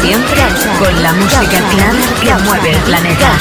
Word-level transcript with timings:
Siempre 0.00 0.42
con 0.78 1.02
la 1.02 1.12
música 1.14 1.58
clara 1.70 1.98
que 2.20 2.34
mueve 2.44 2.70
el 2.72 2.78
planeta. 2.82 3.32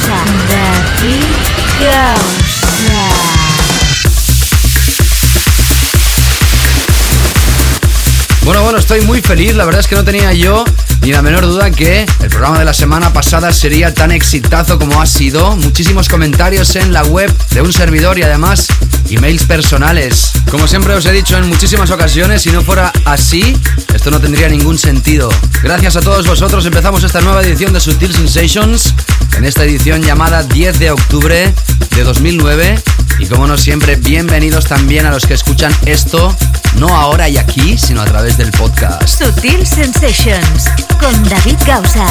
Bueno, 8.43 8.63
bueno, 8.63 8.79
estoy 8.79 9.01
muy 9.01 9.21
feliz. 9.21 9.55
La 9.55 9.65
verdad 9.65 9.81
es 9.81 9.87
que 9.87 9.95
no 9.95 10.03
tenía 10.03 10.33
yo 10.33 10.63
ni 11.01 11.11
la 11.11 11.21
menor 11.21 11.45
duda 11.45 11.69
que 11.69 12.05
el 12.21 12.29
programa 12.29 12.59
de 12.59 12.65
la 12.65 12.73
semana 12.73 13.13
pasada 13.13 13.51
sería 13.51 13.93
tan 13.93 14.11
exitazo 14.11 14.79
como 14.79 15.01
ha 15.01 15.05
sido. 15.05 15.55
Muchísimos 15.57 16.09
comentarios 16.09 16.75
en 16.75 16.93
la 16.93 17.03
web 17.03 17.31
de 17.51 17.61
un 17.61 17.73
servidor 17.73 18.17
y 18.17 18.23
además 18.23 18.67
emails 19.09 19.43
personales. 19.43 20.31
Como 20.51 20.65
siempre 20.67 20.93
os 20.93 21.05
he 21.05 21.11
dicho 21.11 21.37
en 21.37 21.47
muchísimas 21.49 21.91
ocasiones, 21.91 22.41
si 22.41 22.51
no 22.51 22.61
fuera 22.61 22.93
así, 23.05 23.55
esto 23.93 24.09
no 24.11 24.19
tendría 24.21 24.47
ningún 24.47 24.77
sentido. 24.77 25.29
Gracias 25.61 25.97
a 25.97 26.01
todos 26.01 26.25
vosotros 26.25 26.65
empezamos 26.65 27.03
esta 27.03 27.19
nueva 27.21 27.41
edición 27.41 27.73
de 27.73 27.81
Sutil 27.81 28.13
Sensations, 28.13 28.93
en 29.35 29.43
esta 29.43 29.65
edición 29.65 30.01
llamada 30.01 30.43
10 30.43 30.79
de 30.79 30.91
octubre 30.91 31.53
de 31.95 32.03
2009. 32.03 32.81
Y 33.19 33.25
como 33.25 33.45
no 33.47 33.57
siempre, 33.57 33.97
bienvenidos 33.97 34.65
también 34.65 35.05
a 35.05 35.11
los 35.11 35.25
que 35.25 35.33
escuchan 35.33 35.75
esto, 35.85 36.33
no 36.75 36.95
ahora 36.95 37.27
y 37.27 37.37
aquí, 37.37 37.77
sino 37.77 38.01
a 38.01 38.05
través 38.05 38.37
del 38.37 38.51
podcast. 38.51 39.05
Sutil 39.05 39.67
Sensations 39.67 40.69
con 40.99 41.23
David 41.27 41.57
Gausa. 41.65 42.05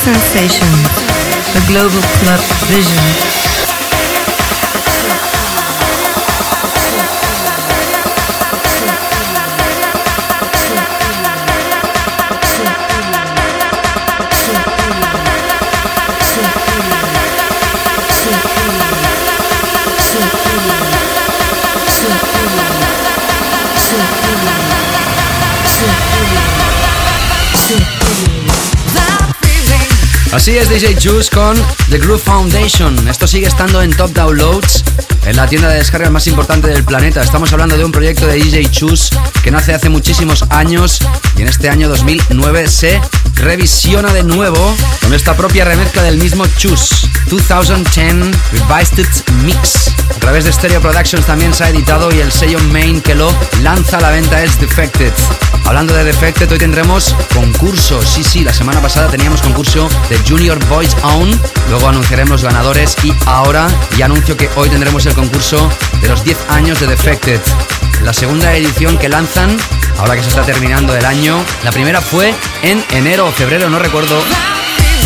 Sutil 0.00 0.14
Sensations, 0.14 0.88
the 1.52 1.62
global 1.68 2.00
club 2.20 2.40
vision. 2.68 3.29
Así 30.32 30.56
es 30.56 30.68
DJ 30.68 30.94
Juice 30.94 31.28
con 31.28 31.56
The 31.90 31.98
Groove 31.98 32.20
Foundation. 32.22 33.08
Esto 33.08 33.26
sigue 33.26 33.48
estando 33.48 33.82
en 33.82 33.92
Top 33.92 34.12
Downloads, 34.12 34.84
en 35.26 35.36
la 35.36 35.48
tienda 35.48 35.68
de 35.68 35.78
descargas 35.78 36.12
más 36.12 36.28
importante 36.28 36.68
del 36.68 36.84
planeta. 36.84 37.20
Estamos 37.20 37.52
hablando 37.52 37.76
de 37.76 37.84
un 37.84 37.90
proyecto 37.90 38.28
de 38.28 38.34
DJ 38.36 38.70
Juice 38.72 39.16
que 39.42 39.50
nace 39.50 39.74
hace 39.74 39.88
muchísimos 39.88 40.44
años 40.50 41.00
y 41.36 41.42
en 41.42 41.48
este 41.48 41.68
año 41.68 41.88
2009 41.88 42.68
se 42.68 43.00
revisiona 43.34 44.12
de 44.12 44.22
nuevo 44.22 44.76
con 45.02 45.14
esta 45.14 45.36
propia 45.36 45.64
remezcla 45.64 46.02
del 46.04 46.18
mismo 46.18 46.46
Choose 46.46 46.99
2010 47.30 48.36
Revised 48.50 49.06
Mix. 49.44 49.94
A 50.10 50.18
través 50.18 50.44
de 50.44 50.52
Stereo 50.52 50.80
Productions 50.80 51.24
también 51.24 51.54
se 51.54 51.62
ha 51.62 51.68
editado 51.68 52.12
y 52.12 52.18
el 52.18 52.32
sello 52.32 52.58
main 52.72 53.00
que 53.00 53.14
lo 53.14 53.32
lanza 53.62 53.98
a 53.98 54.00
la 54.00 54.10
venta 54.10 54.42
es 54.42 54.58
Defected. 54.58 55.12
Hablando 55.64 55.94
de 55.94 56.02
Defected, 56.02 56.50
hoy 56.50 56.58
tendremos 56.58 57.14
concurso. 57.32 58.02
Sí, 58.02 58.24
sí, 58.24 58.42
la 58.42 58.52
semana 58.52 58.82
pasada 58.82 59.08
teníamos 59.08 59.42
concurso 59.42 59.88
de 60.08 60.18
Junior 60.28 60.58
Boys 60.66 60.96
Own. 61.02 61.40
Luego 61.68 61.88
anunciaremos 61.88 62.42
ganadores 62.42 62.96
y 63.04 63.14
ahora 63.26 63.68
ya 63.96 64.06
anuncio 64.06 64.36
que 64.36 64.50
hoy 64.56 64.68
tendremos 64.68 65.06
el 65.06 65.14
concurso 65.14 65.70
de 66.02 66.08
los 66.08 66.24
10 66.24 66.36
años 66.50 66.80
de 66.80 66.88
Defected. 66.88 67.40
La 68.02 68.12
segunda 68.12 68.52
edición 68.56 68.98
que 68.98 69.08
lanzan, 69.08 69.56
ahora 69.98 70.16
que 70.16 70.22
se 70.22 70.30
está 70.30 70.42
terminando 70.42 70.96
el 70.96 71.04
año. 71.04 71.44
La 71.62 71.70
primera 71.70 72.00
fue 72.00 72.34
en 72.62 72.84
enero 72.90 73.28
o 73.28 73.32
febrero, 73.32 73.70
no 73.70 73.78
recuerdo 73.78 74.20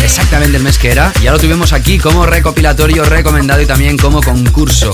exactamente 0.05 0.55
el 0.57 0.63
mes 0.63 0.77
que 0.77 0.91
era. 0.91 1.11
Ya 1.21 1.31
lo 1.31 1.39
tuvimos 1.39 1.73
aquí 1.73 1.97
como 1.97 2.25
recopilatorio 2.25 3.03
recomendado 3.03 3.61
y 3.61 3.65
también 3.65 3.97
como 3.97 4.21
concurso. 4.21 4.91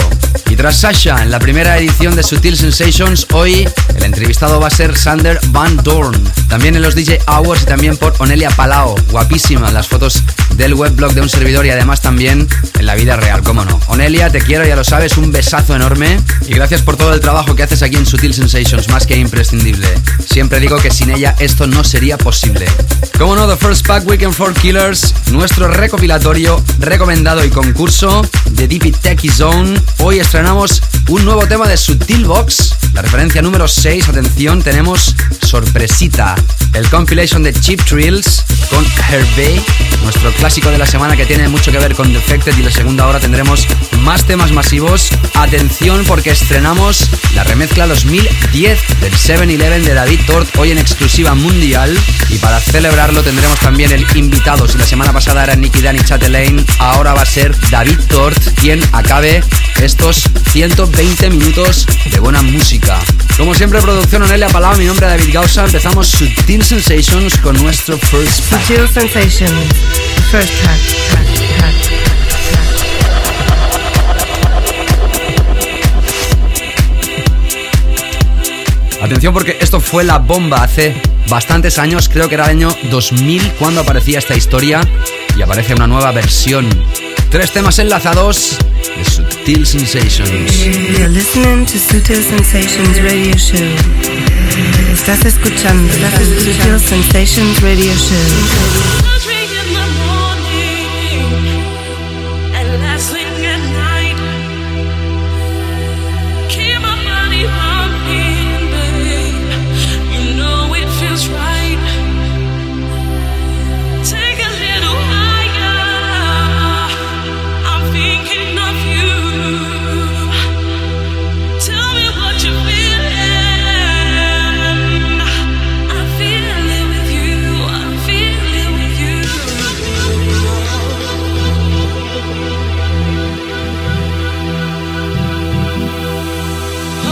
Y 0.50 0.56
tras 0.56 0.78
Sasha, 0.78 1.22
en 1.22 1.30
la 1.30 1.40
primera 1.40 1.78
edición 1.78 2.16
de 2.16 2.24
Sutil 2.24 2.58
Sensations, 2.58 3.28
hoy 3.34 3.68
el 3.96 4.04
entrevistado 4.04 4.60
va 4.60 4.68
a 4.68 4.70
ser 4.70 4.98
Sander 4.98 5.40
Van 5.48 5.78
Dorn. 5.78 6.24
También 6.48 6.76
en 6.76 6.82
los 6.82 6.96
DJ 6.96 7.20
Hours 7.28 7.64
y 7.64 7.66
también 7.66 7.98
por 7.98 8.14
Onelia 8.20 8.50
Palao. 8.52 8.96
Guapísima 9.10 9.70
las 9.72 9.88
fotos 9.88 10.24
del 10.56 10.74
webblog 10.74 11.14
de 11.14 11.22
un 11.22 11.30
servidor 11.30 11.66
y 11.66 11.70
además 11.70 12.02
también 12.02 12.48
en 12.80 12.86
la 12.86 12.96
vida 12.96 13.18
real, 13.18 13.44
cómo 13.44 13.66
no. 13.66 13.80
Onelia, 13.88 14.30
te 14.30 14.40
quiero, 14.40 14.66
ya 14.66 14.76
lo 14.76 14.84
sabes, 14.84 15.18
un 15.18 15.32
besazo 15.32 15.76
enorme 15.76 16.20
y 16.48 16.54
gracias 16.54 16.82
por 16.82 16.96
todo 16.96 17.14
el 17.14 17.20
trabajo 17.20 17.56
que 17.56 17.64
haces 17.64 17.84
aquí 17.84 17.98
en 17.98 18.06
Sutil 18.06 18.34
Sensations, 18.34 18.88
más 18.90 19.06
que 19.06 19.18
imprescindible. 19.18 19.88
Siempre 20.26 20.60
digo 20.60 20.78
que 20.78 20.90
sin 20.90 21.10
ella 21.10 21.36
esto 21.40 21.68
no 21.68 21.84
sería 21.84 22.18
posible. 22.18 22.66
Como 23.18 23.36
no, 23.36 23.48
The 23.48 23.56
First 23.56 23.88
Pack 23.88 24.08
Weekend 24.08 24.34
for 24.34 24.54
Killers, 24.54 25.14
nuestro 25.32 25.68
recopilatorio, 25.68 26.64
recomendado 26.80 27.46
y 27.46 27.50
concurso 27.50 28.22
de 28.52 28.68
Deep 28.68 28.98
Techie 29.00 29.32
Zone. 29.32 29.80
Hoy 30.00 30.20
estrenamos 30.20 30.82
un 31.08 31.24
nuevo 31.24 31.46
tema 31.46 31.68
de 31.68 31.78
Sutil 31.78 32.26
Box, 32.26 32.76
la 32.94 33.02
referencia 33.02 33.42
número 33.42 33.68
6. 33.68 34.10
Atención, 34.10 34.62
tenemos 34.62 35.16
sorpresita. 35.42 36.36
El 36.74 36.90
compilation 36.90 37.44
de 37.44 37.54
Cheap 37.54 37.84
Trills 37.86 38.44
con 38.70 38.86
Hervey, 39.10 39.62
nuestro 40.04 40.32
clásico 40.34 40.72
de 40.72 40.78
la 40.78 40.86
semana 40.86 41.16
que 41.16 41.26
tiene 41.26 41.48
mucho 41.50 41.72
que 41.72 41.78
ver 41.78 41.96
con 41.96 42.12
Defected 42.14 42.58
y 42.58 42.64
la 42.64 42.72
segunda 42.72 43.08
hora 43.08 43.20
tendremos 43.20 43.68
más 44.02 44.26
temas 44.26 44.52
masivos. 44.52 45.10
Atención 45.36 46.04
porque 46.06 46.32
estrenamos 46.32 47.10
la 47.36 47.44
remezcla 47.44 47.88
2010 47.88 48.80
del 49.00 49.14
7-Eleven 49.14 49.84
de 49.84 49.94
David 49.94 50.22
Tort 50.26 50.56
hoy 50.58 50.72
en 50.72 50.78
exclusiva 50.78 51.36
mundial 51.36 51.98
y 52.30 52.38
para 52.38 52.60
celebrarlo 52.60 53.24
tendremos 53.24 53.60
también 53.60 53.92
el 53.92 54.06
invitado. 54.16 54.68
Si 54.68 54.78
la 54.78 54.86
semana 54.86 55.14
pasada 55.14 55.44
era 55.44 55.56
Nicky 55.56 55.82
Dan 55.82 55.96
y 55.96 56.00
Chatelaine, 56.00 56.66
ahora 56.80 57.14
va 57.14 57.22
a 57.22 57.26
ser 57.26 57.58
David 57.70 58.00
Tort 58.08 58.42
quien 58.56 58.82
acabe 58.92 59.44
estos 59.82 60.24
120 60.52 61.30
minutos 61.32 61.88
de 62.12 62.20
buena 62.20 62.42
música. 62.42 63.00
Como 63.38 63.56
siempre, 63.56 63.82
producción 63.82 64.22
Onelia 64.22 64.48
Palau, 64.48 64.78
mi 64.78 64.86
nombre 64.86 65.08
es 65.08 65.12
David 65.18 65.34
Gausa. 65.34 65.66
Empezamos 65.66 66.08
Sutil 66.08 66.64
Sensations 66.64 67.36
con 67.38 67.56
nuestro 67.62 67.98
First 67.98 68.42
Pack. 68.50 68.62
Sutil 68.62 68.88
Sensations, 68.88 69.66
First 70.30 70.54
Pack. 70.64 71.02
Atención 79.02 79.34
porque 79.34 79.58
esto 79.60 79.80
fue 79.80 80.04
la 80.04 80.20
bomba 80.20 80.64
hace 80.64 80.96
bastantes 81.28 81.80
años, 81.80 82.08
creo 82.08 82.30
que 82.30 82.36
era 82.36 82.46
el 82.46 82.52
año 82.52 82.76
2000 82.92 83.54
cuando 83.54 83.82
aparecía 83.82 84.20
esta 84.20 84.36
historia 84.36 84.82
y 85.36 85.42
aparece 85.42 85.74
una 85.74 85.88
nueva 85.88 86.12
versión. 86.12 86.70
Tres 87.32 87.52
temas 87.52 87.80
enlazados 87.80 88.58
de 88.98 89.06
Sutil 89.06 89.66
Sensations. 89.66 90.52
Radio 97.62 97.94
Sensations. 97.94 99.21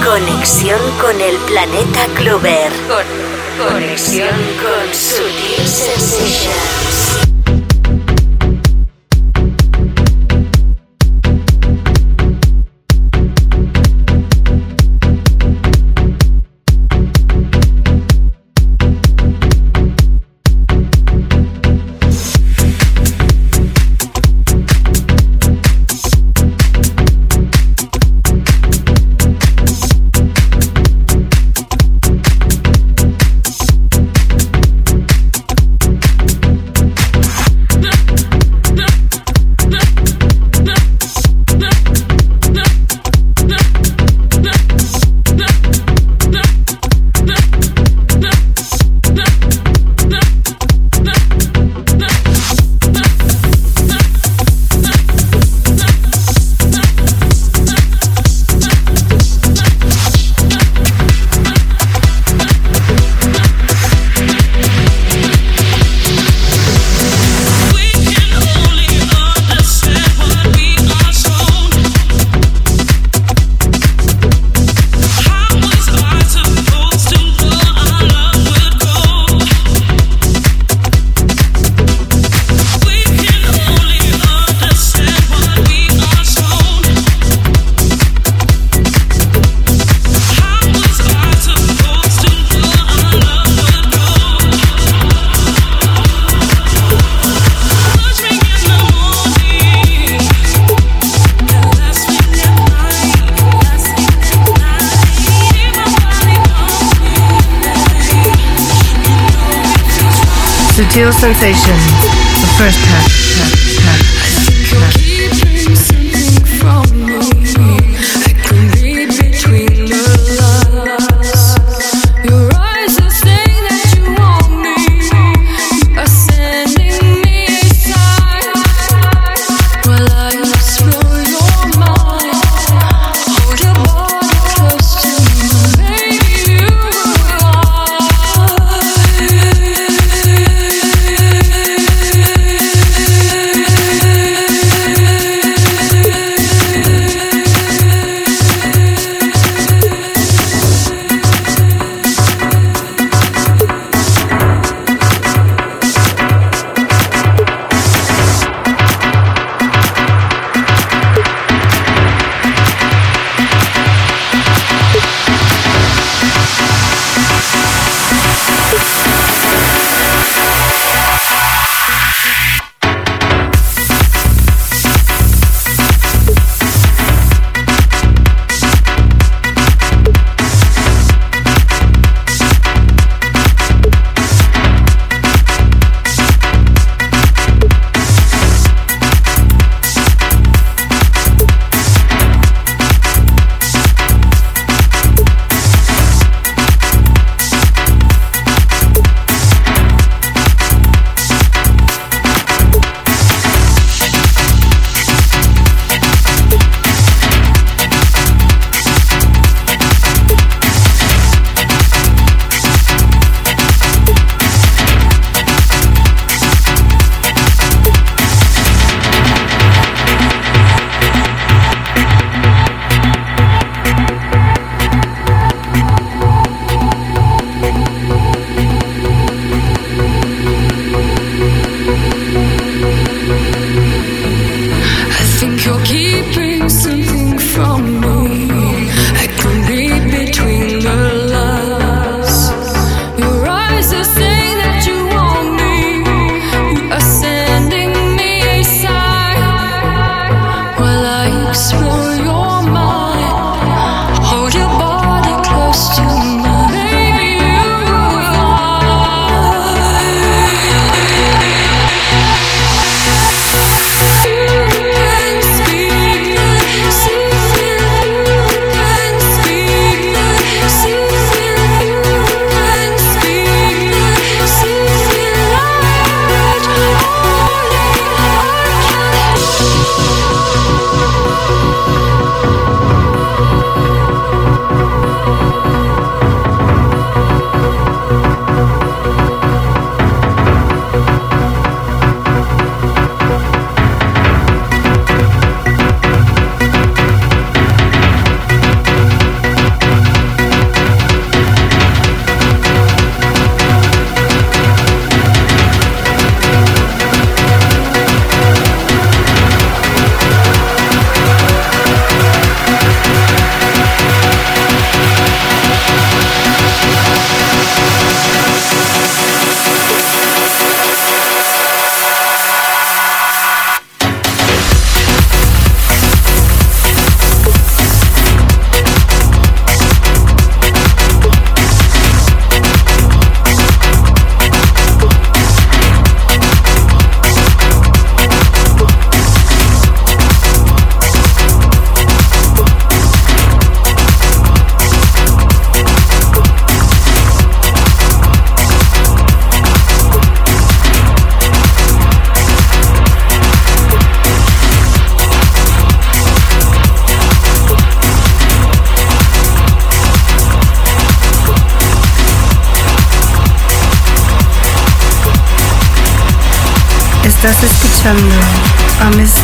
Conexión 0.10 0.80
con 1.00 1.22
el 1.22 1.38
planeta 1.46 2.08
Clover. 2.16 2.72
Con, 2.88 3.68
conexión 3.68 4.36
con 4.60 4.92
Sutil 4.92 5.68
Sensations. 5.68 6.89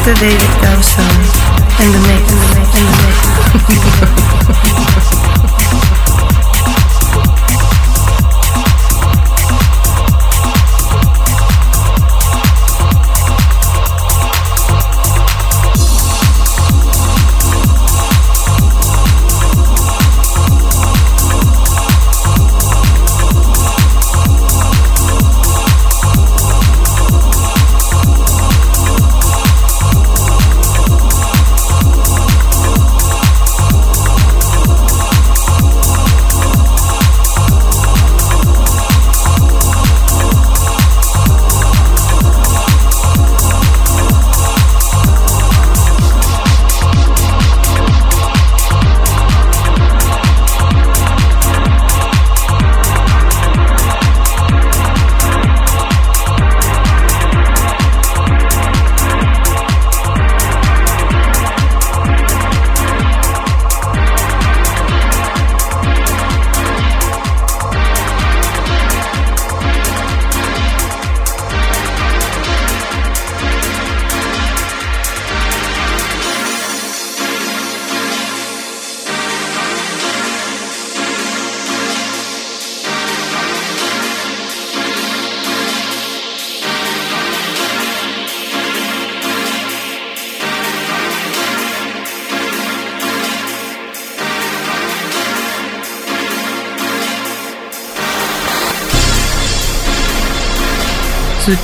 A 0.05 0.13
Mr. 0.13 0.19
David 0.19 0.61
Dawson 0.61 1.03
en 1.79 1.91
the 1.91 1.99
mix, 2.07 2.31
in 2.31 2.39
the 2.39 2.59
mix, 2.59 2.75
in 2.77 2.85
the 2.85 4.25
mix. 4.25 4.34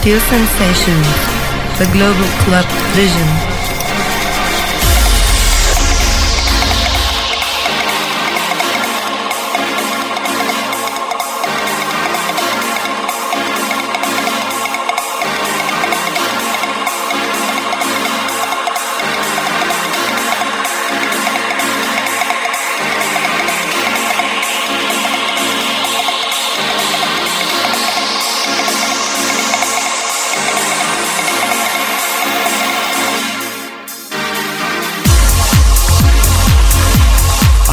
Sutil 0.02 0.20
Sensations, 0.20 1.08
the 1.78 1.86
Global 1.94 2.26
Club 2.44 2.66
Vision. 2.96 3.41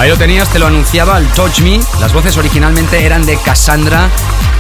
Ahí 0.09 0.13
lo 0.13 0.19
tenías, 0.19 0.49
te 0.49 0.59
lo 0.59 0.67
anunciaba 0.67 1.19
el 1.19 1.27
Touch 1.33 1.61
Me. 1.61 1.79
Las 2.01 2.15
voces 2.15 2.39
originalmente 2.39 3.05
eran 3.05 3.27
de 3.27 3.37
Cassandra 3.37 4.09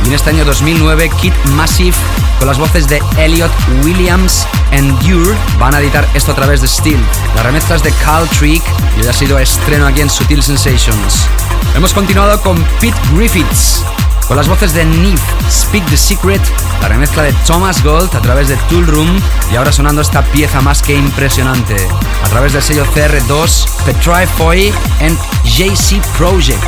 y 0.04 0.08
en 0.08 0.12
este 0.12 0.28
año 0.28 0.44
2009 0.44 1.10
Kid 1.22 1.32
Massive 1.54 1.96
con 2.38 2.48
las 2.48 2.58
voces 2.58 2.86
de 2.86 3.00
Elliot 3.16 3.50
Williams 3.82 4.46
and 4.72 5.02
Dure 5.02 5.34
van 5.58 5.74
a 5.74 5.80
editar 5.80 6.06
esto 6.12 6.32
a 6.32 6.34
través 6.34 6.60
de 6.60 6.68
Steel. 6.68 7.02
La 7.34 7.44
remezcla 7.44 7.76
es 7.76 7.82
de 7.82 7.92
Carl 8.04 8.28
Trick 8.28 8.62
y 9.02 9.06
ha 9.06 9.12
sido 9.14 9.38
estreno 9.38 9.86
aquí 9.86 10.02
en 10.02 10.10
Sutil 10.10 10.42
Sensations. 10.42 11.26
Hemos 11.74 11.94
continuado 11.94 12.38
con 12.42 12.62
Pete 12.78 12.98
Griffiths 13.14 13.82
con 14.28 14.36
las 14.36 14.46
voces 14.46 14.74
de 14.74 14.84
Neve, 14.84 15.20
Speak 15.50 15.84
the 15.86 15.96
Secret, 15.96 16.42
la 16.82 16.88
remezcla 16.88 17.22
de 17.22 17.32
Thomas 17.46 17.82
Gold 17.82 18.14
a 18.14 18.20
través 18.20 18.48
de 18.48 18.56
Tool 18.68 18.86
Room 18.86 19.18
y 19.50 19.56
ahora 19.56 19.72
sonando 19.72 20.02
esta 20.02 20.22
pieza 20.22 20.60
más 20.60 20.82
que 20.82 20.94
impresionante 20.94 21.74
a 22.22 22.28
través 22.28 22.52
del 22.52 22.62
sello 22.62 22.84
CR2, 22.84 23.84
Petri 23.86 24.26
Foy 24.36 24.72
en 25.00 25.16
JC 25.44 26.00
Project, 26.18 26.62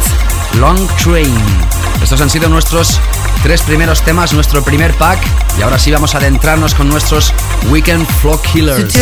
Long 0.59 0.89
Train. 0.97 1.35
Estos 2.03 2.21
han 2.21 2.31
sido 2.31 2.49
nuestros 2.49 3.01
tres 3.43 3.63
primeros 3.63 4.03
temas, 4.03 4.33
nuestro 4.33 4.63
primer 4.63 4.95
pack 4.95 5.19
y 5.59 5.63
ahora 5.63 5.79
sí 5.79 5.91
vamos 5.91 6.15
a 6.15 6.19
adentrarnos 6.19 6.75
con 6.75 6.89
nuestros 6.89 7.33
Weekend 7.71 8.07
Flow 8.21 8.41
Killers. 8.43 8.93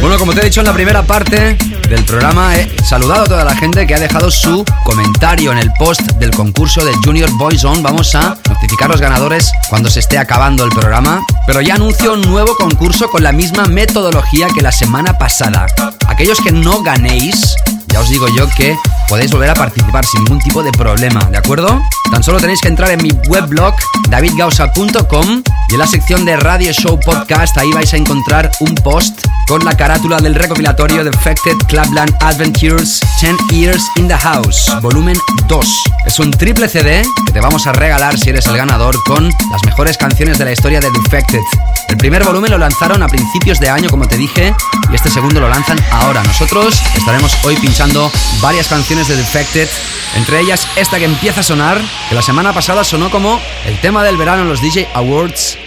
Bueno, 0.00 0.18
como 0.18 0.32
te 0.32 0.40
he 0.40 0.44
dicho 0.44 0.60
en 0.60 0.66
la 0.66 0.72
primera 0.72 1.02
parte 1.04 1.56
del 1.88 2.04
programa, 2.04 2.56
he 2.56 2.76
saludado 2.84 3.22
a 3.22 3.26
toda 3.26 3.44
la 3.44 3.54
gente 3.54 3.86
que 3.86 3.94
ha 3.94 4.00
dejado 4.00 4.30
su 4.30 4.64
comentario 4.84 5.52
en 5.52 5.58
el 5.58 5.72
post 5.74 6.00
del 6.14 6.30
concurso 6.30 6.84
de 6.84 6.92
Junior 7.04 7.30
Boyzone. 7.38 7.82
Vamos 7.82 8.14
a 8.14 8.36
notificar 8.48 8.90
los 8.90 9.00
ganadores 9.00 9.52
cuando 9.68 9.90
se 9.90 10.00
esté 10.00 10.18
acabando 10.18 10.64
el 10.64 10.70
programa. 10.70 11.20
Pero 11.46 11.60
ya 11.60 11.74
anuncio 11.74 12.14
un 12.14 12.22
nuevo 12.22 12.56
concurso 12.56 13.08
con 13.10 13.22
la 13.22 13.32
misma 13.32 13.66
metodología 13.66 14.48
que 14.54 14.62
la 14.62 14.72
semana 14.72 15.18
pasada. 15.18 15.66
Aquellos 16.06 16.40
que 16.40 16.52
no 16.52 16.82
ganéis, 16.82 17.54
ya 17.92 18.00
os 18.00 18.08
digo 18.08 18.26
yo 18.36 18.48
que 18.56 18.76
podéis 19.08 19.30
volver 19.30 19.50
a 19.50 19.54
participar 19.54 20.04
sin 20.04 20.24
ningún 20.24 20.38
tipo 20.38 20.62
de 20.62 20.72
problema, 20.72 21.20
¿de 21.30 21.36
acuerdo? 21.36 21.80
Tan 22.10 22.22
solo 22.22 22.38
tenéis 22.40 22.60
que 22.60 22.68
entrar 22.68 22.90
en 22.90 23.02
mi 23.02 23.10
weblog 23.28 23.74
davidgausa.com 24.08 25.42
y 25.68 25.74
en 25.74 25.78
la 25.78 25.86
sección 25.86 26.24
de 26.24 26.36
Radio 26.36 26.72
Show 26.72 26.98
Podcast 27.00 27.56
ahí 27.58 27.70
vais 27.72 27.92
a 27.92 27.96
encontrar 27.96 28.50
un 28.60 28.74
post 28.76 29.26
con 29.46 29.64
la 29.64 29.76
carátula 29.76 30.18
del 30.18 30.34
recopilatorio 30.34 31.04
de 31.04 31.10
Affected 31.10 31.56
Clubland 31.68 32.14
Adventures 32.20 33.00
10 33.20 33.36
Years 33.50 33.82
in 33.96 34.08
the 34.08 34.16
House, 34.16 34.70
volumen 34.80 35.18
2. 35.48 35.66
Es 36.06 36.18
un 36.18 36.30
triple 36.30 36.68
CD 36.68 37.02
que 37.26 37.32
te 37.32 37.40
vamos 37.40 37.66
a 37.66 37.72
regalar 37.72 38.18
si 38.18 38.30
eres 38.30 38.46
el 38.46 38.56
ganador 38.56 38.96
con 39.04 39.24
las 39.50 39.64
mejores 39.66 39.98
canciones 39.98 40.38
de 40.38 40.46
la 40.46 40.52
historia 40.52 40.80
de 40.80 40.90
Defected. 40.90 41.40
El 41.88 41.96
primer 41.98 42.24
volumen 42.24 42.50
lo 42.50 42.58
lanzaron 42.58 43.02
a 43.02 43.08
principios 43.08 43.60
de 43.60 43.68
año, 43.68 43.90
como 43.90 44.08
te 44.08 44.16
dije, 44.16 44.54
y 44.90 44.94
este 44.94 45.10
segundo 45.10 45.40
lo 45.40 45.48
lanzan 45.48 45.78
ahora. 45.90 46.22
Nosotros 46.22 46.80
estaremos 46.96 47.36
hoy 47.44 47.56
pinchando 47.56 47.81
varias 48.40 48.68
canciones 48.68 49.08
de 49.08 49.16
Defected, 49.16 49.68
entre 50.14 50.38
ellas 50.38 50.68
esta 50.76 50.98
que 50.98 51.04
empieza 51.04 51.40
a 51.40 51.42
sonar, 51.42 51.80
que 52.08 52.14
la 52.14 52.22
semana 52.22 52.52
pasada 52.52 52.84
sonó 52.84 53.10
como 53.10 53.40
el 53.66 53.80
tema 53.80 54.04
del 54.04 54.16
verano 54.16 54.42
en 54.42 54.48
los 54.48 54.62
DJ 54.62 54.88
Awards, 54.94 55.58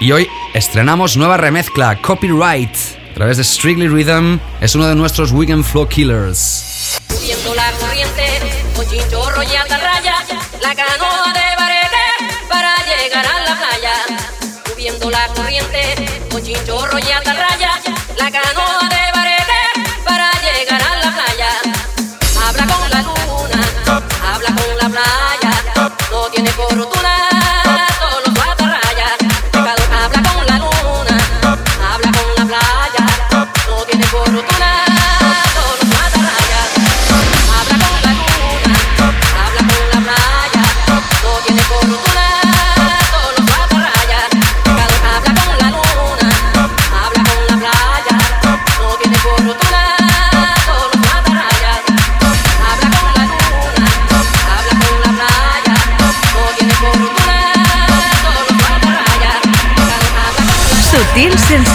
y 0.00 0.12
hoy 0.12 0.28
estrenamos 0.54 1.16
nueva 1.16 1.38
remezcla, 1.38 2.00
Copyright, 2.00 2.70
a 3.10 3.14
través 3.14 3.38
de 3.38 3.42
Strictly 3.42 3.88
Rhythm, 3.88 4.38
es 4.60 4.76
uno 4.76 4.86
de 4.86 4.94
nuestros 4.94 5.32
Weekend 5.32 5.64
Flow 5.64 5.88
Killers. 5.88 7.00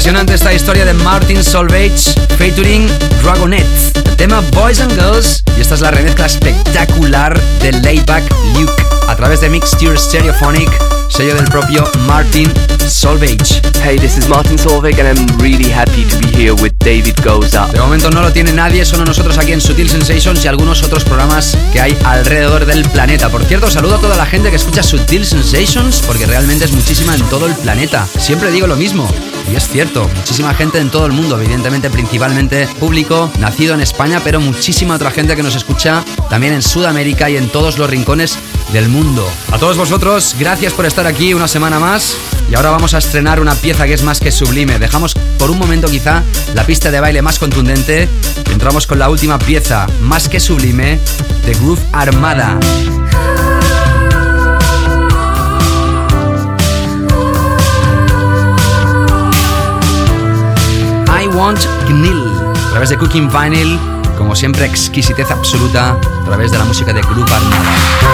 Impresionante 0.00 0.32
esta 0.32 0.54
historia 0.54 0.86
de 0.86 0.94
Martin 0.94 1.44
Solveig 1.44 1.92
featuring 2.38 2.88
Dragonet. 3.22 3.66
El 3.94 4.16
tema 4.16 4.40
Boys 4.52 4.80
and 4.80 4.94
Girls 4.94 5.44
y 5.58 5.60
esta 5.60 5.74
es 5.74 5.82
la 5.82 5.90
remezcla 5.90 6.24
espectacular 6.24 7.38
de 7.60 7.72
Layback 7.72 8.24
Luke 8.54 8.72
a 9.08 9.14
través 9.14 9.42
de 9.42 9.50
Mixture 9.50 9.98
Stereophonic 9.98 10.70
sello 11.10 11.34
del 11.34 11.44
propio 11.44 11.84
Martin 12.06 12.50
Solveig. 12.88 13.42
Hey, 13.84 13.98
this 13.98 14.16
is 14.16 14.26
Martin 14.26 14.56
Solveig 14.56 14.98
and 14.98 15.18
I'm 15.18 15.38
really 15.38 15.70
happy 15.70 16.06
to 16.06 16.16
be 16.16 16.28
here 16.28 16.52
with 16.52 16.72
David 16.78 17.18
Up. 17.26 17.70
De 17.70 17.80
momento 17.80 18.10
no 18.10 18.22
lo 18.22 18.32
tiene 18.32 18.54
nadie, 18.54 18.86
solo 18.86 19.04
nosotros 19.04 19.36
aquí 19.36 19.52
en 19.52 19.60
Sutil 19.60 19.90
Sensations 19.90 20.42
y 20.46 20.48
algunos 20.48 20.82
otros 20.82 21.04
programas 21.04 21.58
que 21.74 21.80
hay 21.82 21.94
alrededor 22.04 22.64
del 22.64 22.88
planeta. 22.88 23.28
Por 23.28 23.44
cierto, 23.44 23.68
saludo 23.68 23.96
a 23.96 24.00
toda 24.00 24.16
la 24.16 24.24
gente 24.24 24.48
que 24.48 24.56
escucha 24.56 24.82
Sutil 24.82 25.26
Sensations 25.26 26.00
porque 26.06 26.24
realmente 26.24 26.64
es 26.64 26.72
muchísima 26.72 27.14
en 27.14 27.20
todo 27.24 27.44
el 27.44 27.54
planeta. 27.56 28.08
Siempre 28.18 28.50
digo 28.50 28.66
lo 28.66 28.76
mismo. 28.76 29.06
Y 29.50 29.56
es 29.56 29.68
cierto, 29.68 30.08
muchísima 30.14 30.54
gente 30.54 30.78
en 30.78 30.90
todo 30.90 31.06
el 31.06 31.12
mundo, 31.12 31.40
evidentemente 31.40 31.90
principalmente 31.90 32.68
público 32.78 33.30
nacido 33.40 33.74
en 33.74 33.80
España, 33.80 34.20
pero 34.22 34.40
muchísima 34.40 34.94
otra 34.94 35.10
gente 35.10 35.34
que 35.34 35.42
nos 35.42 35.56
escucha 35.56 36.04
también 36.28 36.52
en 36.52 36.62
Sudamérica 36.62 37.28
y 37.28 37.36
en 37.36 37.48
todos 37.48 37.76
los 37.76 37.90
rincones 37.90 38.38
del 38.72 38.88
mundo. 38.88 39.28
A 39.50 39.58
todos 39.58 39.76
vosotros, 39.76 40.36
gracias 40.38 40.72
por 40.72 40.86
estar 40.86 41.06
aquí 41.06 41.34
una 41.34 41.48
semana 41.48 41.80
más. 41.80 42.16
Y 42.48 42.54
ahora 42.54 42.70
vamos 42.70 42.94
a 42.94 42.98
estrenar 42.98 43.40
una 43.40 43.54
pieza 43.54 43.86
que 43.86 43.94
es 43.94 44.02
más 44.02 44.20
que 44.20 44.30
sublime. 44.30 44.78
Dejamos 44.78 45.14
por 45.38 45.50
un 45.50 45.58
momento 45.58 45.88
quizá 45.88 46.22
la 46.54 46.64
pista 46.64 46.90
de 46.90 47.00
baile 47.00 47.22
más 47.22 47.38
contundente. 47.38 48.08
Entramos 48.52 48.86
con 48.86 48.98
la 48.98 49.08
última 49.08 49.38
pieza, 49.38 49.86
más 50.02 50.28
que 50.28 50.38
sublime, 50.38 51.00
de 51.44 51.54
Groove 51.54 51.82
Armada. 51.92 52.58
Want 61.34 61.58
Gnil, 61.86 62.24
a 62.54 62.70
través 62.70 62.90
de 62.90 62.98
Cooking 62.98 63.28
Vinyl, 63.30 63.78
como 64.16 64.34
siempre 64.34 64.64
exquisitez 64.64 65.30
absoluta, 65.30 65.92
a 65.92 66.24
través 66.24 66.50
de 66.50 66.58
la 66.58 66.64
música 66.64 66.92
de 66.92 67.00
Groove 67.02 67.32
Armada. 67.32 68.10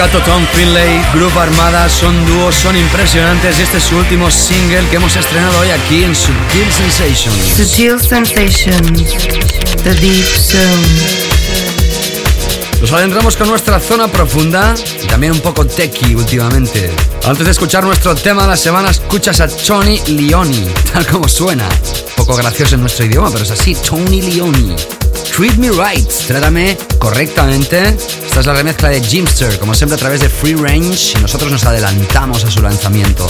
Cato, 0.00 0.18
Tom 0.22 0.46
Finlay, 0.54 0.98
Group 1.12 1.36
Armada 1.36 1.86
son 1.90 2.24
dúos, 2.24 2.54
son 2.54 2.74
impresionantes 2.74 3.58
y 3.58 3.62
este 3.62 3.76
es 3.76 3.84
su 3.84 3.98
último 3.98 4.30
single 4.30 4.88
que 4.88 4.96
hemos 4.96 5.14
estrenado 5.14 5.58
hoy 5.58 5.68
aquí 5.68 6.04
en 6.04 6.16
Sutil 6.16 6.72
Sensations. 6.72 7.36
Sutil 7.54 8.00
Sensations, 8.00 9.14
The 9.84 9.92
Deep 9.92 10.24
Zone. 10.24 11.50
Nos 12.80 12.90
adentramos 12.92 13.36
con 13.36 13.50
nuestra 13.50 13.78
zona 13.78 14.08
profunda 14.08 14.74
y 15.04 15.06
también 15.06 15.34
un 15.34 15.40
poco 15.40 15.66
techy 15.66 16.14
últimamente. 16.14 16.90
Antes 17.26 17.44
de 17.44 17.50
escuchar 17.50 17.84
nuestro 17.84 18.14
tema 18.14 18.44
de 18.44 18.48
la 18.48 18.56
semana, 18.56 18.88
escuchas 18.88 19.38
a 19.40 19.48
Tony 19.48 20.00
Leoni, 20.06 20.66
tal 20.94 21.06
como 21.06 21.28
suena. 21.28 21.68
Un 21.68 22.14
poco 22.16 22.36
gracioso 22.36 22.76
en 22.76 22.80
nuestro 22.80 23.04
idioma, 23.04 23.30
pero 23.30 23.44
es 23.44 23.50
así, 23.50 23.74
Tony 23.74 24.22
Leoni. 24.22 24.76
Treat 25.36 25.56
Me 25.56 25.68
Right, 25.68 26.08
trátame 26.26 26.78
correctamente. 26.98 27.94
Esta 28.30 28.40
es 28.42 28.46
la 28.46 28.52
remezcla 28.52 28.90
de 28.90 29.02
Jimster, 29.02 29.58
como 29.58 29.74
siempre 29.74 29.96
a 29.96 29.98
través 29.98 30.20
de 30.20 30.28
Free 30.28 30.54
Range 30.54 31.18
y 31.18 31.20
nosotros 31.20 31.50
nos 31.50 31.64
adelantamos 31.64 32.44
a 32.44 32.50
su 32.50 32.62
lanzamiento. 32.62 33.26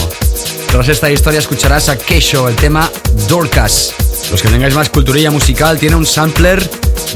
Tras 0.71 0.89
esta 0.89 1.11
historia 1.11 1.41
escucharás 1.41 1.89
a 1.89 1.97
Kesho, 1.97 2.47
el 2.51 2.55
tema 2.55 2.93
Dorcas. 3.27 3.95
Los 4.31 4.43
que 4.43 4.49
tengáis 4.49 4.75
más 4.75 4.91
culturilla 4.91 5.31
musical, 5.31 5.79
tiene 5.79 5.97
un 5.97 6.05
sampler 6.05 6.63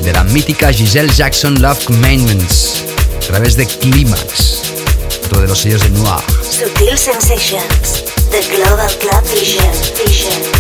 de 0.03 0.13
la 0.15 0.25
mítica 0.25 0.73
Giselle 0.73 1.13
Jackson 1.13 1.61
Love 1.61 1.85
Commandments 1.85 2.85
a 3.17 3.27
través 3.27 3.55
de 3.55 3.67
Climax, 3.67 4.63
otro 5.27 5.43
de 5.43 5.49
los 5.49 5.59
sellos 5.59 5.83
de 5.83 5.91
Noir. 5.91 6.25
Sutil 6.43 6.97
Sensations, 6.97 8.03
The 8.31 8.57
Global 8.57 8.91
Club 8.99 9.23
Vision. 9.31 9.71
Vision. 10.07 10.54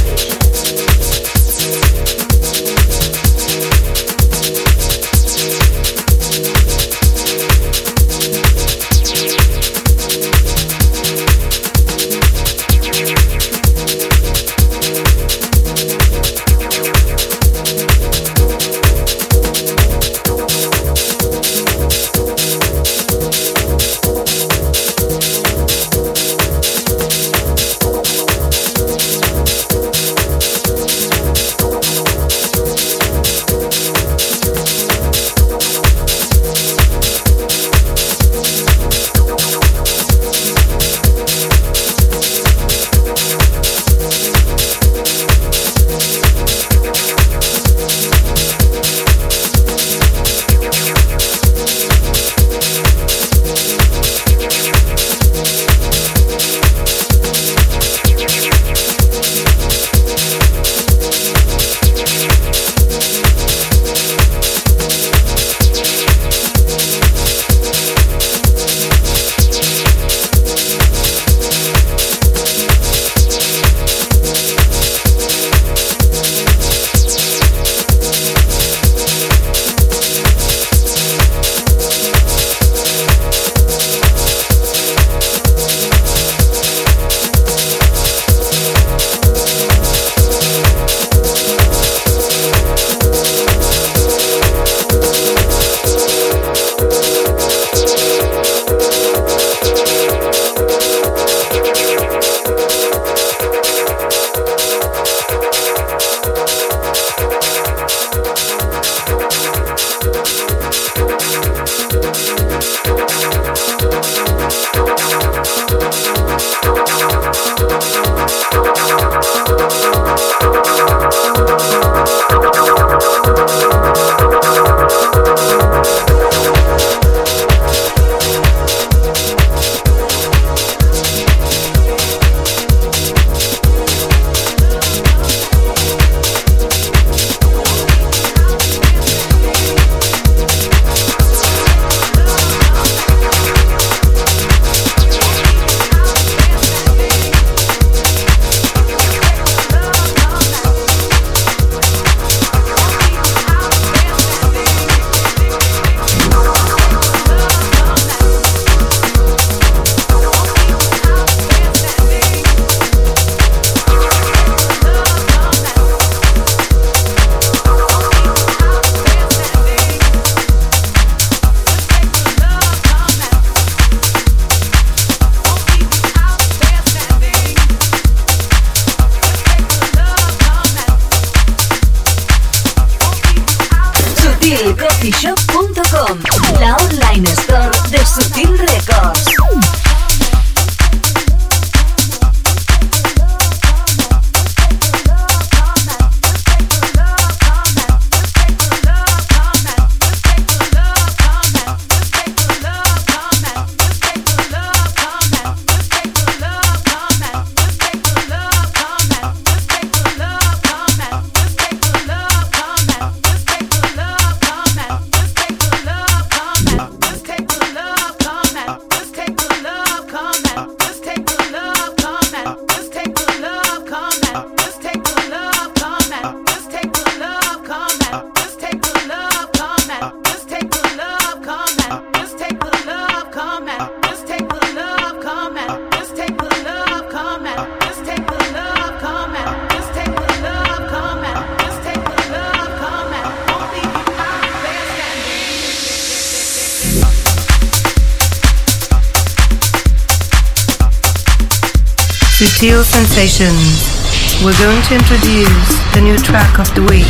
To 254.89 254.95
introduce 254.95 255.49
the 255.95 256.01
new 256.01 256.17
track 256.17 256.59
of 256.59 256.73
the 256.75 256.81
week. 256.83 257.07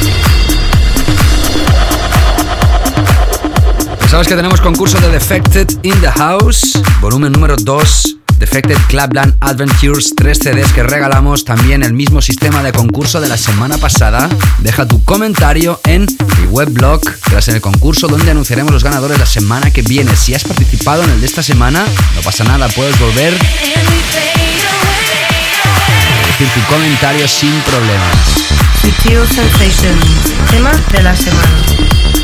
Sabes 4.08 4.28
que 4.28 4.36
tenemos 4.36 4.60
concurso 4.60 5.00
de 5.00 5.08
Defected 5.08 5.70
in 5.82 6.00
the 6.00 6.10
House, 6.10 6.80
volumen 7.00 7.32
número 7.32 7.56
2 7.56 8.18
Defected 8.38 8.76
Clubland 8.88 9.36
Adventures, 9.40 10.12
3 10.16 10.38
CDs 10.38 10.72
que 10.72 10.82
regalamos, 10.82 11.44
también 11.44 11.82
el 11.82 11.94
mismo 11.94 12.20
sistema 12.20 12.62
de 12.62 12.72
concurso 12.72 13.20
de 13.20 13.28
la 13.28 13.36
semana 13.36 13.78
pasada. 13.78 14.28
Deja 14.60 14.86
tu 14.86 15.04
comentario 15.04 15.80
en 15.84 16.06
mi 16.40 16.46
webblog 16.48 17.00
tras 17.28 17.48
en 17.48 17.56
el 17.56 17.60
concurso 17.60 18.06
donde 18.06 18.30
anunciaremos 18.30 18.72
los 18.72 18.84
ganadores 18.84 19.18
la 19.18 19.26
semana 19.26 19.70
que 19.70 19.82
viene. 19.82 20.14
Si 20.16 20.34
has 20.34 20.44
participado 20.44 21.02
en 21.02 21.10
el 21.10 21.20
de 21.20 21.26
esta 21.26 21.42
semana, 21.42 21.84
no 22.14 22.22
pasa 22.22 22.44
nada, 22.44 22.68
puedes 22.68 22.98
volver 23.00 23.34
decir 26.38 26.48
tu 26.48 26.72
comentario 26.72 27.28
sin 27.28 27.52
problemas. 27.60 28.16
Sensations, 28.82 30.04
tema 30.50 30.72
de 30.90 31.02
la 31.02 31.14
semana. 31.14 31.48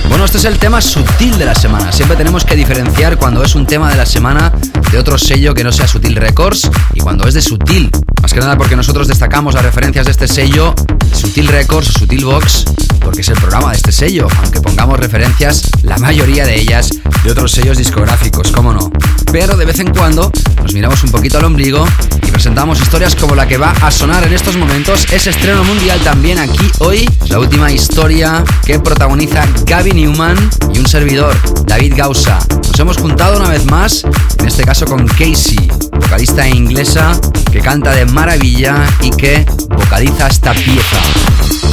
Bueno, 0.08 0.24
este 0.24 0.38
es 0.38 0.44
el 0.46 0.58
tema 0.58 0.80
sutil 0.80 1.38
de 1.38 1.44
la 1.44 1.54
semana. 1.54 1.92
Siempre 1.92 2.16
tenemos 2.16 2.44
que 2.44 2.56
diferenciar 2.56 3.16
cuando 3.18 3.44
es 3.44 3.54
un 3.54 3.66
tema 3.66 3.88
de 3.88 3.96
la 3.96 4.06
semana 4.06 4.52
de 4.90 4.98
otro 4.98 5.16
sello 5.16 5.54
que 5.54 5.62
no 5.62 5.70
sea 5.70 5.86
Sutil 5.86 6.16
Records 6.16 6.68
y 6.94 7.00
cuando 7.00 7.28
es 7.28 7.34
de 7.34 7.42
Sutil. 7.42 7.90
Más 8.20 8.32
que 8.32 8.40
nada 8.40 8.56
porque 8.56 8.74
nosotros 8.74 9.06
destacamos 9.06 9.54
las 9.54 9.62
referencias 9.62 10.06
de 10.06 10.12
este 10.12 10.26
sello, 10.26 10.74
Sutil 11.12 11.46
Records 11.46 11.92
Sutil 11.92 12.24
Box, 12.24 12.64
porque 13.10 13.22
es 13.22 13.28
el 13.28 13.38
programa 13.38 13.70
de 13.70 13.76
este 13.76 13.90
sello, 13.90 14.28
aunque 14.40 14.60
pongamos 14.60 14.96
referencias, 14.96 15.68
la 15.82 15.98
mayoría 15.98 16.46
de 16.46 16.60
ellas, 16.60 16.90
de 17.24 17.32
otros 17.32 17.50
sellos 17.50 17.76
discográficos, 17.76 18.52
cómo 18.52 18.72
no. 18.72 18.92
Pero 19.32 19.56
de 19.56 19.64
vez 19.64 19.80
en 19.80 19.90
cuando 19.90 20.30
nos 20.62 20.72
miramos 20.74 21.02
un 21.02 21.10
poquito 21.10 21.38
al 21.38 21.44
ombligo 21.44 21.84
y 22.24 22.30
presentamos 22.30 22.80
historias 22.80 23.16
como 23.16 23.34
la 23.34 23.48
que 23.48 23.56
va 23.56 23.72
a 23.82 23.90
sonar 23.90 24.24
en 24.28 24.32
estos 24.32 24.56
momentos. 24.56 25.10
Es 25.10 25.26
estreno 25.26 25.64
mundial 25.64 25.98
también 26.04 26.38
aquí 26.38 26.70
hoy, 26.78 27.04
la 27.28 27.40
última 27.40 27.72
historia 27.72 28.44
que 28.64 28.78
protagoniza 28.78 29.44
Gavin 29.66 29.96
Newman 29.96 30.36
y 30.72 30.78
un 30.78 30.86
servidor, 30.86 31.36
David 31.66 31.94
Gausa. 31.96 32.38
Nos 32.68 32.78
hemos 32.78 32.96
juntado 32.96 33.38
una 33.38 33.48
vez 33.48 33.64
más, 33.64 34.04
en 34.38 34.46
este 34.46 34.62
caso 34.62 34.86
con 34.86 35.04
Casey, 35.08 35.68
vocalista 35.90 36.48
inglesa 36.48 37.20
que 37.50 37.58
canta 37.58 37.92
de 37.92 38.06
maravilla 38.06 38.86
y 39.02 39.10
que 39.10 39.44
vocaliza 39.68 40.28
esta 40.28 40.52
pieza. 40.54 41.69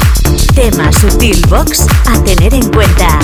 Tema 0.57 0.91
Sutil 0.91 1.39
Box 1.49 1.85
a 2.07 2.23
tener 2.23 2.51
en 2.55 2.67
cuenta. 2.71 3.19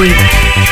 Week. 0.00 0.69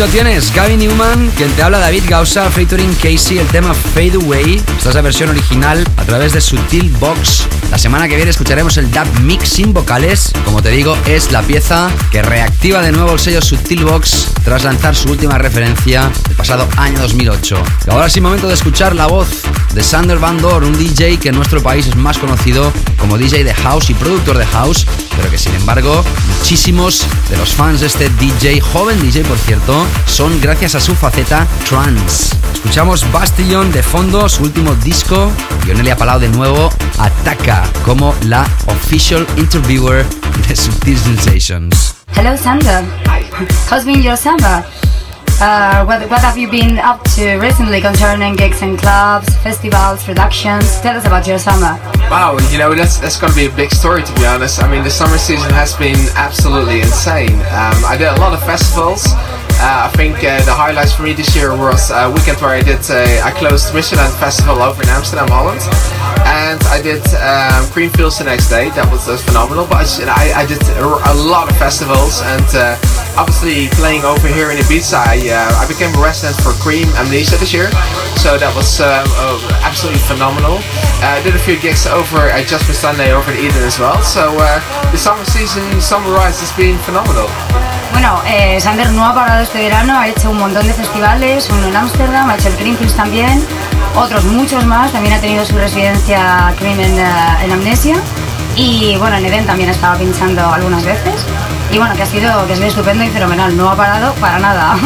Lo 0.00 0.06
tienes, 0.06 0.50
Newman, 0.78 1.30
quien 1.36 1.50
te 1.52 1.62
habla 1.62 1.78
David 1.78 2.04
Gausa, 2.08 2.48
featuring 2.48 2.94
Casey, 2.94 3.36
el 3.36 3.46
tema 3.48 3.74
Fade 3.74 4.14
Away. 4.14 4.62
Esta 4.78 4.88
es 4.88 4.94
la 4.94 5.02
versión 5.02 5.28
original 5.28 5.86
a 5.98 6.04
través 6.04 6.32
de 6.32 6.40
Sutil 6.40 6.88
Box. 6.98 7.46
La 7.70 7.76
semana 7.76 8.08
que 8.08 8.16
viene 8.16 8.30
escucharemos 8.30 8.78
el 8.78 8.90
dub 8.90 9.06
mix 9.20 9.50
sin 9.50 9.74
vocales. 9.74 10.32
Como 10.46 10.62
te 10.62 10.70
digo, 10.70 10.96
es 11.06 11.32
la 11.32 11.42
pieza 11.42 11.90
que 12.10 12.22
reactiva 12.22 12.80
de 12.80 12.92
nuevo 12.92 13.12
el 13.12 13.18
sello 13.18 13.42
Sutil 13.42 13.84
Box 13.84 14.32
tras 14.42 14.64
lanzar 14.64 14.96
su 14.96 15.10
última 15.10 15.36
referencia 15.36 16.10
el 16.30 16.34
pasado 16.34 16.66
año 16.78 16.98
2008. 17.00 17.62
Y 17.86 17.90
ahora 17.90 18.08
sí, 18.08 18.22
momento 18.22 18.48
de 18.48 18.54
escuchar 18.54 18.94
la 18.94 19.06
voz 19.06 19.28
de 19.74 19.82
Sander 19.82 20.18
Van 20.18 20.38
Doorn, 20.38 20.64
un 20.64 20.78
DJ 20.78 21.18
que 21.18 21.28
en 21.28 21.36
nuestro 21.36 21.62
país 21.62 21.86
es 21.86 21.96
más 21.96 22.16
conocido 22.16 22.72
como 22.96 23.18
DJ 23.18 23.44
de 23.44 23.52
house 23.52 23.90
y 23.90 23.94
productor 23.94 24.38
de 24.38 24.46
house, 24.46 24.86
pero 25.20 25.30
que 25.30 25.38
sin 25.38 25.54
embargo 25.54 26.02
muchísimos 26.38 27.06
de 27.28 27.36
los 27.36 27.50
fans 27.50 27.80
de 27.80 27.88
este 27.88 28.08
DJ, 28.08 28.60
joven 28.60 28.98
DJ 29.00 29.22
por 29.24 29.36
cierto, 29.36 29.86
son 30.06 30.40
gracias 30.40 30.74
a 30.74 30.80
su 30.80 30.94
faceta 30.94 31.46
trance. 31.68 32.34
Escuchamos 32.54 33.10
Bastion 33.12 33.70
de 33.70 33.82
fondo, 33.82 34.28
su 34.28 34.44
último 34.44 34.74
disco, 34.76 35.30
y 35.66 35.72
Onelia 35.72 35.96
Palau 35.96 36.18
de 36.18 36.28
nuevo 36.28 36.70
ataca 36.98 37.64
como 37.84 38.14
la 38.26 38.46
official 38.66 39.26
interviewer 39.36 40.06
de 40.48 40.56
Subtil 40.56 40.98
Sensations. 40.98 41.96
Hello, 42.16 42.36
Sandra. 42.36 42.82
How's 43.70 43.84
been 43.84 44.02
your 44.02 44.16
summer? 44.16 44.64
Uh, 45.40 45.84
what, 45.84 46.00
what 46.10 46.20
have 46.20 46.38
you 46.38 46.50
been 46.50 46.78
up 46.78 47.02
to 47.16 47.36
recently 47.36 47.80
concerning 47.80 48.36
gigs 48.36 48.62
and 48.62 48.78
clubs, 48.78 49.28
festivals, 49.38 50.02
productions? 50.04 50.80
Tell 50.80 50.96
us 50.96 51.06
about 51.06 51.26
your 51.26 51.38
summer. 51.38 51.78
Wow, 52.10 52.34
you 52.50 52.58
know 52.58 52.74
that's 52.74 52.98
that's 52.98 53.14
going 53.14 53.30
to 53.30 53.38
be 53.38 53.46
a 53.46 53.54
big 53.54 53.70
story 53.70 54.02
to 54.02 54.12
be 54.18 54.26
honest. 54.26 54.60
I 54.60 54.66
mean, 54.66 54.82
the 54.82 54.90
summer 54.90 55.16
season 55.16 55.48
has 55.54 55.76
been 55.76 55.94
absolutely 56.18 56.80
insane. 56.82 57.38
Um, 57.54 57.78
I 57.86 57.94
did 57.96 58.08
a 58.08 58.18
lot 58.18 58.34
of 58.34 58.42
festivals. 58.42 59.06
Uh, 59.62 59.86
I 59.86 59.92
think 59.94 60.18
uh, 60.24 60.42
the 60.42 60.50
highlights 60.50 60.90
for 60.90 61.04
me 61.04 61.12
this 61.12 61.36
year 61.36 61.54
was 61.54 61.92
a 61.94 62.10
weekend 62.10 62.42
where 62.42 62.50
I 62.50 62.66
did 62.66 62.82
uh, 62.90 63.22
I 63.22 63.30
closed 63.30 63.70
Michelin 63.70 64.10
Festival 64.18 64.58
over 64.58 64.82
in 64.82 64.88
Amsterdam, 64.90 65.30
Holland, 65.30 65.62
and 66.26 66.58
I 66.74 66.82
did 66.82 66.98
um, 67.22 67.62
Creamfields 67.70 68.18
the 68.18 68.26
next 68.26 68.50
day. 68.50 68.74
That 68.74 68.90
was, 68.90 69.06
that 69.06 69.20
was 69.20 69.22
phenomenal. 69.22 69.70
But 69.70 69.86
I, 70.10 70.42
I 70.42 70.44
did 70.50 70.58
a 70.82 71.14
lot 71.14 71.46
of 71.46 71.54
festivals, 71.62 72.26
and 72.26 72.48
uh, 72.58 72.74
obviously 73.14 73.70
playing 73.78 74.02
over 74.02 74.26
here 74.26 74.50
in 74.50 74.58
Ibiza, 74.58 74.98
I, 74.98 75.30
uh, 75.30 75.62
I 75.62 75.68
became 75.70 75.94
a 75.94 76.02
resident 76.02 76.42
for 76.42 76.58
Cream 76.58 76.90
Amnesia 76.98 77.38
this 77.38 77.54
year, 77.54 77.70
so 78.18 78.34
that 78.34 78.50
was 78.58 78.82
um, 78.82 79.06
absolutely 79.62 80.02
phenomenal. 80.10 80.58
I 81.02 81.22
did 81.24 81.34
a 81.34 81.38
few 81.38 81.56
gigs 81.58 81.86
over 81.86 82.28
at 82.28 82.46
Just 82.46 82.64
for 82.64 82.74
Sunday 82.74 83.12
over 83.12 83.32
in 83.32 83.38
Eden 83.38 83.64
as 83.64 83.78
well. 83.78 84.02
So 84.02 84.36
the 84.92 84.98
summer 84.98 85.24
season, 85.24 85.80
summarized, 85.80 86.40
has 86.40 86.52
been 86.52 86.76
phenomenal. 86.78 87.28
Bueno, 87.92 88.20
eh, 88.26 88.60
Sander 88.60 88.90
no 88.92 89.06
ha 89.06 89.14
parado 89.14 89.42
este 89.42 89.58
verano, 89.58 89.98
ha 89.98 90.08
hecho 90.08 90.30
un 90.30 90.38
montón 90.38 90.66
de 90.66 90.74
festivales, 90.74 91.48
uno 91.50 91.68
en 91.68 91.76
Ámsterdam, 91.76 92.28
ha 92.28 92.34
hecho 92.36 92.48
el 92.48 92.94
también, 92.94 93.44
otros 93.96 94.24
muchos 94.24 94.64
más, 94.66 94.92
también 94.92 95.14
ha 95.14 95.20
tenido 95.20 95.44
su 95.44 95.56
residencia 95.56 96.54
uh, 96.54 96.64
en 96.64 97.52
Amnesia 97.52 97.96
y 98.54 98.96
bueno, 98.98 99.16
en 99.16 99.26
Eden 99.26 99.46
también 99.46 99.70
estaba 99.70 99.96
pinchando 99.96 100.46
algunas 100.52 100.84
veces 100.84 101.24
y 101.70 101.78
bueno, 101.78 101.94
que 101.96 102.02
ha 102.02 102.06
sido, 102.06 102.46
que 102.46 102.52
ha 102.52 102.56
sido 102.56 102.68
estupendo 102.68 103.04
y 103.04 103.08
fenomenal, 103.08 103.56
no 103.56 103.70
ha 103.70 103.76
parado 103.76 104.14
para 104.14 104.38
nada. 104.38 104.78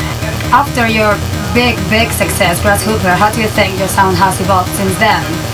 After 0.52 0.86
your 0.86 1.16
big, 1.54 1.76
big 1.88 2.12
success, 2.12 2.60
Grass 2.62 2.84
Hooper, 2.86 3.14
how 3.14 3.30
do 3.30 3.40
you 3.40 3.48
think 3.48 3.78
your 3.78 3.88
sound 3.88 4.16
has 4.18 4.40
evolved 4.40 4.74
since 4.76 4.94
then? 4.98 5.51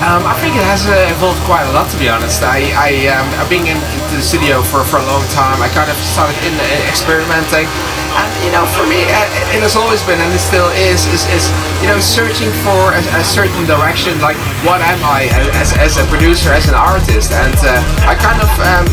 Um, 0.00 0.24
I 0.24 0.32
think 0.40 0.56
it 0.56 0.64
has 0.64 0.88
uh, 0.88 1.12
evolved 1.12 1.44
quite 1.44 1.68
a 1.68 1.72
lot, 1.76 1.92
to 1.92 1.98
be 2.00 2.08
honest. 2.08 2.40
I, 2.40 2.72
I, 2.72 3.12
um, 3.12 3.28
I've 3.36 3.52
been 3.52 3.68
in, 3.68 3.76
the 4.08 4.24
studio 4.24 4.64
for, 4.64 4.80
for 4.80 4.96
a 4.96 5.04
long 5.04 5.20
time. 5.28 5.60
I 5.60 5.68
kind 5.76 5.92
of 5.92 5.96
started 6.00 6.40
in, 6.40 6.56
uh, 6.56 6.88
experimenting. 6.88 7.68
And, 8.16 8.30
you 8.42 8.50
know, 8.50 8.66
for 8.74 8.86
me, 8.86 9.06
uh, 9.06 9.54
it 9.54 9.62
has 9.62 9.76
always 9.76 10.02
been, 10.02 10.18
and 10.18 10.32
it 10.32 10.42
still 10.42 10.68
is, 10.74 11.06
is, 11.14 11.22
is 11.30 11.46
you 11.82 11.88
know, 11.88 11.98
searching 12.00 12.50
for 12.66 12.94
a, 12.94 13.02
a, 13.18 13.24
certain 13.24 13.62
direction. 13.66 14.18
Like, 14.18 14.36
what 14.66 14.82
am 14.82 15.00
I 15.06 15.30
as, 15.56 15.72
as 15.78 15.96
a 15.96 16.04
producer, 16.10 16.50
as 16.50 16.66
an 16.68 16.74
artist? 16.74 17.32
And 17.32 17.56
uh, 17.62 18.08
I 18.10 18.18
kind 18.18 18.40
of 18.42 18.50
um, 18.60 18.86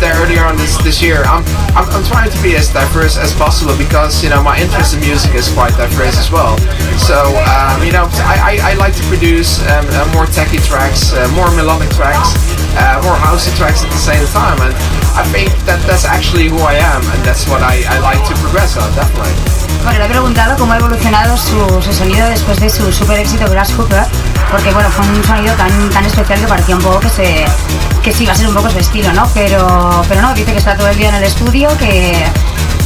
there 0.00 0.16
earlier 0.24 0.44
on 0.44 0.56
this, 0.56 0.78
this 0.82 1.02
year. 1.02 1.22
I'm, 1.28 1.44
I'm, 1.76 1.86
I'm 1.92 2.04
trying 2.04 2.30
to 2.30 2.40
be 2.42 2.56
as 2.56 2.72
diverse 2.72 3.18
as 3.18 3.32
possible 3.34 3.76
because, 3.76 4.24
you 4.24 4.30
know, 4.30 4.42
my 4.42 4.58
interest 4.58 4.94
in 4.94 5.00
music 5.00 5.34
is 5.34 5.52
quite 5.52 5.76
diverse 5.76 6.16
as 6.16 6.30
well. 6.32 6.56
So, 6.96 7.20
um, 7.46 7.84
you 7.84 7.92
know, 7.92 8.08
I, 8.24 8.56
I, 8.56 8.72
I, 8.72 8.74
like 8.80 8.96
to 8.96 9.04
produce 9.12 9.60
um, 9.68 9.84
more 10.12 10.26
techy 10.26 10.58
tracks, 10.58 11.12
uh, 11.12 11.28
more 11.36 11.50
melodic 11.52 11.90
tracks, 11.90 12.32
uh, 12.80 13.00
more 13.04 13.16
housey 13.20 13.52
tracks 13.56 13.84
at 13.84 13.90
the 13.92 14.02
same 14.02 14.24
time. 14.32 14.58
And 14.64 14.72
I 15.16 15.24
think 15.32 15.50
that 15.66 15.80
that's 15.86 16.04
actually 16.04 16.48
who 16.48 16.58
I 16.58 16.74
am, 16.74 17.02
and 17.12 17.20
that's 17.24 17.46
what 17.48 17.62
I, 17.62 17.82
I 17.88 17.98
like 18.00 18.22
to 18.28 18.34
progress 18.40 18.76
on, 18.76 18.90
definitely. 18.94 19.34
Bueno, 19.82 19.98
le 19.98 20.04
he 20.04 20.08
preguntado 20.08 20.56
cómo 20.58 20.72
ha 20.72 20.76
evolucionado 20.76 21.36
su, 21.36 21.82
su 21.82 21.92
sonido 21.92 22.28
después 22.28 22.60
de 22.60 22.68
su 22.68 22.92
super 22.92 23.18
éxito 23.18 23.48
Grass 23.50 23.72
Hooper, 23.72 24.04
porque 24.50 24.72
bueno, 24.72 24.90
fue 24.90 25.06
un 25.06 25.24
sonido 25.24 25.54
tan, 25.54 25.90
tan 25.90 26.04
especial 26.04 26.40
que 26.40 26.46
parecía 26.46 26.76
un 26.76 26.82
poco 26.82 27.00
que 27.00 27.08
se 27.08 27.44
que 28.02 28.12
sí 28.12 28.24
iba 28.24 28.32
a 28.32 28.36
ser 28.36 28.48
un 28.48 28.54
poco 28.54 28.70
su 28.70 28.78
estilo, 28.78 29.12
¿no? 29.12 29.28
Pero, 29.34 30.02
pero 30.08 30.22
no, 30.22 30.32
dice 30.34 30.52
que 30.52 30.58
está 30.58 30.76
todo 30.76 30.88
el 30.88 30.96
día 30.96 31.10
en 31.10 31.16
el 31.16 31.24
estudio, 31.24 31.68
que, 31.78 32.24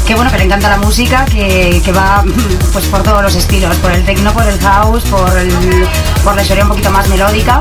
que 0.07 0.15
bueno, 0.15 0.31
que 0.31 0.39
le 0.39 0.45
encanta 0.45 0.69
la 0.69 0.79
música, 0.79 1.25
que, 1.25 1.81
que 1.85 1.93
va 1.93 2.25
pues 2.73 2.87
por 2.87 3.03
todos 3.03 3.23
los 3.23 3.35
estilos, 3.35 3.77
por 3.77 3.93
el 3.93 4.05
techno, 4.05 4.33
por 4.33 4.47
el 4.47 4.59
house, 4.61 5.05
por, 5.05 5.37
el, 5.37 5.89
por 6.25 6.35
la 6.35 6.43
historia 6.43 6.65
un 6.65 6.71
poquito 6.71 6.91
más 6.91 7.09
melódica. 7.09 7.61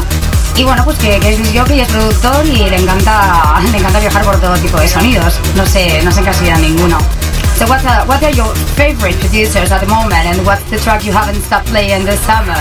Y 0.56 0.64
bueno, 0.64 0.84
pues 0.86 0.97
que, 0.99 1.20
que 1.20 1.34
es 1.34 1.39
es 1.39 1.88
productor 1.88 2.45
y 2.45 2.70
le 2.70 2.78
encanta, 2.78 3.60
le 3.72 3.78
encanta 3.78 3.99
viajar 3.99 4.24
por 4.24 4.39
todo 4.39 4.54
tipo 4.58 4.80
de 4.80 4.88
sonidos. 4.88 5.39
No 5.56 5.66
sé, 5.66 6.01
no 6.04 6.12
se 6.12 6.22
ninguno. 6.60 6.97
So 7.58 7.66
what 7.68 7.86
are, 7.86 8.06
what 8.08 8.22
are 8.24 8.34
your 8.34 8.54
favorite 8.76 9.16
producers 9.20 9.72
at 9.72 9.80
the 9.80 9.88
moment 9.88 10.26
and 10.26 10.45
what's 10.45 10.64
the 10.70 10.78
track 10.78 11.06
you 11.06 11.12
haven't 11.12 11.41
stopped 11.41 11.68
playing 11.68 12.04
this 12.04 12.20
summer 12.26 12.58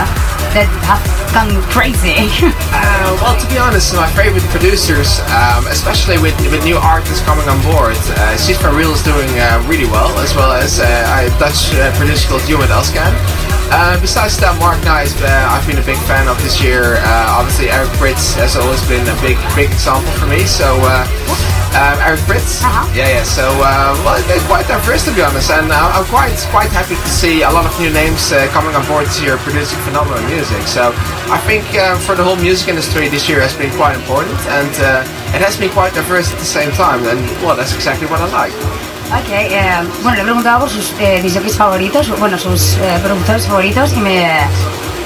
that 0.52 0.68
have 0.84 1.00
gone 1.32 1.60
crazy? 1.68 2.28
uh, 2.72 3.18
well, 3.20 3.36
to 3.36 3.46
be 3.48 3.58
honest, 3.58 3.94
my 3.94 4.08
favorite 4.12 4.44
producers, 4.52 5.20
um, 5.32 5.66
especially 5.68 6.16
with, 6.20 6.36
with 6.52 6.64
new 6.64 6.76
artists 6.76 7.24
coming 7.24 7.48
on 7.48 7.60
board, 7.72 7.96
uh, 8.20 8.36
Cispa 8.36 8.68
Real 8.72 8.92
is 8.92 9.02
doing 9.02 9.28
uh, 9.40 9.64
really 9.68 9.88
well, 9.88 10.12
as 10.20 10.34
well 10.36 10.52
as 10.52 10.80
uh, 10.80 10.84
a 10.84 11.28
Dutch 11.40 11.72
uh, 11.76 11.92
producer 11.96 12.28
called 12.28 12.48
Ewan 12.48 12.68
Elskan. 12.68 13.51
Uh, 13.72 13.96
besides 14.04 14.36
that, 14.36 14.52
Mark 14.60 14.76
Knight, 14.84 15.08
uh, 15.24 15.48
I've 15.48 15.64
been 15.64 15.80
a 15.80 15.86
big 15.88 15.96
fan 16.04 16.28
of 16.28 16.36
this 16.44 16.60
year. 16.60 17.00
Uh, 17.00 17.40
obviously, 17.40 17.72
Eric 17.72 17.88
Britz 17.96 18.36
has 18.36 18.52
always 18.52 18.84
been 18.84 19.00
a 19.08 19.16
big, 19.24 19.40
big 19.56 19.72
example 19.72 20.12
for 20.20 20.28
me. 20.28 20.44
So, 20.44 20.76
uh, 20.84 21.08
um, 21.72 21.96
Eric 22.04 22.20
Britz, 22.28 22.60
Uh-huh. 22.60 22.84
yeah, 22.92 23.08
yeah. 23.08 23.24
So, 23.24 23.48
uh, 23.64 23.96
well, 24.04 24.20
they're 24.28 24.44
quite 24.44 24.68
diverse 24.68 25.08
to 25.08 25.12
be 25.16 25.24
honest, 25.24 25.48
and 25.48 25.72
I'm 25.72 26.04
quite, 26.12 26.36
quite 26.52 26.68
happy 26.68 27.00
to 27.00 27.08
see 27.08 27.48
a 27.48 27.50
lot 27.50 27.64
of 27.64 27.72
new 27.80 27.88
names 27.88 28.28
uh, 28.28 28.44
coming 28.52 28.76
on 28.76 28.84
board 28.84 29.08
this 29.08 29.24
year 29.24 29.40
producing 29.40 29.80
phenomenal 29.88 30.20
music. 30.28 30.60
So, 30.68 30.92
I 31.32 31.40
think 31.48 31.64
uh, 31.72 31.96
for 32.04 32.12
the 32.12 32.22
whole 32.22 32.36
music 32.36 32.68
industry 32.68 33.08
this 33.08 33.24
year 33.24 33.40
has 33.40 33.56
been 33.56 33.72
quite 33.80 33.96
important, 33.96 34.36
and 34.52 34.72
uh, 34.84 35.00
it 35.32 35.40
has 35.40 35.56
been 35.56 35.72
quite 35.72 35.96
diverse 35.96 36.28
at 36.28 36.36
the 36.36 36.44
same 36.44 36.68
time. 36.76 37.08
And 37.08 37.24
well, 37.40 37.56
that's 37.56 37.72
exactly 37.72 38.04
what 38.06 38.20
I 38.20 38.28
like. 38.36 38.91
Ok, 39.12 39.28
eh, 39.30 39.62
bueno, 40.02 40.16
le 40.16 40.22
he 40.22 40.24
preguntado 40.24 40.60
por 40.60 40.70
sus 40.70 40.94
eh, 40.98 41.20
disjockeys 41.22 41.56
favoritos, 41.56 42.18
bueno, 42.18 42.38
sus 42.38 42.74
eh, 42.76 42.98
productores 43.02 43.46
favoritos 43.46 43.92
y 43.92 44.00
me, 44.00 44.26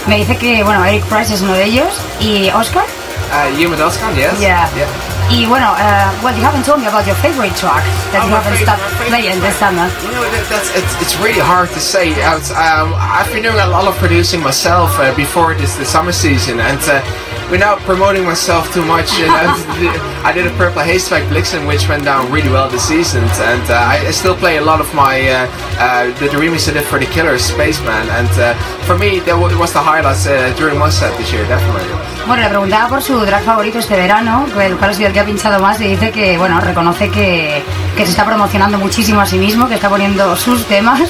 me 0.06 0.18
dice 0.18 0.36
que, 0.36 0.62
bueno, 0.62 0.84
Eric 0.84 1.04
Price 1.06 1.34
es 1.34 1.42
uno 1.42 1.54
de 1.54 1.64
ellos 1.64 2.00
y 2.20 2.48
Oscar. 2.50 2.84
Uh, 2.84 3.52
Human 3.60 3.80
Elskan, 3.80 4.14
yes. 4.14 4.38
Yeah. 4.38 4.68
yeah. 4.76 4.86
Y 5.28 5.44
bueno, 5.46 5.72
uh, 5.76 6.12
well, 6.22 6.34
you 6.36 6.42
haven't 6.44 6.64
told 6.64 6.80
me 6.80 6.86
about 6.86 7.04
your 7.04 7.16
favorite 7.16 7.54
track 7.56 7.82
that 8.12 8.22
Oh, 8.22 8.28
you 8.28 8.34
haven't 8.34 8.54
favorite- 8.56 8.78
stopped 8.78 9.10
playing 9.10 9.40
this 9.40 9.56
summer. 9.58 9.90
You 10.06 10.12
know, 10.14 10.22
that, 10.22 10.46
that's 10.48 10.70
it's, 10.78 10.94
it's 11.02 11.16
really 11.18 11.40
hard 11.42 11.68
to 11.70 11.80
say. 11.80 12.14
Uh, 12.22 12.36
it's, 12.38 12.50
Um, 12.54 12.94
I've 12.94 13.26
been 13.32 13.42
doing 13.42 13.58
a 13.58 13.66
lot 13.66 13.86
of 13.88 13.96
producing 13.98 14.40
myself 14.40 14.94
uh, 15.00 15.12
before 15.16 15.54
this 15.54 15.74
the 15.76 15.84
summer 15.84 16.12
season, 16.12 16.60
and 16.60 16.78
uh, 16.88 17.02
without 17.50 17.78
promoting 17.80 18.24
myself 18.24 18.72
too 18.72 18.84
much, 18.86 19.18
you 19.18 19.26
know, 19.26 19.50
I 20.28 20.30
did 20.32 20.46
a 20.46 20.50
Purple 20.56 20.82
Haystack 20.82 21.24
Blixen, 21.28 21.66
which 21.66 21.88
went 21.88 22.04
down 22.04 22.30
really 22.30 22.48
well 22.48 22.68
this 22.70 22.86
season, 22.86 23.24
and 23.50 23.64
uh, 23.68 23.74
I, 23.82 24.06
I 24.06 24.10
still 24.12 24.36
play 24.36 24.58
a 24.58 24.62
lot 24.64 24.80
of 24.80 24.86
my 24.94 25.26
uh, 25.26 25.46
uh, 25.82 26.06
the, 26.22 26.28
the 26.30 26.38
remix 26.38 26.68
I 26.70 26.72
did 26.74 26.84
for 26.86 26.98
the 27.00 27.06
Killers, 27.06 27.42
Spaceman, 27.42 28.06
and 28.14 28.30
for 28.86 28.96
me 28.96 29.18
that 29.26 29.34
wa- 29.36 29.50
was 29.58 29.72
the 29.72 29.82
highlights 29.82 30.26
uh, 30.26 30.54
during 30.56 30.78
my 30.78 30.88
set 30.88 31.10
this 31.18 31.32
year, 31.32 31.42
definitely. 31.48 31.90
Bueno, 32.26 32.42
le 32.42 32.48
preguntaba 32.48 32.88
por 32.88 33.00
su 33.02 33.14
drag 33.24 33.44
favorito 33.44 33.78
este 33.78 33.94
verano, 33.94 34.46
que 34.52 34.66
el 34.66 34.76
cual 34.76 34.90
ha 34.90 35.06
el 35.06 35.12
que 35.16 35.20
ha 35.20 35.24
pinchado 35.24 35.58
más, 35.60 35.80
y 35.80 35.86
dice 35.88 36.10
que, 36.10 36.36
bueno, 36.36 36.60
reconoce 36.60 37.08
que, 37.10 37.62
que 37.96 38.04
se 38.04 38.10
está 38.10 38.26
promocionando 38.26 38.76
muchísimo 38.76 39.18
a 39.18 39.24
sí 39.24 39.38
mismo, 39.38 39.66
que 39.66 39.76
está 39.76 39.88
poniendo 39.88 40.36
sus 40.36 40.66
temas, 40.66 41.00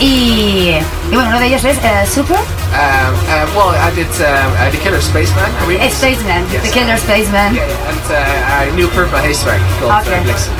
y, 0.00 0.74
y 1.10 1.14
bueno, 1.14 1.30
uno 1.30 1.40
de 1.40 1.46
ellos 1.46 1.64
es 1.64 1.78
eh, 1.78 2.06
Super 2.06 2.36
Um, 2.38 2.74
uh, 2.74 3.56
well, 3.56 3.74
I 3.74 3.90
did 3.96 4.06
um, 4.20 4.52
uh, 4.52 4.70
the 4.70 4.76
Killer 4.76 5.00
Spaceman 5.00 5.50
remix. 5.66 5.94
Spaceman, 5.94 6.44
Yes. 6.52 6.62
The 6.64 6.68
Killer 6.78 6.98
Spaceman. 6.98 7.54
Yeah, 7.54 7.64
and 7.88 8.68
uh, 8.68 8.70
a 8.70 8.76
new 8.76 8.86
Purple 8.88 9.18
Haystack 9.18 9.58
called 9.80 10.04
Okay. 10.06 10.20
uh, 10.20 10.22
Blixen. 10.24 10.52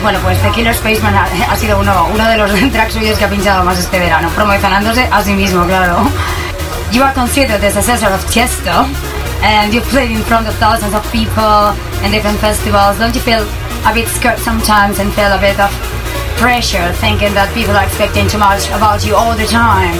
Bueno, 0.00 0.20
pues 0.22 0.40
The 0.40 0.50
Killer 0.52 0.72
Spaceman 0.76 1.16
ha, 1.16 1.26
ha 1.50 1.56
sido 1.56 1.80
uno, 1.80 2.06
uno 2.14 2.28
de 2.28 2.36
los 2.36 2.52
tracks 2.72 2.92
suyos 2.94 3.18
que 3.18 3.24
ha 3.24 3.28
pinchado 3.28 3.64
más 3.64 3.76
este 3.80 3.98
verano, 3.98 4.30
promocionándose 4.36 5.08
a 5.10 5.20
sí 5.24 5.32
mismo, 5.34 5.64
claro. 5.66 5.96
You 6.92 7.02
are 7.02 7.12
considered 7.12 7.60
the 7.60 7.72
successor 7.72 8.12
of 8.12 8.24
Chesto, 8.30 8.86
and 9.42 9.72
you 9.72 9.80
play 9.92 10.12
in 10.12 10.22
front 10.22 10.46
of 10.46 10.54
thousands 10.56 10.94
of 10.94 11.04
people 11.12 11.74
in 12.02 12.10
different 12.10 12.38
festivals. 12.38 12.98
Don't 12.98 13.14
you 13.14 13.22
feel 13.22 13.42
a 13.86 13.92
bit 13.94 14.08
scared 14.08 14.38
sometimes 14.38 14.98
and 14.98 15.12
feel 15.14 15.30
a 15.30 15.40
bit 15.40 15.58
of 15.60 15.70
pressure 16.38 16.92
thinking 17.02 17.34
that 17.34 17.50
people 17.54 17.74
are 17.74 17.84
expecting 17.84 18.26
too 18.28 18.38
much 18.38 18.66
about 18.74 19.04
you 19.06 19.14
all 19.14 19.34
the 19.36 19.46
time? 19.46 19.98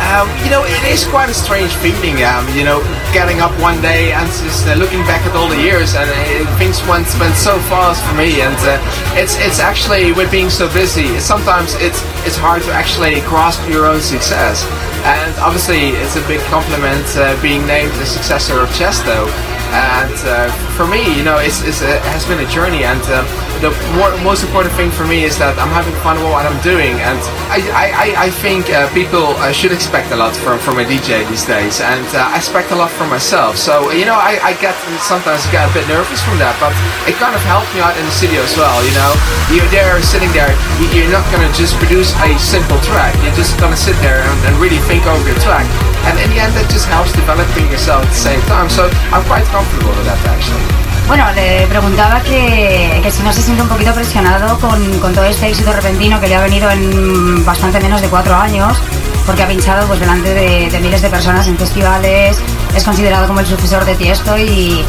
Um, 0.00 0.32
you 0.40 0.48
know, 0.48 0.64
it 0.64 0.80
is 0.88 1.04
quite 1.04 1.28
a 1.28 1.36
strange 1.36 1.76
feeling. 1.84 2.24
Um, 2.24 2.48
you 2.56 2.64
know, 2.64 2.80
getting 3.12 3.40
up 3.40 3.52
one 3.60 3.80
day 3.84 4.16
and 4.16 4.24
just 4.40 4.66
uh, 4.66 4.72
looking 4.74 5.04
back 5.04 5.20
at 5.28 5.36
all 5.36 5.46
the 5.46 5.60
years, 5.60 5.92
and 5.94 6.08
uh, 6.08 6.56
things 6.56 6.80
went 6.88 7.04
went 7.20 7.36
so 7.36 7.60
fast 7.68 8.00
for 8.08 8.16
me. 8.16 8.40
And 8.40 8.56
uh, 8.64 8.80
it's 9.20 9.36
it's 9.36 9.60
actually 9.60 10.12
with 10.16 10.32
being 10.32 10.48
so 10.48 10.72
busy, 10.72 11.20
sometimes 11.20 11.76
it's 11.76 12.00
it's 12.24 12.36
hard 12.40 12.62
to 12.64 12.72
actually 12.72 13.20
grasp 13.28 13.60
your 13.68 13.84
own 13.84 14.00
success. 14.00 14.64
And 15.04 15.36
obviously, 15.38 15.96
it's 15.96 16.16
a 16.16 16.26
big 16.28 16.40
compliment 16.52 17.06
uh, 17.16 17.40
being 17.40 17.66
named 17.66 17.92
the 17.94 18.06
successor 18.06 18.60
of 18.60 18.68
Chesto. 18.70 19.28
And 19.72 20.16
uh, 20.26 20.69
for 20.80 20.88
me, 20.88 21.04
you 21.12 21.20
know, 21.20 21.36
it's, 21.36 21.60
it's 21.60 21.84
a, 21.84 22.00
it 22.00 22.08
has 22.16 22.24
been 22.24 22.40
a 22.40 22.48
journey, 22.48 22.88
and 22.88 23.04
uh, 23.12 23.20
the 23.60 23.68
more, 24.00 24.08
most 24.24 24.40
important 24.40 24.72
thing 24.80 24.88
for 24.88 25.04
me 25.04 25.28
is 25.28 25.36
that 25.36 25.52
I'm 25.60 25.68
having 25.68 25.92
fun 26.00 26.16
with 26.16 26.32
what 26.32 26.48
I'm 26.48 26.56
doing, 26.64 26.96
and 27.04 27.20
I, 27.52 27.60
I, 27.76 28.06
I 28.16 28.28
think 28.40 28.72
uh, 28.72 28.88
people 28.96 29.36
uh, 29.44 29.52
should 29.52 29.76
expect 29.76 30.08
a 30.08 30.16
lot 30.16 30.32
from, 30.32 30.56
from 30.56 30.80
a 30.80 30.84
DJ 30.88 31.20
these 31.28 31.44
days, 31.44 31.84
and 31.84 32.08
uh, 32.16 32.32
I 32.32 32.40
expect 32.40 32.72
a 32.72 32.78
lot 32.80 32.88
from 32.88 33.12
myself. 33.12 33.60
So 33.60 33.92
you 33.92 34.08
know, 34.08 34.16
I, 34.16 34.40
I 34.40 34.52
get 34.56 34.72
sometimes 35.04 35.44
get 35.52 35.68
a 35.68 35.72
bit 35.76 35.84
nervous 35.84 36.24
from 36.24 36.40
that, 36.40 36.56
but 36.56 36.72
it 37.04 37.12
kind 37.20 37.36
of 37.36 37.44
helped 37.44 37.68
me 37.76 37.84
out 37.84 37.92
in 38.00 38.04
the 38.08 38.14
studio 38.16 38.40
as 38.40 38.56
well. 38.56 38.80
You 38.80 38.96
know, 38.96 39.12
you're 39.52 39.68
there 39.68 40.00
sitting 40.00 40.32
there, 40.32 40.48
you're 40.96 41.12
not 41.12 41.28
gonna 41.28 41.52
just 41.52 41.76
produce 41.76 42.16
a 42.24 42.32
simple 42.40 42.80
track. 42.88 43.12
You're 43.20 43.36
just 43.36 43.60
gonna 43.60 43.76
sit 43.76 44.00
there 44.00 44.24
and, 44.24 44.38
and 44.48 44.56
really 44.56 44.80
think 44.88 45.04
over 45.04 45.20
your 45.28 45.36
track, 45.44 45.68
and 46.08 46.16
in 46.24 46.32
the 46.32 46.40
end, 46.40 46.56
that 46.56 46.72
just 46.72 46.88
helps 46.88 47.12
developing 47.12 47.68
yourself 47.68 48.00
at 48.00 48.12
the 48.16 48.22
same 48.32 48.42
time. 48.48 48.72
So 48.72 48.88
I'm 49.12 49.20
quite 49.28 49.44
comfortable 49.52 49.92
with 49.92 50.08
that 50.08 50.16
actually. 50.24 50.69
Bueno, 51.06 51.26
le 51.32 51.66
preguntaba 51.66 52.20
que, 52.22 53.00
que, 53.02 53.10
si 53.10 53.22
no 53.24 53.32
se 53.32 53.42
siente 53.42 53.62
un 53.62 53.68
poquito 53.68 53.92
presionado 53.92 54.56
con, 54.60 55.00
con, 55.00 55.12
todo 55.12 55.24
este 55.24 55.48
éxito 55.48 55.72
repentino 55.72 56.20
que 56.20 56.28
le 56.28 56.36
ha 56.36 56.40
venido 56.40 56.70
en 56.70 57.44
bastante 57.44 57.80
menos 57.80 58.00
de 58.00 58.08
cuatro 58.08 58.36
años, 58.36 58.80
porque 59.26 59.42
ha 59.42 59.48
pinchado 59.48 59.88
pues 59.88 59.98
delante 59.98 60.32
de, 60.32 60.80
miles 60.80 61.02
de 61.02 61.08
personas 61.08 61.48
en 61.48 61.58
festivales, 61.58 62.40
es 62.76 62.84
considerado 62.84 63.26
como 63.26 63.40
el 63.40 63.46
sucesor 63.46 63.84
de 63.84 63.96
Tiesto 63.96 64.38
y, 64.38 64.84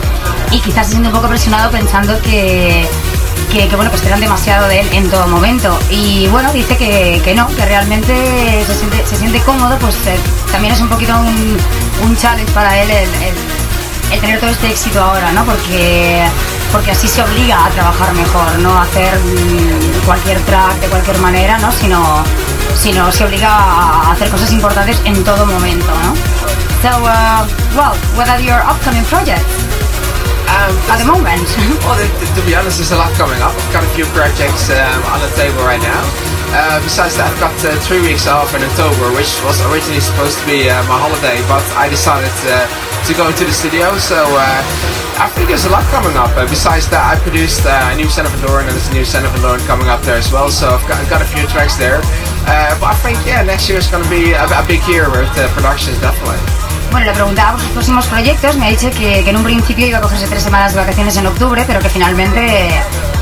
y 0.52 0.60
quizás 0.60 0.86
se 0.86 0.92
siente 0.92 1.08
un 1.08 1.16
poco 1.16 1.28
presionado 1.28 1.72
pensando 1.72 2.20
que, 2.22 2.88
que, 3.52 3.76
bueno, 3.76 3.92
esperan 3.92 4.20
demasiado 4.20 4.68
de 4.68 4.82
él 4.82 4.90
en 4.94 5.10
todo 5.10 5.28
momento. 5.28 5.80
Y 5.90 6.28
bueno, 6.28 6.54
dice 6.54 6.78
que, 6.78 7.20
que 7.24 7.34
no, 7.34 7.48
que 7.48 7.66
realmente 7.66 8.64
se 8.68 8.76
siente, 8.76 9.06
se 9.08 9.16
siente 9.16 9.40
cómodo, 9.40 9.78
pues 9.80 9.96
eh, 10.06 10.16
también 10.52 10.74
es 10.74 10.82
un 10.82 10.90
poquito 10.90 11.18
un, 11.18 11.58
un 12.04 12.16
challenge 12.16 12.52
para 12.54 12.80
él 12.80 12.92
el 12.92 13.10
el 14.12 14.20
tener 14.20 14.40
todo 14.40 14.50
este 14.50 14.70
éxito 14.70 15.02
ahora, 15.02 15.32
¿no? 15.32 15.46
Porque, 15.46 16.24
porque 16.72 16.92
así 16.92 17.08
se 17.08 17.22
obliga 17.22 17.66
a 17.66 17.70
trabajar 17.70 18.14
mejor, 18.14 18.60
no 18.60 18.78
a 18.78 18.84
hacer 18.84 19.20
cualquier 20.06 20.40
track 20.42 20.80
de 20.80 20.88
cualquier 20.88 21.18
manera, 21.20 21.58
¿no? 21.60 21.72
Sino, 21.72 22.24
sino 22.80 23.12
se 23.12 23.26
obliga 23.26 23.50
a 23.50 24.12
hacer 24.12 24.30
cosas 24.30 24.52
importantes 24.52 25.02
en 25.06 25.24
todo 25.24 25.46
momento, 25.46 25.88
¿no? 26.04 26.14
So, 26.82 26.90
uh, 26.90 27.46
well, 27.76 27.94
what 28.16 28.28
are 28.28 28.42
your 28.42 28.60
upcoming 28.66 29.04
projects? 29.06 29.46
Um, 30.50 30.76
At 30.90 30.98
the 30.98 31.06
moment. 31.06 31.48
well, 31.86 31.96
to, 31.96 32.36
to, 32.36 32.42
be 32.46 32.56
honest, 32.56 32.78
there's 32.78 32.92
a 32.92 32.98
lot 32.98 33.14
coming 33.14 33.40
up. 33.42 33.54
I've 33.54 33.74
got 33.74 33.84
a 33.84 33.92
few 33.96 34.06
projects 34.18 34.70
um, 34.70 35.04
on 35.14 35.22
the 35.22 35.32
table 35.38 35.64
right 35.64 35.80
now. 35.80 36.31
Uh, 36.52 36.84
besides 36.84 37.16
that, 37.16 37.32
I've 37.32 37.40
got 37.40 37.56
uh, 37.64 37.72
three 37.88 38.04
weeks 38.04 38.28
off 38.28 38.52
in 38.52 38.60
October, 38.60 39.08
which 39.16 39.32
was 39.48 39.56
originally 39.72 40.04
supposed 40.04 40.36
to 40.36 40.44
be 40.44 40.68
uh, 40.68 40.84
my 40.92 41.00
holiday, 41.00 41.40
but 41.48 41.64
I 41.80 41.88
decided 41.88 42.28
to 42.44 43.12
go 43.16 43.28
into 43.28 43.48
the 43.48 43.56
studio. 43.56 43.92
So 44.00 44.20
uh, 44.20 44.60
I 45.16 45.32
think 45.32 45.48
there's 45.48 45.64
a 45.64 45.72
lot 45.72 45.84
coming 45.96 46.12
up. 46.20 46.32
Uh, 46.36 46.44
besides 46.52 46.92
that, 46.92 47.04
I 47.08 47.16
produced 47.24 47.64
uh, 47.64 47.92
a 47.92 47.96
new 47.96 48.12
Son 48.12 48.28
of 48.28 48.36
a 48.36 48.40
Dorn 48.44 48.68
and 48.68 48.76
there's 48.76 48.92
a 48.92 48.96
new 48.96 49.08
Son 49.08 49.24
of 49.24 49.32
a 49.32 49.40
Dorn 49.40 49.64
coming 49.64 49.88
up 49.88 50.04
there 50.04 50.20
as 50.20 50.28
well. 50.32 50.52
So 50.52 50.76
I've 50.76 50.84
got, 50.92 51.00
I've 51.00 51.08
got 51.08 51.24
a 51.24 51.30
few 51.32 51.48
tracks 51.48 51.80
there. 51.80 52.04
but 52.84 52.88
I 52.92 52.98
think, 53.00 53.20
yeah, 53.24 53.48
next 53.48 53.72
year 53.72 53.80
is 53.80 53.88
going 53.88 54.04
to 54.04 54.12
be 54.12 54.36
a, 54.36 54.44
a, 54.44 54.64
big 54.68 54.84
year 54.92 55.08
with 55.08 55.32
productions, 55.56 56.00
definitely. 56.04 56.40
Bueno, 56.92 57.08
le 57.08 57.16
preguntaba 57.16 57.56
por 57.56 57.62
sus 57.64 57.72
próximos 57.72 58.06
proyectos. 58.08 58.56
Me 58.60 58.68
ha 58.68 58.70
dicho 58.76 58.92
que, 58.92 59.24
que, 59.24 59.30
en 59.32 59.38
un 59.40 59.44
principio 59.44 59.88
iba 59.88 60.00
a 60.00 60.02
cogerse 60.02 60.28
tres 60.28 60.44
semanas 60.44 60.74
de 60.74 60.80
vacaciones 60.80 61.16
en 61.16 61.28
octubre, 61.28 61.64
pero 61.66 61.80
que 61.80 61.90
finalmente 61.90 62.72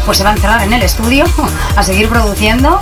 pues 0.05 0.17
se 0.17 0.23
va 0.23 0.31
a 0.31 0.33
encerrar 0.33 0.61
en 0.63 0.73
el 0.73 0.81
estudio 0.81 1.25
a 1.75 1.83
seguir 1.83 2.09
produciendo. 2.09 2.79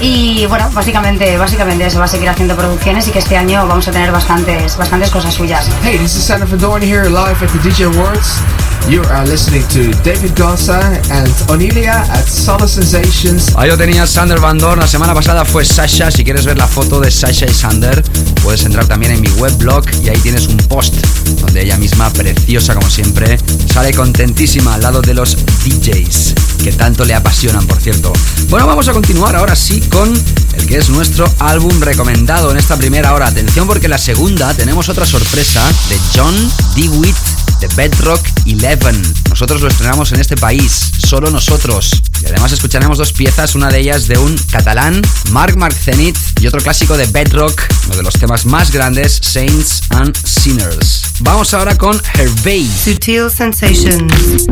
Y 0.00 0.46
bueno, 0.46 0.70
básicamente, 0.72 1.38
básicamente 1.38 1.86
eso, 1.86 1.98
va 1.98 2.04
a 2.04 2.08
seguir 2.08 2.28
haciendo 2.28 2.54
producciones 2.54 3.08
y 3.08 3.12
que 3.12 3.18
este 3.18 3.36
año 3.36 3.66
vamos 3.66 3.88
a 3.88 3.92
tener 3.92 4.12
bastantes, 4.12 4.76
bastantes 4.76 5.10
cosas 5.10 5.34
suyas. 5.34 5.68
Hey, 5.82 5.98
this 5.98 6.14
is 6.16 6.24
Santa 6.24 6.46
Dorn 6.56 6.82
here 6.82 7.08
live 7.08 7.42
at 7.42 7.50
the 7.50 7.58
DJ 7.58 7.86
Awards. 7.86 8.42
You 8.88 9.02
are 9.10 9.26
listening 9.26 9.66
to 9.68 9.90
David 10.02 10.32
Gossa 10.36 10.80
and 11.10 11.28
Onilia 11.48 12.06
at 12.10 12.24
Solid 12.26 12.68
Sensations. 12.68 13.52
Ahí 13.56 13.68
lo 13.68 13.76
tenías 13.76 14.10
Sander 14.10 14.38
Van 14.38 14.58
Dorn. 14.58 14.78
La 14.78 14.86
semana 14.86 15.12
pasada 15.12 15.44
fue 15.44 15.64
Sasha. 15.64 16.10
Si 16.10 16.22
quieres 16.22 16.44
ver 16.44 16.56
la 16.56 16.68
foto 16.68 17.00
de 17.00 17.10
Sasha 17.10 17.46
y 17.46 17.52
Sander, 17.52 18.02
puedes 18.44 18.64
entrar 18.64 18.86
también 18.86 19.12
en 19.12 19.20
mi 19.20 19.28
webblog 19.28 19.84
y 20.04 20.08
ahí 20.08 20.18
tienes 20.18 20.46
un 20.46 20.56
post 20.56 20.94
donde 21.40 21.62
ella 21.62 21.76
misma, 21.78 22.10
preciosa 22.10 22.74
como 22.74 22.88
siempre, 22.88 23.38
sale 23.72 23.92
contentísima 23.92 24.74
al 24.74 24.82
lado 24.82 25.02
de 25.02 25.14
los 25.14 25.36
DJs, 25.64 26.34
que 26.62 26.72
tanto 26.72 27.04
le 27.04 27.14
apasionan, 27.14 27.66
por 27.66 27.80
cierto. 27.80 28.12
Bueno, 28.48 28.66
vamos 28.66 28.86
a 28.88 28.92
continuar 28.92 29.34
ahora 29.34 29.56
sí 29.56 29.80
con 29.80 30.12
el 30.54 30.66
que 30.66 30.78
es 30.78 30.88
nuestro 30.90 31.28
álbum 31.40 31.80
recomendado 31.80 32.52
en 32.52 32.56
esta 32.56 32.76
primera 32.76 33.14
hora. 33.14 33.26
Atención 33.26 33.66
porque 33.66 33.88
la 33.88 33.98
segunda 33.98 34.54
tenemos 34.54 34.88
otra 34.88 35.06
sorpresa 35.06 35.60
de 35.88 35.98
John 36.14 36.34
DeWitt 36.76 37.16
de 37.60 37.68
Bedrock 37.68 38.20
11. 38.46 39.14
Nosotros 39.30 39.60
lo 39.60 39.68
estrenamos 39.68 40.12
en 40.12 40.20
este 40.20 40.36
país, 40.36 40.92
solo 41.06 41.30
nosotros. 41.30 41.90
Y 42.22 42.26
además 42.26 42.52
escucharemos 42.52 42.98
dos 42.98 43.12
piezas, 43.12 43.54
una 43.54 43.68
de 43.68 43.80
ellas 43.80 44.06
de 44.06 44.18
un 44.18 44.36
catalán, 44.50 45.02
Mark 45.30 45.56
Mark 45.56 45.74
Zenith, 45.74 46.16
y 46.40 46.46
otro 46.46 46.60
clásico 46.60 46.96
de 46.96 47.06
Bedrock, 47.06 47.62
uno 47.86 47.96
de 47.96 48.02
los 48.02 48.14
temas 48.14 48.46
más 48.46 48.70
grandes, 48.72 49.18
Saints 49.22 49.82
and 49.90 50.16
Sinners. 50.24 51.02
Vamos 51.20 51.54
ahora 51.54 51.76
con 51.76 52.00
Hervey. 52.14 52.68
Sutil 52.84 53.30
Sensations. 53.30 54.46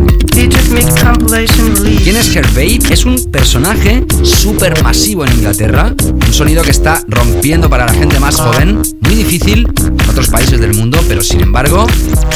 Mix 0.71 1.03
Compilation 1.03 1.77
Release. 1.77 2.03
¿Quién 2.03 2.17
es 2.17 2.35
Hervey? 2.35 2.81
Es 2.91 3.05
un 3.05 3.17
personaje 3.31 4.05
súper 4.23 4.83
masivo 4.83 5.25
en 5.25 5.33
Inglaterra, 5.33 5.95
un 6.03 6.33
sonido 6.33 6.63
que 6.63 6.71
está 6.71 7.03
rompiendo 7.09 7.69
para 7.69 7.87
la 7.87 7.93
gente 7.93 8.19
más 8.19 8.37
joven, 8.37 8.83
muy 9.01 9.15
difícil 9.15 9.67
en 9.79 10.11
otros 10.11 10.29
países 10.29 10.61
del 10.61 10.75
mundo, 10.75 11.01
pero 11.07 11.23
sin 11.23 11.41
embargo, 11.41 11.87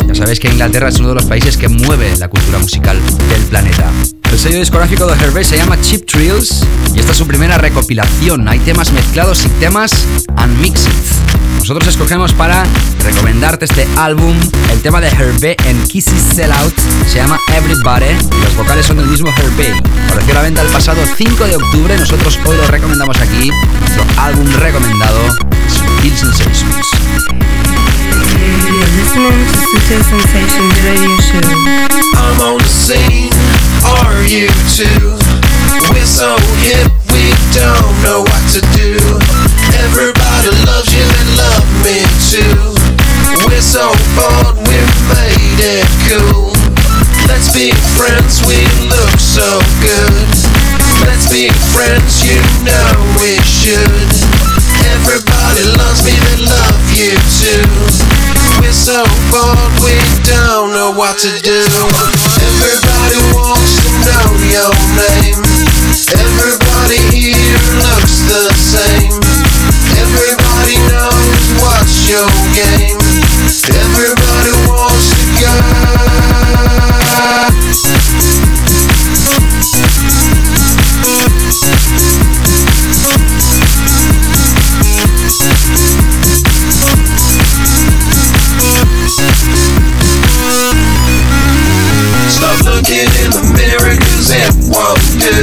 ya 0.06 0.14
sabéis 0.14 0.40
que 0.40 0.48
Inglaterra 0.59 0.88
es 0.88 0.98
uno 0.98 1.11
de 1.11 1.14
los 1.14 1.24
países 1.26 1.56
que 1.56 1.68
mueve 1.68 2.16
la 2.16 2.26
cultura 2.26 2.59
musical 2.59 2.98
del 3.28 3.42
planeta. 3.42 3.92
El 4.31 4.39
sello 4.39 4.59
discográfico 4.59 5.07
de 5.07 5.14
Hervey 5.14 5.45
se 5.45 5.57
llama 5.57 5.81
Chip 5.81 6.07
Trills 6.07 6.64
y 6.95 7.01
esta 7.01 7.12
es 7.12 7.18
su 7.18 7.26
primera 7.26 7.59
recopilación. 7.59 8.47
Hay 8.49 8.59
temas 8.61 8.93
mezclados 8.93 9.45
y 9.45 9.49
temas 9.61 9.91
unmixed. 10.45 10.91
Nosotros 11.59 11.89
escogemos 11.89 12.33
para 12.33 12.64
recomendarte 13.05 13.64
este 13.64 13.87
álbum 13.97 14.35
el 14.72 14.81
tema 14.81 15.01
de 15.01 15.09
Hervey 15.09 15.57
en 15.66 15.83
Kissy 15.89 16.18
Sellout, 16.35 16.74
se 17.09 17.16
llama 17.16 17.39
Everybody 17.55 18.07
y 18.07 18.45
los 18.45 18.57
vocales 18.57 18.87
son 18.87 18.99
del 18.99 19.07
mismo 19.07 19.29
Hervey. 19.29 19.72
Apareció 20.07 20.33
a 20.33 20.35
la 20.35 20.43
venta 20.43 20.62
el 20.62 20.68
pasado 20.68 21.01
5 21.16 21.45
de 21.47 21.57
octubre, 21.57 21.99
nosotros 21.99 22.39
hoy 22.47 22.57
lo 22.57 22.66
recomendamos 22.68 23.20
aquí, 23.20 23.51
nuestro 23.81 24.05
álbum 24.18 24.47
recomendado, 24.55 25.18
Sutil 25.68 26.16
Sensations. 26.16 26.87
You're 28.68 28.87
listening 28.97 29.47
to 29.47 29.59
Sutil 29.66 30.03
Sensations 30.05 30.74
Radio 30.85 31.16
Show. 31.20 31.89
I'm 32.14 32.41
on 32.41 32.59
the 32.59 32.64
scene, 32.64 33.31
are 33.85 34.22
you 34.26 34.49
too? 34.74 35.18
We're 35.91 36.07
so 36.09 36.37
hip, 36.64 36.91
we 37.12 37.31
don't 37.55 37.95
know 38.03 38.22
what 38.22 38.45
to 38.55 38.61
do. 38.74 38.99
Everybody 39.85 40.51
loves 40.66 40.91
you, 40.91 41.05
and 41.05 41.31
love 41.37 41.66
me 41.85 41.99
too. 42.31 42.74
We're 43.47 43.62
so 43.62 43.93
bold, 44.16 44.57
we 44.66 44.79
made 45.12 45.59
it 45.62 45.89
cool. 46.09 46.53
Let's 47.29 47.53
be 47.55 47.70
friends, 47.95 48.43
we 48.47 48.59
look 48.89 49.14
so 49.20 49.61
good. 49.81 50.29
Let's 51.07 51.31
be 51.31 51.49
friends, 51.72 52.24
you 52.24 52.41
know 52.64 52.93
we 53.20 53.39
should. 53.43 54.11
Everybody 54.97 55.64
loves 55.76 56.05
me, 56.05 56.12
they 56.12 56.45
love 56.45 56.83
you 56.95 57.14
too. 57.39 58.28
We're 58.59 58.72
so 58.72 59.04
bored, 59.30 59.72
we 59.82 59.94
don't 60.26 60.74
know 60.74 60.92
what 60.92 61.18
to 61.18 61.30
do. 61.42 61.62
Everybody 62.42 63.18
wants 63.34 63.78
to 63.78 63.88
know 64.04 64.26
your 64.50 64.72
name. 64.98 65.40
Everybody 66.12 67.00
here 67.14 67.59
looks 67.82 68.26
the 68.26 68.50
same. 68.54 69.14
Everybody 69.98 70.76
knows 70.90 71.54
what's 71.62 72.11
your 72.11 72.28
game. 72.54 72.98
Everybody 73.68 74.52
wants 74.66 75.06
to 75.14 75.22
go. 75.42 75.54
Looking 92.79 93.11
in 93.26 93.31
the 93.35 93.43
mirror 93.59 93.95
cause 93.99 94.31
it 94.31 94.55
won't 94.70 95.03
do. 95.18 95.35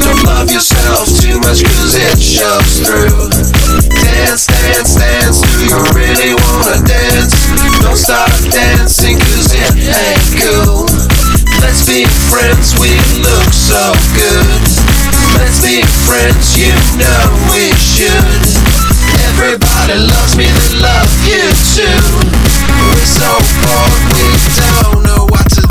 Don't 0.00 0.24
love 0.24 0.48
yourself 0.48 1.04
too 1.20 1.36
much 1.44 1.60
cause 1.60 1.92
it 1.92 2.16
shows 2.16 2.80
through. 2.80 3.28
Dance, 4.00 4.48
dance, 4.48 4.96
dance, 4.96 5.44
do 5.44 5.60
you 5.60 5.76
really 5.92 6.32
wanna 6.32 6.80
dance? 6.88 7.36
Don't 7.84 8.00
stop 8.00 8.32
dancing 8.48 9.20
cause 9.20 9.52
it 9.52 9.76
ain't 9.92 10.24
cool. 10.40 10.88
Let's 11.60 11.84
be 11.84 12.08
friends, 12.32 12.72
we 12.80 12.96
look 13.20 13.50
so 13.52 13.92
good. 14.16 14.64
Let's 15.36 15.60
be 15.60 15.84
friends, 16.08 16.56
you 16.56 16.72
know 16.96 17.28
we 17.52 17.76
should. 17.76 18.40
Everybody 19.36 20.00
loves 20.00 20.32
me, 20.32 20.48
they 20.48 20.80
love 20.80 21.12
you 21.28 21.44
too. 21.76 22.00
We're 22.88 23.04
so 23.04 23.32
bored, 23.60 24.00
we 24.16 24.32
don't 24.56 25.04
know 25.04 25.23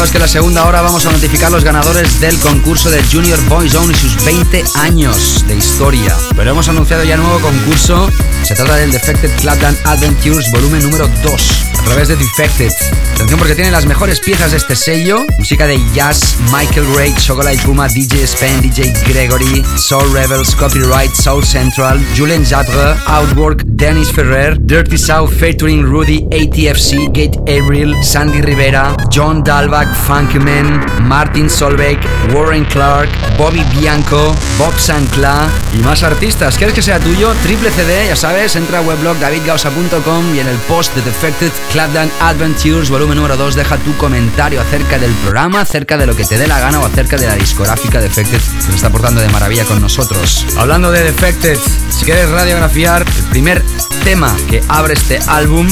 do 0.00 0.12
que 0.12 0.18
la 0.18 0.28
segunda 0.28 0.64
hora 0.64 0.80
vamos 0.80 1.04
a 1.04 1.12
notificar 1.12 1.50
los 1.52 1.62
ganadores 1.62 2.20
del 2.20 2.38
concurso 2.38 2.88
de 2.88 3.02
Junior 3.04 3.38
Boyzone 3.48 3.92
y 3.92 3.96
sus 3.96 4.24
20 4.24 4.64
años 4.76 5.44
de 5.46 5.56
historia. 5.56 6.16
Pero 6.34 6.52
hemos 6.52 6.68
anunciado 6.68 7.04
ya 7.04 7.18
nuevo 7.18 7.38
concurso. 7.40 8.08
Se 8.42 8.54
trata 8.54 8.76
del 8.76 8.92
Defected 8.92 9.30
Club 9.40 9.58
Adventures 9.84 10.50
volumen 10.52 10.82
número 10.82 11.06
2 11.22 11.50
a 11.78 11.82
través 11.84 12.08
de 12.08 12.16
Defected. 12.16 12.72
Atención 13.20 13.38
porque 13.38 13.54
tiene 13.54 13.70
las 13.70 13.84
mejores 13.84 14.18
piezas 14.18 14.52
de 14.52 14.56
este 14.56 14.74
sello. 14.74 15.26
Música 15.36 15.66
de 15.66 15.78
Jazz, 15.92 16.38
Michael 16.50 16.86
Ray, 16.96 17.14
Chocolate 17.18 17.58
Puma, 17.66 17.86
DJ 17.86 18.26
Spen, 18.26 18.62
DJ 18.62 18.94
Gregory, 19.06 19.62
Soul 19.76 20.10
Rebels, 20.14 20.54
Copyright, 20.54 21.12
Soul 21.12 21.44
Central, 21.44 22.00
Julien 22.16 22.46
Zabre, 22.46 22.96
Outwork, 23.06 23.62
Dennis 23.66 24.10
Ferrer, 24.10 24.58
Dirty 24.58 24.96
South 24.96 25.30
featuring 25.34 25.82
Rudy, 25.82 26.26
ATFC, 26.32 27.12
Gate 27.12 27.38
Avril, 27.46 27.94
Sandy 28.02 28.40
Rivera, 28.40 28.96
John 29.12 29.44
Dalbach, 29.44 29.94
Funkman, 29.94 31.06
Martin 31.06 31.50
Solveig, 31.50 31.98
Warren 32.32 32.64
Clark, 32.64 33.10
Bobby 33.36 33.62
Bianco, 33.78 34.34
Bob 34.56 34.72
Sancla 34.78 35.46
y 35.78 35.82
más 35.82 36.02
artistas. 36.02 36.56
¿Quieres 36.56 36.74
que 36.74 36.80
sea 36.80 36.98
tuyo? 36.98 37.34
Triple 37.42 37.70
CD, 37.70 38.06
ya 38.06 38.16
sabes, 38.16 38.56
entra 38.56 38.78
a 38.78 38.82
weblog 38.82 39.18
davidgausa.com 39.18 40.34
y 40.34 40.38
en 40.38 40.48
el 40.48 40.56
post 40.60 40.94
de 40.94 41.02
Defected 41.02 41.52
Clubland 41.70 42.10
Adventures 42.22 42.88
volumen 42.88 43.09
número 43.16 43.36
2 43.36 43.54
deja 43.54 43.76
tu 43.78 43.96
comentario 43.96 44.60
acerca 44.60 44.98
del 44.98 45.12
programa, 45.12 45.60
acerca 45.60 45.96
de 45.96 46.06
lo 46.06 46.16
que 46.16 46.24
te 46.24 46.38
dé 46.38 46.46
la 46.46 46.60
gana 46.60 46.80
o 46.80 46.84
acerca 46.84 47.16
de 47.16 47.26
la 47.26 47.34
discográfica 47.34 48.00
Defected 48.00 48.40
que 48.40 48.62
se 48.62 48.74
está 48.74 48.90
portando 48.90 49.20
de 49.20 49.28
maravilla 49.28 49.64
con 49.64 49.80
nosotros. 49.80 50.46
Hablando 50.58 50.90
de 50.90 51.02
Defected, 51.04 51.58
si 51.90 52.04
quieres 52.04 52.28
radiografiar 52.30 53.02
el 53.02 53.24
primer 53.24 53.62
tema 54.04 54.34
que 54.48 54.62
abre 54.68 54.94
este 54.94 55.18
álbum, 55.26 55.66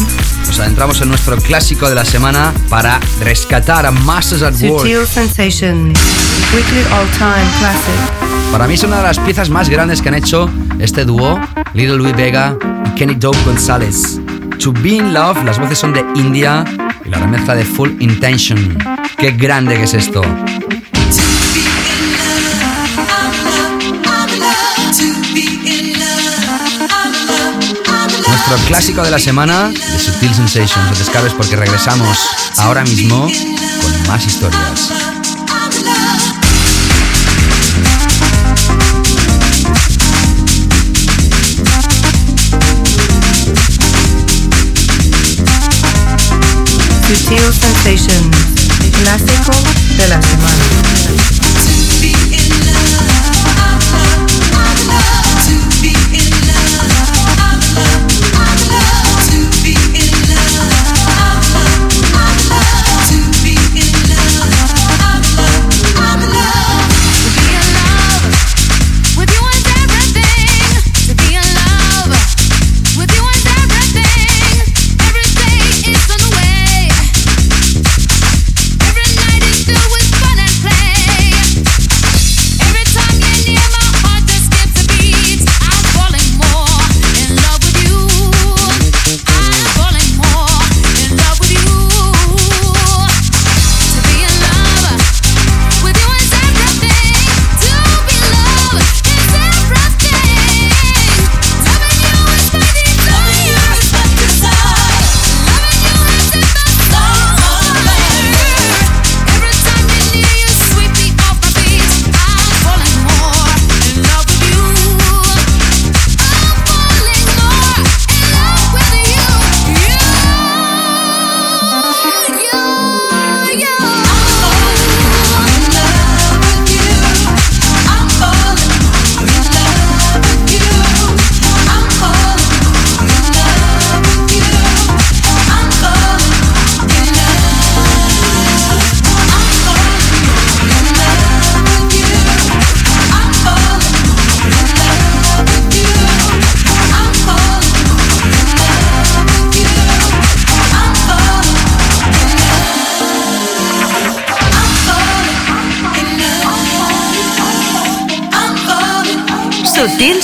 nos 0.47 0.59
adentramos 0.59 1.01
en 1.01 1.09
nuestro 1.09 1.37
clásico 1.37 1.89
de 1.89 1.95
la 1.95 2.05
semana 2.05 2.53
para 2.69 3.01
rescatar 3.21 3.87
a 3.87 3.91
Masters 3.91 4.43
at 4.43 4.55
Work. 4.63 5.07
Sensation, 5.07 5.93
weekly 6.55 6.83
all-time 6.93 7.47
classic. 7.59 8.19
Para 8.51 8.67
mí 8.67 8.75
es 8.75 8.83
una 8.83 8.97
de 8.97 9.03
las 9.03 9.19
piezas 9.19 9.51
más 9.51 9.69
grandes 9.69 10.01
que 10.01 10.09
han 10.09 10.15
hecho 10.15 10.51
este 10.79 11.05
dúo, 11.05 11.39
Little 11.75 11.97
Louis 11.97 12.17
Vega 12.17 12.57
y 12.87 12.95
Kenny 12.95 13.15
Dope 13.15 13.39
González. 13.45 14.19
To 14.59 14.73
Be 14.73 14.97
in 14.97 15.15
Love, 15.15 15.45
las 15.45 15.59
voces 15.59 15.79
son 15.79 15.93
de 15.93 16.05
India 16.17 16.65
y 17.05 17.09
la 17.09 17.19
remezcla 17.19 17.55
de 17.55 17.65
Full 17.65 17.91
Intention. 18.01 18.77
Qué 19.17 19.31
grande 19.31 19.77
que 19.77 19.85
es 19.85 19.95
esto. 19.95 20.21
Nuestro 28.27 28.57
clásico 28.67 29.03
de 29.03 29.11
la 29.11 29.19
semana 29.19 29.69
de 29.69 29.99
Sutil 29.99 30.35
Sensations. 30.35 30.91
No 30.91 30.97
te 30.97 31.03
escapes 31.03 31.35
porque 31.35 31.55
regresamos 31.55 32.19
ahora 32.57 32.83
mismo 32.83 33.29
con 33.81 34.09
más 34.09 34.27
historias. 34.27 35.08
Sutil 47.09 47.39
Sensations, 47.55 48.37
clásico 48.93 49.53
de 49.97 50.09
la 50.09 50.21
semana. 50.21 50.88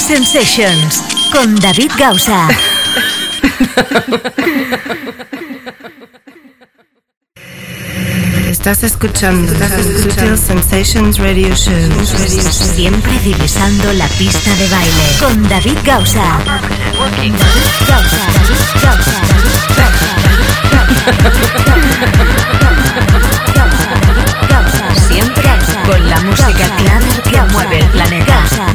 Sensations 0.07 1.03
con 1.33 1.57
David 1.57 1.91
Gausa. 1.99 2.47
Estás 8.47 8.83
escuchando, 8.83 9.51
Sutil 10.03 10.37
Sensations 10.37 11.19
Radio 11.19 11.55
Show. 11.55 11.73
Siempre 12.05 13.19
divisando 13.21 13.95
la 13.95 14.07
pista 14.09 14.55
de 14.57 14.69
baile 14.69 15.17
con 15.19 15.49
David 15.49 15.79
Gausa. 15.85 16.39
David 16.45 17.35
Gausa. 17.89 18.27
David 18.29 18.61
Gausa. 18.83 19.17
David 23.55 23.79
Gausa. 24.51 24.85
Siempre 25.09 25.49
con 25.87 26.11
la 26.11 26.21
música 26.21 26.77
clara 26.77 27.23
que 27.31 27.43
mueve 27.53 27.79
el 27.79 27.87
planeta. 27.87 28.74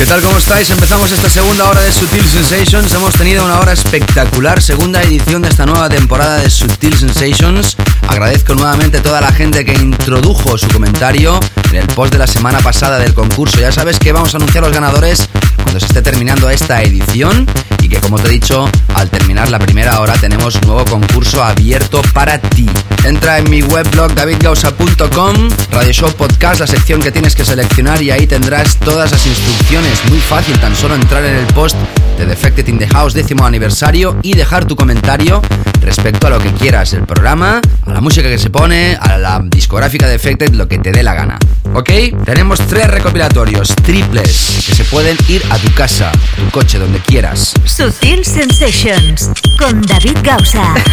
¿Qué 0.00 0.06
tal? 0.06 0.22
¿Cómo 0.22 0.38
estáis? 0.38 0.70
Empezamos 0.70 1.12
esta 1.12 1.28
segunda 1.28 1.68
hora 1.68 1.82
de 1.82 1.92
Sutil 1.92 2.24
Sensations. 2.24 2.90
Hemos 2.94 3.12
tenido 3.12 3.44
una 3.44 3.60
hora 3.60 3.72
espectacular, 3.72 4.62
segunda 4.62 5.02
edición 5.02 5.42
de 5.42 5.50
esta 5.50 5.66
nueva 5.66 5.90
temporada 5.90 6.38
de 6.38 6.48
Sutil 6.48 6.96
Sensations. 6.96 7.76
Agradezco 8.08 8.54
nuevamente 8.54 8.96
a 8.96 9.02
toda 9.02 9.20
la 9.20 9.30
gente 9.30 9.62
que 9.62 9.74
introdujo 9.74 10.56
su 10.56 10.68
comentario 10.68 11.38
en 11.70 11.76
el 11.76 11.86
post 11.88 12.14
de 12.14 12.18
la 12.18 12.26
semana 12.26 12.60
pasada 12.60 12.98
del 12.98 13.12
concurso. 13.12 13.60
Ya 13.60 13.72
sabes 13.72 13.98
que 13.98 14.12
vamos 14.12 14.32
a 14.32 14.38
anunciar 14.38 14.64
los 14.64 14.72
ganadores 14.72 15.28
cuando 15.64 15.78
se 15.78 15.84
esté 15.84 16.00
terminando 16.00 16.48
esta 16.48 16.82
edición 16.82 17.46
que 17.90 18.00
como 18.00 18.18
te 18.18 18.28
he 18.28 18.30
dicho, 18.30 18.70
al 18.94 19.10
terminar 19.10 19.50
la 19.50 19.58
primera 19.58 20.00
hora 20.00 20.14
tenemos 20.14 20.54
un 20.54 20.68
nuevo 20.68 20.84
concurso 20.84 21.42
abierto 21.42 22.00
para 22.14 22.38
ti. 22.38 22.66
entra 23.04 23.38
en 23.38 23.50
mi 23.50 23.62
weblog 23.62 24.14
davidgausa.com, 24.14 25.48
Radio 25.72 25.92
Show 25.92 26.12
Podcast, 26.12 26.60
la 26.60 26.66
sección 26.68 27.00
que 27.00 27.10
tienes 27.10 27.34
que 27.34 27.44
seleccionar 27.44 28.00
y 28.00 28.12
ahí 28.12 28.26
tendrás 28.26 28.76
todas 28.76 29.10
las 29.10 29.26
instrucciones. 29.26 30.04
Muy 30.08 30.20
fácil, 30.20 30.58
tan 30.60 30.76
solo 30.76 30.94
entrar 30.94 31.24
en 31.24 31.34
el 31.34 31.46
post 31.46 31.76
de 32.16 32.26
Defected 32.26 32.68
in 32.68 32.78
the 32.78 32.86
House 32.88 33.12
décimo 33.12 33.44
aniversario 33.44 34.16
y 34.22 34.34
dejar 34.34 34.66
tu 34.66 34.76
comentario 34.76 35.42
respecto 35.80 36.28
a 36.28 36.30
lo 36.30 36.38
que 36.38 36.52
quieras, 36.52 36.92
el 36.92 37.02
programa, 37.02 37.60
a 37.86 37.92
la 37.92 38.00
música 38.00 38.28
que 38.28 38.38
se 38.38 38.50
pone, 38.50 38.96
a 39.00 39.18
la 39.18 39.42
discográfica 39.44 40.06
de 40.06 40.12
Defected, 40.12 40.54
lo 40.54 40.68
que 40.68 40.78
te 40.78 40.92
dé 40.92 41.02
la 41.02 41.14
gana. 41.14 41.38
¿Ok? 41.74 41.90
Tenemos 42.24 42.58
tres 42.66 42.88
recopilatorios 42.88 43.68
triples 43.76 44.64
que 44.66 44.74
se 44.74 44.84
pueden 44.84 45.16
ir 45.28 45.42
a 45.50 45.58
tu 45.58 45.72
casa, 45.72 46.10
tu 46.36 46.50
coche, 46.50 46.78
donde 46.78 46.98
quieras. 46.98 47.54
Sutil 47.64 48.24
Sensations 48.24 49.30
con 49.58 49.80
David 49.82 50.16
Gausa. 50.22 50.74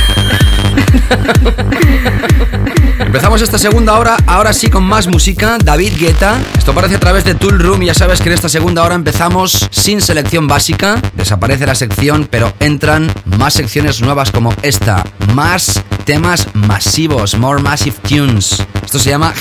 Empezamos 3.00 3.42
esta 3.42 3.58
segunda 3.58 3.98
hora, 3.98 4.18
ahora 4.28 4.54
sí 4.54 4.70
con 4.70 4.84
más 4.84 5.08
música. 5.08 5.58
David 5.64 5.94
Guetta. 6.00 6.38
Esto 6.58 6.72
aparece 6.72 6.96
a 6.96 7.00
través 7.00 7.24
de 7.24 7.36
Tool 7.36 7.60
Room 7.60 7.84
y 7.84 7.88
ya 7.88 7.94
sabes 7.94 8.22
que 8.22 8.30
en 8.30 8.36
esta 8.36 8.50
segunda 8.50 8.84
hora 8.84 8.96
empezamos 8.96 9.68
sin 9.72 10.02
selección 10.02 10.48
básica. 10.48 11.02
Desaparece 11.14 11.66
la 11.66 11.76
sección, 11.76 12.28
pero 12.30 12.54
entran 12.60 13.12
más 13.38 13.54
secciones 13.54 14.02
nuevas 14.02 14.32
como 14.32 14.54
esta. 14.62 15.04
Más 15.34 15.82
temas 16.06 16.48
masivos, 16.54 17.36
More 17.38 17.62
Massive 17.62 17.96
Tunes. 18.08 18.64
Esto 18.84 19.00
se 19.00 19.10
llama 19.10 19.34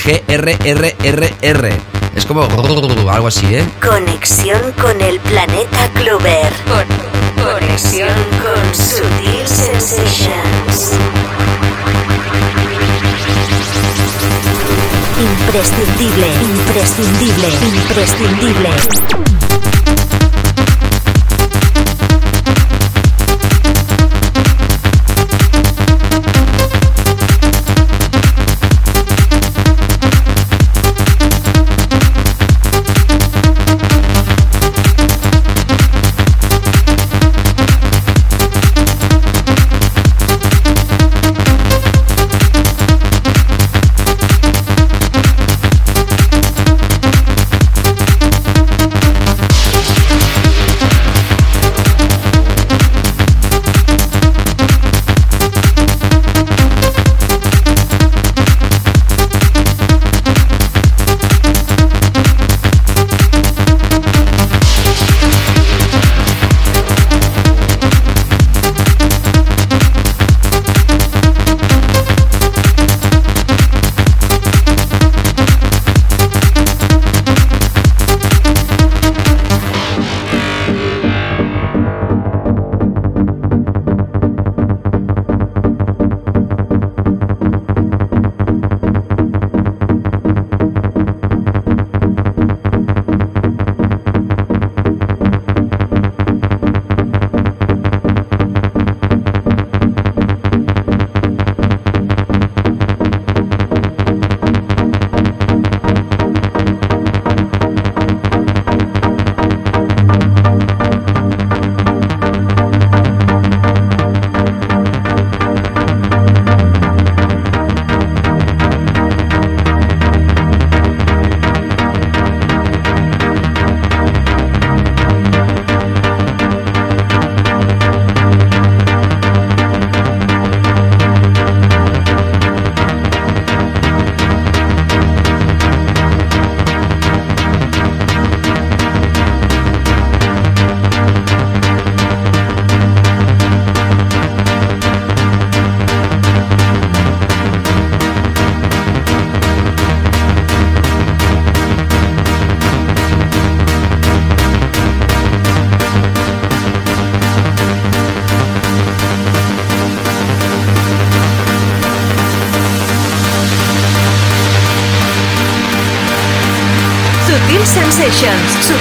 GRRRR. 1.40 1.96
Es 2.14 2.24
como 2.24 2.42
algo 3.10 3.26
así, 3.28 3.54
¿eh? 3.54 3.64
Conexión 3.84 4.72
con 4.80 5.00
el 5.00 5.20
planeta 5.20 5.90
Clover. 5.94 6.52
conexión 7.42 8.08
con 8.42 8.74
Sutil 8.74 9.46
Sensations. 9.46 10.92
Imprescindible, 15.18 16.26
imprescindible, 16.42 17.48
imprescindible. 17.76 19.35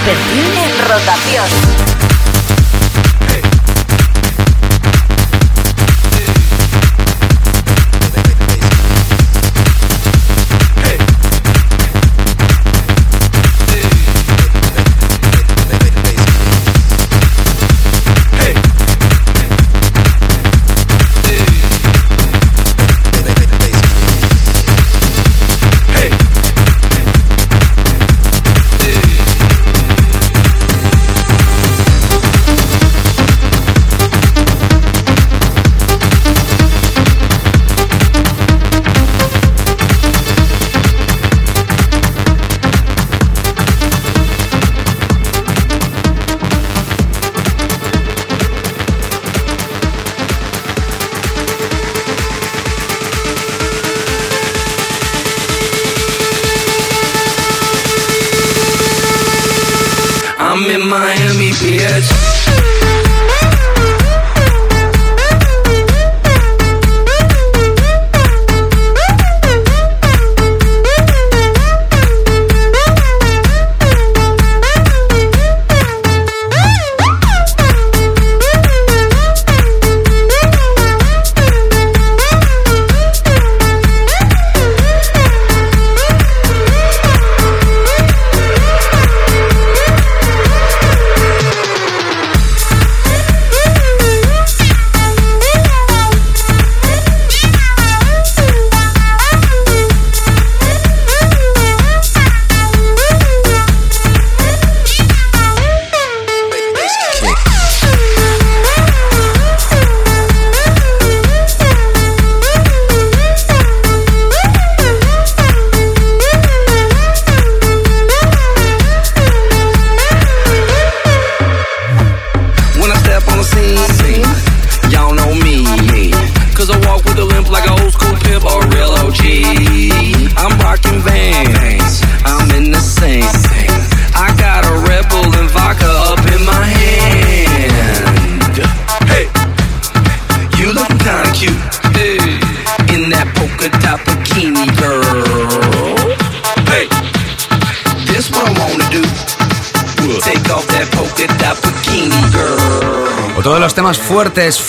Sensations, 0.05 0.54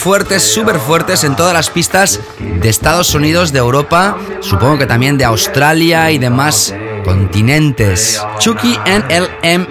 fuertes, 0.06 0.44
súper 0.44 0.78
fuertes 0.78 1.24
en 1.24 1.34
todas 1.34 1.52
las 1.52 1.68
pistas 1.68 2.20
de 2.38 2.68
Estados 2.68 3.12
Unidos, 3.16 3.52
de 3.52 3.58
Europa, 3.58 4.16
supongo 4.38 4.78
que 4.78 4.86
también 4.86 5.18
de 5.18 5.24
Australia 5.24 6.12
y 6.12 6.18
demás 6.18 6.72
continentes. 7.06 8.20
Chucky 8.40 8.76
and 8.84 9.04
LMFAO. 9.04 9.70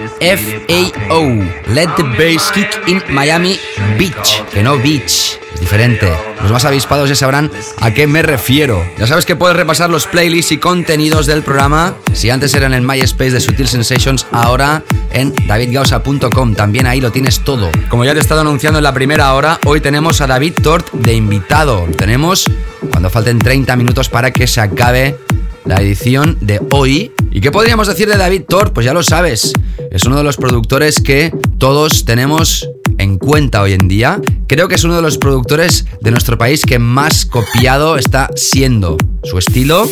Let 1.68 1.90
the 1.98 2.04
bass 2.18 2.50
kick 2.52 2.70
in 2.88 3.04
Miami 3.14 3.60
Beach. 3.98 4.42
Que 4.52 4.64
no 4.64 4.78
beach. 4.78 5.38
Es 5.54 5.60
diferente. 5.60 6.12
Los 6.42 6.52
más 6.52 6.64
avispados 6.64 7.10
ya 7.10 7.16
sabrán 7.16 7.52
a 7.82 7.92
qué 7.92 8.08
me 8.08 8.22
refiero. 8.22 8.82
Ya 8.98 9.06
sabes 9.08 9.26
que 9.26 9.36
puedes 9.36 9.58
repasar 9.58 9.90
los 9.90 10.08
playlists 10.08 10.54
y 10.54 10.58
contenidos 10.60 11.26
del 11.26 11.44
programa. 11.44 11.96
Si 12.14 12.30
antes 12.30 12.54
era 12.54 12.68
en 12.68 12.86
MySpace 12.86 13.32
de 13.32 13.42
Sutil 13.42 13.68
Sensations, 13.68 14.26
ahora 14.32 14.84
en 15.12 15.34
davidgausa.com. 15.48 16.56
También 16.56 16.88
ahí 16.88 17.02
lo 17.02 17.12
tienes 17.12 17.42
todo. 17.42 17.70
Como 17.90 18.06
ya 18.06 18.14
te 18.14 18.20
he 18.20 18.22
estado 18.22 18.42
anunciando 18.42 18.80
en 18.80 18.84
la 18.84 18.94
primera 18.94 19.34
hora, 19.34 19.60
hoy 19.66 19.82
tenemos 19.82 20.22
a 20.22 20.28
David 20.28 20.54
Tort 20.62 20.92
de 20.94 21.14
invitado. 21.14 21.86
Tenemos 21.98 22.46
cuando 22.92 23.10
falten 23.10 23.40
30 23.40 23.76
minutos 23.76 24.08
para 24.10 24.32
que 24.32 24.48
se 24.48 24.62
acabe 24.62 25.18
la 25.66 25.82
edición 25.82 26.38
de 26.42 26.62
hoy. 26.72 27.12
¿Y 27.32 27.42
qué 27.42 27.52
podríamos 27.52 27.88
decir 27.88 28.08
de 28.08 28.18
David 28.18 28.44
Tort? 28.48 28.74
Pues 28.74 28.86
ya 28.86 28.94
lo 28.94 29.04
sabes. 29.04 29.54
Es 29.92 30.06
uno 30.06 30.18
de 30.18 30.24
los 30.24 30.38
productores 30.38 31.02
que 31.02 31.34
todos 31.58 32.06
tenemos 32.06 32.70
en 32.98 33.18
cuenta 33.18 33.62
hoy 33.62 33.74
en 33.74 33.88
día. 33.88 34.22
Creo 34.48 34.68
que 34.68 34.76
es 34.76 34.84
uno 34.84 34.96
de 34.96 35.02
los 35.02 35.18
productores 35.18 35.86
de 36.02 36.12
nuestro 36.12 36.38
país 36.38 36.64
que 36.66 36.80
más 36.80 37.26
copiado 37.26 37.98
está 37.98 38.30
siendo. 38.36 38.98
Su 39.24 39.38
estilo 39.38 39.90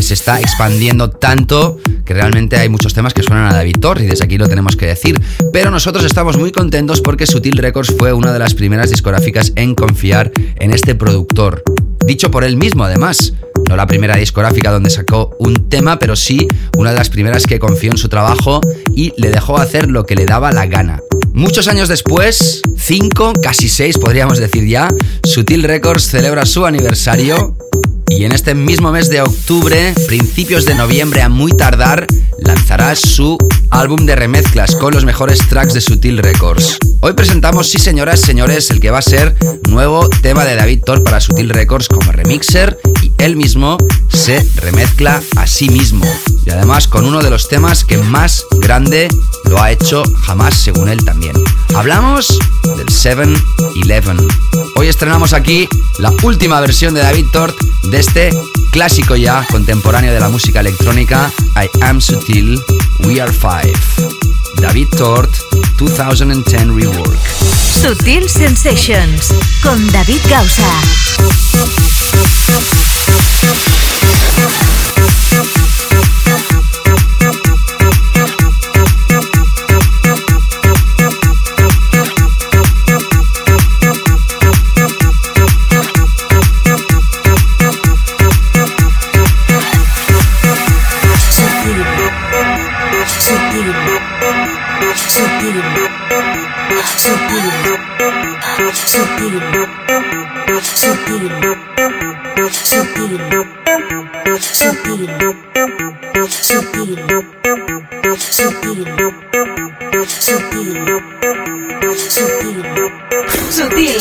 se 0.00 0.14
está 0.14 0.40
expandiendo 0.40 1.10
tanto 1.10 1.78
que 2.04 2.14
realmente 2.14 2.56
hay 2.56 2.68
muchos 2.68 2.94
temas 2.94 3.14
que 3.14 3.22
suenan 3.22 3.46
a 3.46 3.54
David 3.54 3.76
Tort 3.80 4.00
y 4.00 4.06
desde 4.06 4.24
aquí 4.24 4.38
lo 4.38 4.48
tenemos 4.48 4.76
que 4.76 4.86
decir. 4.86 5.20
Pero 5.52 5.70
nosotros 5.70 6.04
estamos 6.04 6.38
muy 6.38 6.50
contentos 6.50 7.00
porque 7.00 7.26
Sutil 7.26 7.58
Records 7.58 7.94
fue 7.96 8.12
una 8.12 8.32
de 8.32 8.38
las 8.38 8.54
primeras 8.54 8.90
discográficas 8.90 9.52
en 9.56 9.74
confiar 9.74 10.32
en 10.56 10.72
este 10.72 10.94
productor. 10.94 11.62
Dicho 12.06 12.30
por 12.30 12.44
él 12.44 12.56
mismo, 12.56 12.84
además. 12.84 13.34
No 13.68 13.76
la 13.76 13.86
primera 13.86 14.16
discográfica 14.16 14.72
donde 14.72 14.90
sacó 14.90 15.36
un 15.38 15.68
tema, 15.68 15.98
pero 15.98 16.16
sí 16.16 16.48
una 16.76 16.90
de 16.90 16.98
las 16.98 17.10
primeras 17.10 17.44
que 17.44 17.60
confió 17.60 17.92
en 17.92 17.98
su 17.98 18.08
trabajo 18.08 18.60
y 18.96 19.12
le 19.16 19.30
dejó 19.30 19.58
hacer 19.58 19.88
lo 19.88 20.06
que 20.06 20.16
le 20.16 20.24
daba 20.24 20.50
la 20.50 20.66
gana. 20.66 21.00
Muchos 21.32 21.68
años 21.68 21.88
después, 21.88 22.29
cinco, 22.76 23.32
casi 23.42 23.68
seis 23.68 23.98
podríamos 23.98 24.38
decir 24.38 24.66
ya, 24.66 24.88
Sutil 25.24 25.62
Records 25.64 26.08
celebra 26.08 26.46
su 26.46 26.64
aniversario 26.64 27.56
y 28.10 28.24
en 28.24 28.32
este 28.32 28.54
mismo 28.54 28.90
mes 28.92 29.08
de 29.08 29.22
octubre, 29.22 29.94
principios 30.06 30.64
de 30.64 30.74
noviembre 30.74 31.22
a 31.22 31.28
muy 31.28 31.52
tardar, 31.52 32.06
lanzará 32.38 32.94
su 32.96 33.38
álbum 33.70 34.04
de 34.04 34.16
remezclas 34.16 34.74
con 34.76 34.92
los 34.92 35.04
mejores 35.04 35.38
tracks 35.48 35.74
de 35.74 35.80
Sutil 35.80 36.18
Records. 36.18 36.78
Hoy 37.00 37.14
presentamos, 37.14 37.70
sí 37.70 37.78
señoras, 37.78 38.20
señores, 38.20 38.70
el 38.70 38.80
que 38.80 38.90
va 38.90 38.98
a 38.98 39.02
ser 39.02 39.36
nuevo 39.68 40.08
tema 40.08 40.44
de 40.44 40.56
David 40.56 40.82
Thor 40.84 41.02
para 41.02 41.20
Sutil 41.20 41.48
Records 41.48 41.88
como 41.88 42.12
remixer 42.12 42.78
y 43.02 43.12
él 43.18 43.36
mismo 43.36 43.78
se 44.12 44.46
remezcla 44.56 45.22
a 45.36 45.46
sí 45.46 45.70
mismo. 45.70 46.04
Y 46.44 46.50
además 46.50 46.88
con 46.88 47.06
uno 47.06 47.22
de 47.22 47.30
los 47.30 47.48
temas 47.48 47.84
que 47.84 47.96
más 47.96 48.44
grande 48.60 49.08
lo 49.44 49.62
ha 49.62 49.70
hecho 49.70 50.02
jamás 50.22 50.56
según 50.56 50.88
él 50.88 51.04
también. 51.04 51.32
Hablamos 51.74 52.38
del 52.76 52.88
7-Eleven. 52.88 54.18
Hoy 54.76 54.88
estrenamos 54.88 55.32
aquí 55.32 55.68
la 55.98 56.12
última 56.22 56.60
versión 56.60 56.94
de 56.94 57.00
David 57.00 57.26
Tort 57.32 57.56
de 57.90 57.99
este 58.00 58.30
clásico 58.70 59.14
ya 59.14 59.46
contemporáneo 59.50 60.12
de 60.12 60.20
la 60.20 60.30
música 60.30 60.60
electrónica 60.60 61.30
I 61.54 61.68
Am 61.82 62.00
Sutil, 62.00 62.58
We 63.00 63.20
Are 63.20 63.30
Five. 63.30 63.78
David 64.56 64.88
Tort 64.96 65.30
2010 65.76 66.74
Rework. 66.74 67.18
Sutil 67.82 68.28
Sensations 68.28 69.34
con 69.62 69.86
David 69.92 70.20
Gausa. 70.30 70.80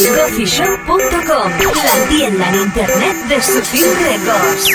SutilCoffeeShop.com 0.10 1.52
La 1.86 2.08
tienda 2.10 2.50
en 2.50 2.56
internet 2.56 3.16
de 3.28 3.42
Sutil 3.44 3.86
Records. 3.96 4.66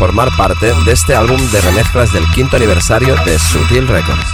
Formar 0.00 0.34
parte 0.34 0.72
de 0.86 0.92
este 0.92 1.14
álbum 1.14 1.36
de 1.50 1.60
remezclas 1.60 2.10
del 2.10 2.24
quinto 2.30 2.56
aniversario 2.56 3.14
de 3.26 3.38
Sutil 3.38 3.86
Records. 3.86 4.32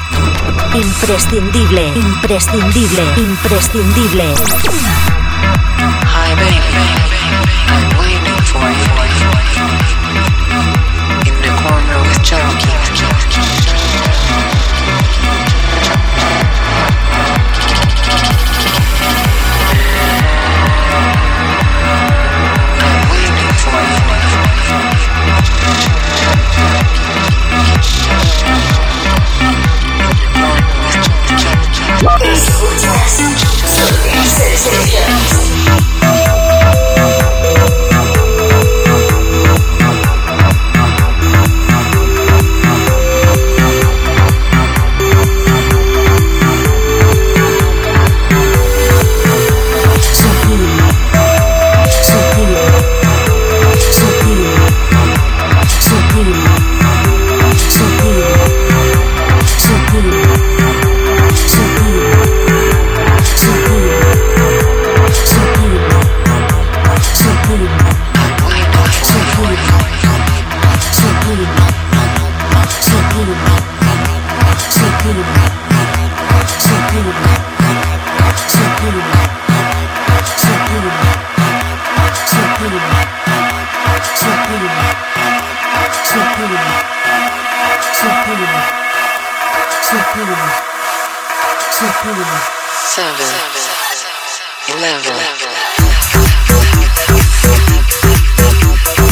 Imprescindible, 0.73 1.89
imprescindible, 1.89 3.03
imprescindible. 3.17 5.16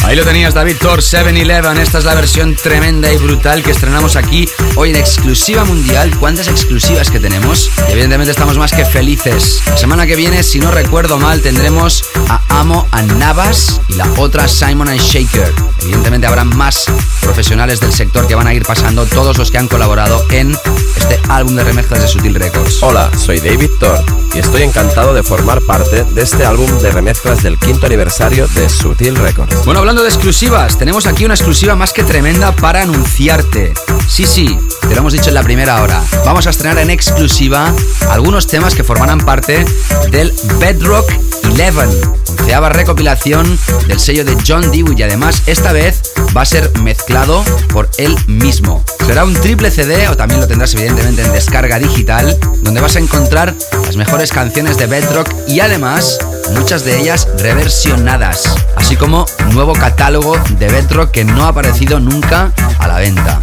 Ahí 0.05 0.15
lo 0.15 0.23
tenías, 0.23 0.53
David 0.53 0.77
Thor 0.79 1.01
7-Eleven. 1.01 1.77
Esta 1.77 1.99
es 1.99 2.05
la 2.05 2.15
versión 2.15 2.55
tremenda 2.55 3.11
y 3.11 3.17
brutal 3.17 3.61
que 3.61 3.71
estrenamos 3.71 4.15
aquí 4.15 4.47
hoy 4.75 4.89
en 4.89 4.95
exclusiva 4.95 5.63
mundial. 5.63 6.17
¿Cuántas 6.19 6.47
exclusivas 6.47 7.11
que 7.11 7.19
tenemos? 7.19 7.69
Evidentemente 7.89 8.31
estamos 8.31 8.57
más 8.57 8.71
que 8.71 8.85
felices. 8.85 9.61
La 9.67 9.77
semana 9.77 10.07
que 10.07 10.15
viene, 10.15 10.41
si 10.41 10.59
no 10.59 10.71
recuerdo 10.71 11.19
mal, 11.19 11.41
tendremos 11.41 12.03
a 12.29 12.39
Amo 12.55 12.87
a 12.91 13.01
Navas 13.01 13.81
y 13.89 13.93
la 13.95 14.09
otra 14.17 14.47
Simon 14.47 14.87
and 14.87 15.01
Shaker. 15.01 15.53
Evidentemente 15.81 16.25
habrá 16.25 16.45
más 16.45 16.85
profesionales 17.21 17.81
del 17.81 17.91
sector 17.91 18.27
que 18.27 18.33
van 18.33 18.47
a 18.47 18.53
ir 18.53 18.63
pasando, 18.63 19.05
todos 19.05 19.37
los 19.37 19.51
que 19.51 19.57
han 19.57 19.67
colaborado 19.67 20.25
en 20.31 20.57
este 20.95 21.19
álbum 21.27 21.55
de 21.55 21.65
remezclas 21.65 22.01
de 22.01 22.07
Sutil 22.07 22.33
Records. 22.33 22.81
Hola, 22.81 23.11
soy 23.17 23.39
David 23.41 23.71
Thor 23.79 24.03
y 24.33 24.39
estoy 24.39 24.63
encantado 24.63 25.13
de 25.13 25.21
formar 25.21 25.61
parte 25.61 26.05
de 26.05 26.21
este 26.21 26.45
álbum 26.45 26.69
de 26.79 26.91
remezclas 26.91 27.43
del 27.43 27.59
quinto 27.59 27.87
aniversario 27.87 28.47
de 28.47 28.69
Sutil 28.69 29.17
Records. 29.17 29.65
Bueno, 29.65 29.81
hablando 29.81 30.01
de 30.01 30.09
exclusivas, 30.09 30.77
tenemos 30.77 31.07
aquí 31.07 31.25
una 31.25 31.33
exclusiva 31.33 31.75
más 31.75 31.91
que 31.91 32.03
tremenda 32.03 32.55
para 32.55 32.83
anunciarte. 32.83 33.73
Sí, 34.07 34.25
sí, 34.25 34.57
te 34.81 34.89
lo 34.89 34.97
hemos 34.97 35.13
dicho 35.13 35.27
en 35.27 35.35
la 35.35 35.43
primera 35.43 35.81
hora. 35.81 36.01
Vamos 36.23 36.47
a 36.47 36.51
estrenar 36.51 36.79
en 36.79 36.89
exclusiva 36.89 37.73
algunos 38.09 38.47
temas 38.47 38.75
que 38.75 38.83
formarán 38.83 39.19
parte 39.19 39.65
del 40.09 40.33
Bedrock 40.59 41.11
11, 41.51 42.01
onceava 42.39 42.69
recopilación 42.69 43.57
del 43.87 43.99
sello 43.99 44.25
de 44.25 44.37
John 44.45 44.71
Dewey 44.71 44.95
y 44.97 45.03
además 45.03 45.43
esta 45.45 45.71
vez 45.71 46.13
va 46.35 46.41
a 46.41 46.45
ser 46.45 46.71
mezclado 46.79 47.43
por 47.71 47.89
él 47.97 48.15
mismo. 48.27 48.83
Será 49.05 49.23
un 49.23 49.33
triple 49.33 49.71
CD 49.71 50.07
o 50.07 50.17
también 50.17 50.41
lo 50.41 50.47
tendrás 50.47 50.73
evidentemente 50.73 51.21
en 51.21 51.31
descarga 51.31 51.79
digital, 51.79 52.37
donde 52.61 52.81
vas 52.81 52.95
a 52.95 52.99
encontrar 52.99 53.53
las 53.83 53.95
mejores 53.95 54.31
canciones 54.31 54.77
de 54.77 54.87
Bedrock 54.87 55.29
y 55.47 55.59
además 55.59 56.19
muchas 56.53 56.83
de 56.83 56.99
ellas 56.99 57.27
reversionadas, 57.37 58.43
así 58.75 58.95
como 58.95 59.25
nuevo 59.51 59.73
catálogo 59.73 60.37
de 60.59 60.67
Bedrock 60.69 61.11
que 61.11 61.23
no 61.23 61.45
ha 61.45 61.49
aparecido 61.49 61.99
nunca 61.99 62.51
a 62.79 62.87
la 62.87 62.97
venta. 62.97 63.41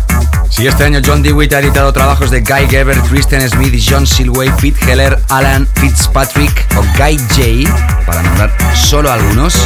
Si 0.53 0.67
este 0.67 0.85
año 0.85 1.01
John 1.03 1.23
DeWitt 1.23 1.55
ha 1.55 1.61
editado 1.61 1.95
trabajos 1.95 2.31
de 2.31 2.43
Guy 2.43 2.69
Geber, 2.69 3.01
Kristen 3.09 3.41
Smith 3.49 3.83
John 3.83 4.07
Silway, 4.07 4.53
Pete 4.61 4.93
Heller, 4.93 5.19
Alan 5.31 5.67
Fitzpatrick 5.77 6.67
o 6.77 6.83
Guy 6.99 7.17
J, 7.67 8.05
para 8.05 8.23
nombrar 8.23 8.55
solo 8.77 9.11
algunos, 9.11 9.57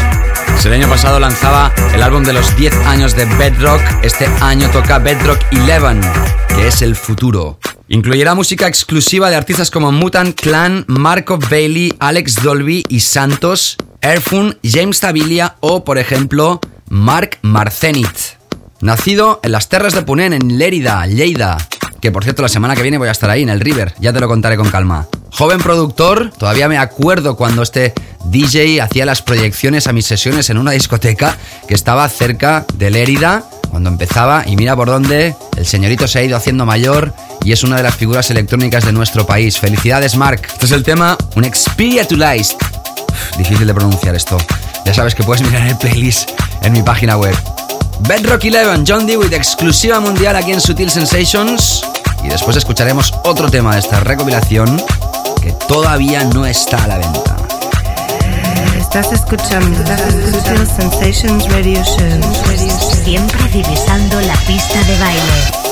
el 0.65 0.73
año 0.73 0.89
pasado 0.89 1.19
lanzaba 1.19 1.73
el 1.93 2.03
álbum 2.03 2.23
de 2.23 2.33
los 2.33 2.57
10 2.57 2.75
años 2.87 3.17
de 3.17 3.25
Bedrock, 3.25 3.81
este 4.03 4.27
año 4.41 4.71
toca 4.71 4.99
Bedrock 5.01 5.41
11, 5.53 6.09
que 6.55 6.69
es 6.69 6.83
el 6.83 6.95
futuro. 6.95 7.59
Incluirá 7.89 8.37
música 8.37 8.69
exclusiva 8.69 9.29
de 9.29 9.37
artistas 9.37 9.73
como 9.73 9.91
Mutant 9.91 10.41
Clan, 10.41 10.85
Marco 10.87 11.39
Bailey, 11.39 11.95
Alex 11.99 12.43
Dolby 12.43 12.85
y 12.89 13.01
Santos, 13.01 13.77
Airfun, 14.03 14.57
James 14.63 15.01
Tabilia 15.01 15.57
o, 15.61 15.85
por 15.85 15.99
ejemplo, 15.99 16.61
Mark 16.89 17.39
Marcenit. 17.43 18.37
Nacido 18.81 19.41
en 19.43 19.53
las 19.53 19.69
terras 19.69 19.95
de 19.95 20.03
Ponent, 20.03 20.35
en 20.35 20.59
Lérida, 20.59 21.07
Lleida, 21.07 21.57
que 22.01 22.13
por 22.13 22.25
cierto 22.25 22.43
la 22.43 22.49
semana 22.49 22.77
que 22.77 22.83
viene 22.83 22.99
voy 22.99 23.09
a 23.09 23.13
estar 23.13 23.31
ahí 23.31 23.43
en 23.43 23.49
el 23.49 23.61
River, 23.61 23.95
ya 23.99 24.13
te 24.13 24.21
lo 24.21 24.29
contaré 24.29 24.57
con 24.57 24.69
calma. 24.71 25.07
Joven 25.31 25.59
productor, 25.59 26.31
todavía 26.31 26.69
me 26.69 26.79
acuerdo 26.79 27.37
cuando 27.37 27.63
este 27.63 27.95
DJ 28.27 28.81
hacía 28.81 29.07
las 29.07 29.23
proyecciones 29.23 29.87
a 29.87 29.93
mis 29.93 30.07
sesiones 30.07 30.51
en 30.51 30.59
una 30.59 30.73
discoteca 30.73 31.37
que 31.67 31.75
estaba 31.75 32.09
cerca 32.09 32.65
de 32.75 32.91
Lérida 32.91 33.45
cuando 33.71 33.91
empezaba 33.91 34.45
y 34.47 34.57
mira 34.57 34.77
por 34.77 34.89
dónde 34.89 35.35
el 35.57 35.67
señorito 35.67 36.07
se 36.07 36.19
ha 36.19 36.23
ido 36.23 36.37
haciendo 36.37 36.65
mayor 36.65 37.15
y 37.45 37.53
es 37.53 37.65
una 37.65 37.77
de 37.77 37.83
las 37.83 37.95
figuras 37.95 38.31
electrónicas 38.31 38.85
de 38.85 38.93
nuestro 38.93 39.27
país. 39.27 39.59
Felicidades 39.59 40.17
Mark. 40.17 40.43
Este 40.53 40.67
es 40.67 40.73
el 40.73 40.83
tema 40.83 41.17
Un. 41.35 41.45
Uf, 41.45 41.63
Difícil 43.39 43.67
de 43.67 43.75
pronunciar 43.75 44.15
esto. 44.15 44.39
Ya 44.85 44.95
sabes 44.95 45.15
que 45.15 45.23
puedes 45.23 45.43
mirar 45.43 45.67
el 45.67 45.77
playlist 45.77 46.31
en 46.63 46.73
mi 46.73 46.83
página 46.83 47.17
web. 47.17 47.35
Bedrock 48.01 48.45
11, 48.45 48.85
John 48.87 49.07
Dewitt, 49.07 49.33
exclusiva 49.33 50.01
mundial 50.01 50.37
aquí 50.37 50.53
en 50.53 50.61
Sutil 50.61 50.91
Sensations. 50.91 51.83
Y 52.23 52.29
después 52.29 52.57
escucharemos 52.57 53.13
otro 53.25 53.51
tema 53.51 53.75
de 53.75 53.81
esta 53.81 54.01
recopilación 54.01 54.83
que 55.43 55.53
todavía 55.69 56.25
no 56.25 56.47
está 56.47 56.85
a 56.85 56.87
la 56.89 56.99
venta. 56.99 57.37
Estás 58.79 59.13
escuchando 59.13 59.79
Sutil 60.31 60.67
Sensations 60.67 61.51
Radio 61.53 61.83
Show. 61.85 63.05
Siempre 63.05 63.49
divisando 63.53 64.21
la 64.21 64.35
pista 64.47 64.83
de 64.85 64.99
baile. 64.99 65.66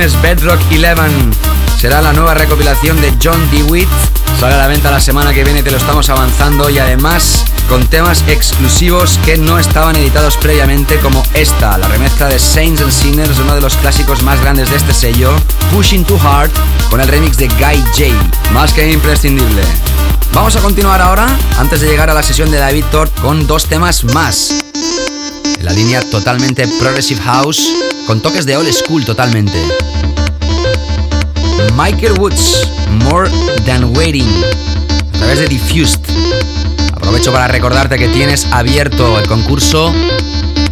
Bedrock 0.00 0.62
11. 0.70 1.36
Será 1.78 2.00
la 2.00 2.14
nueva 2.14 2.32
recopilación 2.32 2.98
de 3.02 3.12
John 3.22 3.38
DeWitt. 3.50 3.88
Sale 4.38 4.54
a 4.54 4.56
la 4.58 4.66
venta 4.66 4.90
la 4.90 4.98
semana 4.98 5.34
que 5.34 5.44
viene, 5.44 5.62
te 5.62 5.70
lo 5.70 5.76
estamos 5.76 6.08
avanzando 6.08 6.70
y 6.70 6.78
además 6.78 7.44
con 7.68 7.86
temas 7.86 8.24
exclusivos 8.26 9.18
que 9.26 9.36
no 9.36 9.58
estaban 9.58 9.96
editados 9.96 10.38
previamente 10.38 10.98
como 11.00 11.22
esta, 11.34 11.76
la 11.76 11.86
remezcla 11.88 12.28
de 12.28 12.38
Saints 12.38 12.80
and 12.80 12.90
Sinners, 12.90 13.38
uno 13.40 13.54
de 13.54 13.60
los 13.60 13.76
clásicos 13.76 14.22
más 14.22 14.40
grandes 14.40 14.70
de 14.70 14.76
este 14.76 14.94
sello, 14.94 15.34
Pushing 15.70 16.06
Too 16.06 16.18
Hard, 16.18 16.50
con 16.88 17.02
el 17.02 17.06
remix 17.06 17.36
de 17.36 17.48
Guy 17.48 17.84
J. 17.92 18.52
Más 18.54 18.72
que 18.72 18.90
imprescindible. 18.90 19.62
Vamos 20.32 20.56
a 20.56 20.60
continuar 20.60 21.02
ahora, 21.02 21.28
antes 21.58 21.82
de 21.82 21.88
llegar 21.88 22.08
a 22.08 22.14
la 22.14 22.22
sesión 22.22 22.50
de 22.50 22.56
David 22.56 22.86
Thor, 22.90 23.10
con 23.20 23.46
dos 23.46 23.66
temas 23.66 24.04
más. 24.04 24.64
En 25.58 25.66
la 25.66 25.72
línea 25.72 26.00
totalmente 26.00 26.66
Progressive 26.80 27.20
House, 27.20 27.68
con 28.06 28.22
toques 28.22 28.46
de 28.46 28.56
old 28.56 28.72
school 28.72 29.04
totalmente. 29.04 29.89
Michael 31.82 32.20
Woods, 32.20 32.68
More 33.04 33.30
Than 33.64 33.96
Waiting, 33.96 34.28
a 35.14 35.16
través 35.16 35.38
de 35.38 35.48
Diffused. 35.48 35.98
Aprovecho 36.92 37.32
para 37.32 37.48
recordarte 37.48 37.96
que 37.96 38.08
tienes 38.08 38.44
abierto 38.52 39.18
el 39.18 39.26
concurso 39.26 39.90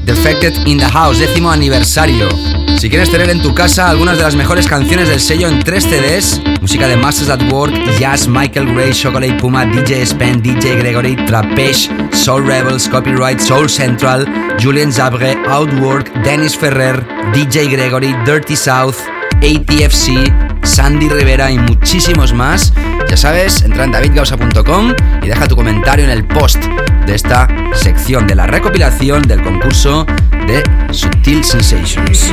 Defected 0.04 0.66
in 0.66 0.76
the 0.76 0.84
House, 0.84 1.18
décimo 1.18 1.50
aniversario. 1.50 2.28
Si 2.76 2.90
quieres 2.90 3.10
tener 3.10 3.30
en 3.30 3.40
tu 3.40 3.54
casa 3.54 3.88
algunas 3.88 4.18
de 4.18 4.22
las 4.22 4.36
mejores 4.36 4.66
canciones 4.66 5.08
del 5.08 5.18
sello 5.18 5.48
en 5.48 5.60
tres 5.60 5.84
CDs, 5.84 6.42
música 6.60 6.86
de 6.86 6.98
Masters 6.98 7.30
at 7.30 7.42
Work, 7.50 7.72
Jazz, 7.98 8.28
Michael 8.28 8.74
Gray, 8.74 8.92
Chocolate 8.92 9.32
Puma, 9.40 9.64
DJ 9.64 10.02
Spen, 10.04 10.42
DJ 10.42 10.76
Gregory, 10.76 11.16
Trapesh, 11.24 11.88
Soul 12.12 12.46
Rebels, 12.46 12.86
Copyright, 12.86 13.40
Soul 13.40 13.70
Central, 13.70 14.26
Julian 14.62 14.92
Zabre, 14.92 15.38
Outwork, 15.48 16.12
Dennis 16.22 16.54
Ferrer, 16.54 17.02
DJ 17.32 17.70
Gregory, 17.70 18.14
Dirty 18.26 18.56
South, 18.56 18.96
ATFC, 19.40 20.47
Sandy 20.68 21.08
Rivera 21.08 21.50
y 21.50 21.58
muchísimos 21.58 22.32
más. 22.32 22.72
Ya 23.08 23.16
sabes, 23.16 23.62
entra 23.62 23.84
en 23.84 23.90
davidgausa.com 23.90 24.92
y 25.22 25.26
deja 25.26 25.48
tu 25.48 25.56
comentario 25.56 26.04
en 26.04 26.10
el 26.10 26.24
post 26.24 26.62
de 27.06 27.14
esta 27.14 27.48
sección 27.72 28.26
de 28.26 28.34
la 28.34 28.46
recopilación 28.46 29.22
del 29.22 29.42
concurso 29.42 30.06
de 30.46 30.62
Sutil 30.92 31.42
Sensations. 31.42 32.32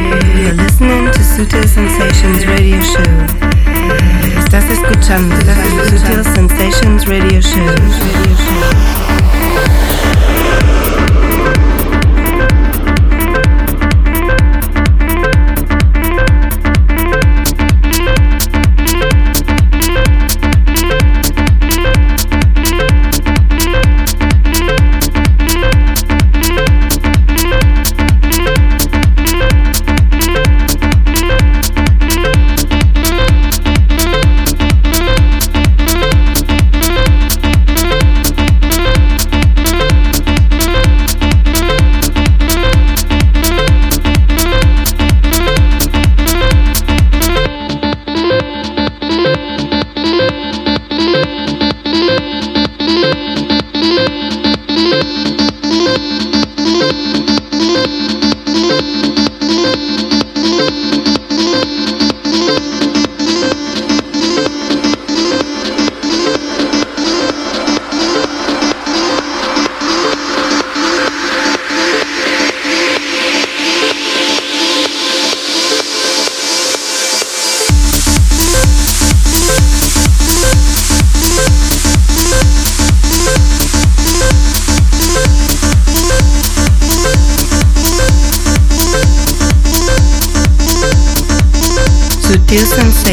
Estás 4.38 4.70
escuchando 4.70 5.36
Sutil 5.90 6.24
Sensations 6.36 7.08
Radio 7.08 7.42
Show. 7.42 9.05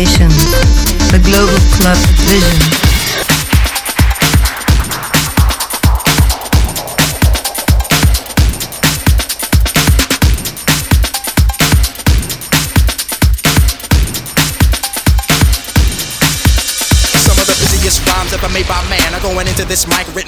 Sutil 0.03 0.09
Sensations, 0.09 1.13
the 1.13 1.19
global 1.21 1.59
club 1.77 1.97
vision. 2.27 2.82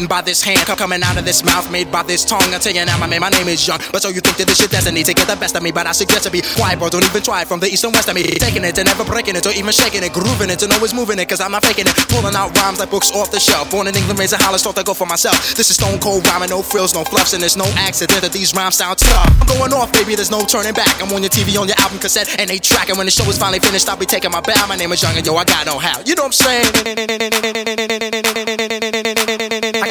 Written 0.05 0.09
by 0.09 0.23
this 0.23 0.43
hand. 0.43 0.61
Coming 0.67 1.03
out 1.03 1.17
of 1.17 1.25
this 1.25 1.45
mouth 1.45 1.71
made 1.71 1.91
by 1.91 2.03
this 2.03 2.25
tongue. 2.25 2.53
I 2.53 2.59
tell 2.59 2.73
you 2.73 2.85
now, 2.85 2.99
my 2.99 3.07
man, 3.07 3.21
my 3.21 3.31
name 3.31 3.49
is 3.49 3.67
Young. 3.67 3.79
But 3.93 4.03
so 4.03 4.09
you 4.09 4.21
think 4.21 4.37
that 4.37 4.47
this 4.47 4.61
your 4.61 4.69
destiny 4.69 5.03
to 5.03 5.15
get 5.15 5.27
the 5.29 5.37
best 5.37 5.57
of 5.57 5.63
me. 5.63 5.73
But 5.73 5.87
I 5.87 5.93
suggest 5.93 6.25
to 6.25 6.31
be 6.31 6.43
quiet, 6.57 6.79
bro. 6.79 6.89
Don't 6.89 7.05
even 7.05 7.23
try 7.23 7.45
from 7.45 7.61
the 7.61 7.69
east 7.69 7.85
and 7.85 7.95
west 7.95 8.09
of 8.09 8.15
me. 8.15 8.23
Taking 8.23 8.65
it 8.65 8.77
and 8.79 8.87
never 8.87 9.05
breaking 9.05 9.37
it 9.37 9.47
or 9.47 9.53
even 9.53 9.73
shaking 9.73 10.03
it. 10.03 10.13
Grooving 10.13 10.51
it 10.51 10.63
and 10.63 10.73
always 10.73 10.93
moving 10.93 11.19
it. 11.19 11.29
Cause 11.29 11.41
I'm 11.41 11.53
not 11.53 11.65
faking 11.65 11.87
it. 11.87 11.95
Pulling 12.11 12.35
out 12.35 12.57
rhymes 12.59 12.81
like 12.81 12.91
books 12.91 13.13
off 13.13 13.31
the 13.31 13.41
shelf. 13.41 13.71
Born 13.71 13.87
in 13.87 13.95
England, 13.97 14.19
raised 14.19 14.35
in 14.35 14.41
Holland, 14.41 14.61
thought 14.63 14.77
to 14.77 14.85
go 14.85 14.95
for 14.95 15.07
myself. 15.07 15.55
This 15.55 15.71
is 15.71 15.77
stone 15.77 15.99
cold 16.01 16.27
rhyming, 16.27 16.51
no 16.51 16.63
frills, 16.63 16.93
no 16.95 17.05
fluffs. 17.05 17.33
And 17.33 17.41
there's 17.41 17.57
no 17.57 17.67
accident 17.79 18.21
that 18.23 18.33
these 18.33 18.53
rhymes 18.55 18.77
sound 18.77 18.99
tough. 18.99 19.31
I'm 19.41 19.47
going 19.47 19.73
off, 19.73 19.93
baby, 19.93 20.15
there's 20.15 20.31
no 20.31 20.45
turning 20.45 20.75
back. 20.75 21.01
I'm 21.01 21.13
on 21.13 21.23
your 21.23 21.31
TV, 21.31 21.57
on 21.57 21.69
your 21.69 21.79
album 21.79 21.99
cassette, 21.99 22.29
and 22.39 22.51
they 22.51 22.59
track. 22.59 22.89
And 22.89 22.99
when 22.99 23.07
the 23.07 23.15
show 23.15 23.25
is 23.31 23.39
finally 23.39 23.61
finished, 23.61 23.89
I'll 23.89 23.97
be 23.97 24.07
taking 24.07 24.31
my 24.31 24.41
bow. 24.41 24.67
My 24.69 24.77
name 24.77 24.93
is 24.93 25.03
Young 25.03 25.17
and 25.17 25.25
yo, 25.25 25.37
I 25.37 25.45
got 25.45 25.67
no 25.67 25.79
how. 25.79 26.01
You 26.05 26.15
know 26.15 26.29
what 26.29 26.37
I'm 26.41 26.73
saying? 26.73 27.85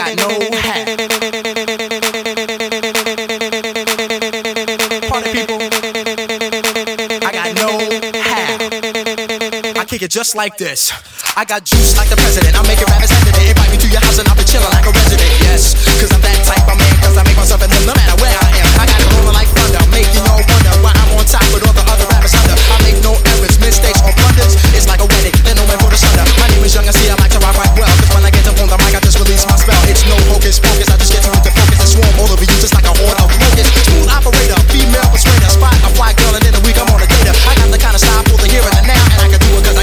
Got 0.04 0.18
no 0.18 0.58
hat. 0.58 0.86
Party 5.08 5.32
people. 5.32 5.60
I 7.26 7.32
got 7.32 7.56
no 7.56 8.03
kick 9.94 10.02
it 10.02 10.10
just 10.10 10.34
like 10.34 10.58
this. 10.58 10.90
I 11.38 11.46
got 11.46 11.70
juice 11.70 11.94
like 11.94 12.10
the 12.10 12.18
president. 12.18 12.58
I'm 12.58 12.66
making 12.66 12.90
rappers 12.90 13.14
hesitate. 13.14 13.54
Invite 13.54 13.70
me 13.70 13.78
to 13.78 13.90
your 13.94 14.02
house 14.02 14.18
and 14.18 14.26
I'll 14.26 14.34
be 14.34 14.42
chilling 14.42 14.74
like 14.74 14.90
a 14.90 14.94
resident. 14.94 15.30
Yes, 15.46 15.78
cause 16.02 16.10
I'm 16.10 16.22
that 16.26 16.34
type 16.50 16.66
of 16.66 16.82
man. 16.82 16.94
Cause 17.06 17.14
I 17.14 17.22
make 17.22 17.38
myself 17.38 17.62
home 17.62 17.86
no 17.86 17.94
matter 17.94 18.18
where 18.18 18.34
I 18.34 18.50
am. 18.58 18.70
I 18.82 18.90
got 18.90 18.98
it 18.98 19.06
rolling 19.14 19.38
like 19.38 19.50
thunder. 19.54 19.78
Making 19.94 20.26
y'all 20.26 20.42
wonder 20.42 20.74
why 20.82 20.98
I'm 20.98 21.14
on 21.14 21.26
top 21.30 21.46
with 21.54 21.62
all 21.70 21.78
the 21.78 21.86
other 21.86 22.10
rappers 22.10 22.34
under. 22.34 22.58
I 22.58 22.78
make 22.82 22.98
no 23.06 23.14
errors, 23.38 23.62
mistakes, 23.62 24.02
or 24.02 24.10
blunders. 24.18 24.58
It's 24.74 24.90
like 24.90 24.98
a 24.98 25.06
wedding. 25.06 25.38
Then 25.46 25.62
no 25.62 25.66
man 25.70 25.78
for 25.78 25.94
the 25.94 26.00
sunder. 26.02 26.26
My 26.42 26.50
name 26.50 26.66
is 26.66 26.74
Young. 26.74 26.90
I 26.90 26.94
see 26.98 27.06
I 27.06 27.14
like 27.22 27.30
to 27.38 27.42
rock 27.46 27.54
right 27.54 27.74
well. 27.78 27.94
Cause 28.02 28.10
when 28.18 28.26
I 28.26 28.34
get 28.34 28.50
up 28.50 28.58
on 28.58 28.74
the 28.74 28.78
mic, 28.82 28.98
I 28.98 29.02
just 29.06 29.22
release 29.22 29.46
my 29.46 29.62
spell. 29.62 29.78
It's 29.86 30.02
no 30.10 30.18
hocus 30.34 30.58
pocus. 30.58 30.90
I 30.90 30.98
just 30.98 31.14
get 31.14 31.22
you 31.22 31.34
into 31.38 31.54
focus 31.54 31.78
and 31.78 31.90
swarm 31.94 32.18
all 32.18 32.34
over 32.34 32.42
you 32.42 32.58
just 32.58 32.74
like 32.74 32.90
a 32.90 32.94
horde 32.98 33.22
of 33.22 33.30
locusts. 33.30 33.74
Smooth 33.86 34.10
operator, 34.10 34.58
female 34.74 35.06
persuader. 35.14 35.54
Spot 35.54 35.74
a 35.86 35.90
fly 35.94 36.18
girl 36.18 36.34
and 36.34 36.46
in 36.50 36.54
a 36.58 36.62
week 36.66 36.82
I'm 36.82 36.90
on 36.90 36.98
a 36.98 37.06
data. 37.06 37.30
I 37.46 37.54
got 37.62 37.70
the 37.70 37.78
kind 37.78 37.94
of 37.94 38.02
style 38.02 38.26
for 38.26 38.42
the 38.42 38.50
here 38.50 38.66
and 38.66 38.74
the 38.74 38.84
now. 38.90 39.02
And 39.18 39.22
I 39.22 39.28
can 39.30 39.42
do 39.42 39.54
it 39.54 39.64
cause 39.66 39.78
I 39.78 39.83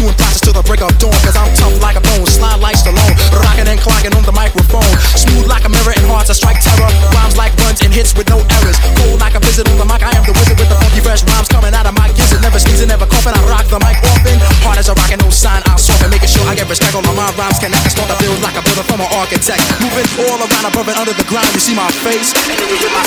chewing 0.00 0.16
process 0.16 0.40
till 0.40 0.56
the 0.56 0.64
break 0.64 0.80
of 0.80 0.92
dawn, 0.96 1.12
cause 1.20 1.36
I'm 1.36 1.52
tough 1.54 1.76
like 1.84 1.96
a 1.96 2.00
bone, 2.00 2.24
slide 2.24 2.60
like 2.60 2.76
Stallone, 2.76 3.12
rocking 3.36 3.68
and 3.68 3.78
clocking 3.78 4.16
on 4.16 4.24
the 4.24 4.32
microphone. 4.32 4.88
Smooth 5.12 5.46
like 5.46 5.64
a 5.64 5.68
mirror 5.68 5.92
and 5.92 6.06
hearts, 6.08 6.30
I 6.30 6.34
strike 6.34 6.60
terror. 6.64 6.88
Rhymes 7.12 7.36
like 7.36 7.52
runs 7.60 7.84
and 7.84 7.92
hits 7.92 8.16
with 8.16 8.28
no 8.32 8.40
errors. 8.40 8.78
Cold 8.96 9.20
like 9.20 9.36
a 9.36 9.40
visit 9.40 9.68
on 9.68 9.76
the 9.76 9.84
mic, 9.84 10.02
I 10.02 10.16
am 10.16 10.24
the 10.24 10.32
wizard 10.32 10.58
with 10.58 10.68
the 10.72 10.78
funky 10.80 11.00
fresh 11.04 11.22
rhymes 11.28 11.48
coming 11.48 11.74
out 11.74 11.84
of 11.84 11.94
my 11.94 12.08
gizzard. 12.16 12.29
Never 12.40 12.56
sneezing, 12.56 12.88
never 12.88 13.06
coughing, 13.06 13.36
I 13.36 13.42
rock 13.46 13.68
the 13.68 13.78
mic 13.84 14.00
often. 14.00 14.40
Hard 14.64 14.80
as 14.80 14.88
a 14.88 14.94
rock 14.96 15.12
and 15.12 15.20
no 15.22 15.28
sign, 15.28 15.62
I'll 15.68 15.78
soften, 15.78 16.10
making 16.10 16.32
sure 16.32 16.42
I 16.48 16.56
get 16.56 16.66
respect. 16.66 16.96
All 16.96 17.04
of 17.04 17.14
my 17.14 17.28
rhymes 17.36 17.60
connect, 17.60 17.84
I 17.84 17.92
start 17.92 18.08
to 18.10 18.16
build 18.18 18.40
like 18.42 18.56
a 18.56 18.62
builder 18.64 18.82
from 18.82 18.98
an 18.98 19.10
architect. 19.12 19.60
Moving 19.78 20.08
all 20.24 20.40
around 20.40 20.64
above 20.66 20.88
and 20.88 20.98
under 20.98 21.14
the 21.14 21.22
ground, 21.28 21.46
you 21.52 21.60
see 21.60 21.76
my 21.76 21.86
face, 22.02 22.32
and 22.50 22.56
then 22.58 22.66
you 22.66 22.80
hear 22.80 22.90
my 22.90 23.04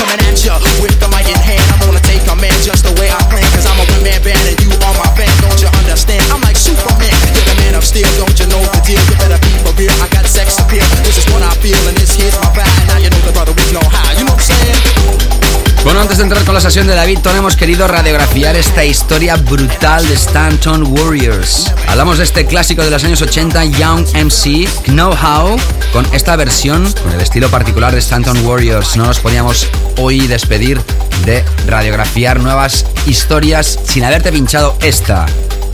coming 0.00 0.22
at 0.22 0.38
ya 0.38 0.56
with 0.80 0.96
the 1.02 1.10
mic 1.12 1.26
in 1.28 1.36
hand. 1.36 1.60
I'm 1.74 1.82
gonna 1.82 2.00
take 2.06 2.24
a 2.30 2.36
man 2.38 2.54
just 2.62 2.86
the 2.86 2.94
way 2.96 3.10
I 3.10 3.20
plan, 3.26 3.44
cause 3.52 3.66
I'm 3.66 3.76
a 3.76 3.84
one 3.84 4.06
man 4.06 4.22
band 4.22 4.40
and 4.48 4.58
you 4.64 4.70
are 4.70 4.94
my 4.96 5.08
fan. 5.18 5.28
Don't 5.44 5.60
you 5.60 5.68
understand? 5.76 6.22
I'm 6.30 6.40
like 6.46 6.56
Superman, 6.56 7.12
you're 7.34 7.48
the 7.52 7.56
man 7.66 7.74
of 7.76 7.84
steel. 7.84 8.08
Don't 8.16 8.38
you 8.38 8.46
know 8.48 8.62
the 8.64 8.80
deal? 8.86 9.02
You 9.12 9.16
better 9.18 9.40
be 9.42 9.52
for 9.60 9.74
real. 9.76 9.92
I 9.98 10.08
got 10.14 10.24
sex 10.24 10.56
appeal. 10.62 10.86
This 11.02 11.20
is 11.20 11.26
what 11.34 11.42
I 11.42 11.52
feel, 11.60 11.76
and 11.84 11.98
this 11.98 12.16
here's 12.16 12.38
my 12.38 12.48
vibe. 12.54 12.70
Now 12.88 13.02
you 13.02 13.10
know 13.10 13.20
the 13.26 13.34
brother 13.34 13.52
with 13.52 13.76
no 13.76 13.82
high. 13.82 14.14
You 14.14 14.24
know 14.24 14.32
what 14.32 14.46
I'm 14.46 14.56
saying? 14.56 15.75
Bueno, 15.86 16.00
antes 16.00 16.16
de 16.16 16.24
entrar 16.24 16.44
con 16.44 16.52
la 16.52 16.60
sesión 16.60 16.88
de 16.88 16.96
David 16.96 17.20
Ton, 17.20 17.36
hemos 17.36 17.54
querido 17.54 17.86
radiografiar 17.86 18.56
esta 18.56 18.84
historia 18.84 19.36
brutal 19.36 20.04
de 20.08 20.14
Stanton 20.14 20.82
Warriors. 20.82 21.72
Hablamos 21.86 22.18
de 22.18 22.24
este 22.24 22.44
clásico 22.44 22.82
de 22.82 22.90
los 22.90 23.04
años 23.04 23.22
80, 23.22 23.66
Young 23.66 24.04
MC, 24.16 24.68
Know 24.86 25.12
How, 25.12 25.56
con 25.92 26.04
esta 26.12 26.34
versión, 26.34 26.92
con 27.04 27.12
el 27.12 27.20
estilo 27.20 27.48
particular 27.50 27.92
de 27.92 28.00
Stanton 28.00 28.44
Warriors. 28.44 28.96
No 28.96 29.06
nos 29.06 29.20
podíamos 29.20 29.68
hoy 29.98 30.26
despedir 30.26 30.80
de 31.24 31.44
radiografiar 31.68 32.40
nuevas 32.40 32.84
historias 33.06 33.78
sin 33.84 34.02
haberte 34.02 34.32
pinchado 34.32 34.76
esta. 34.82 35.26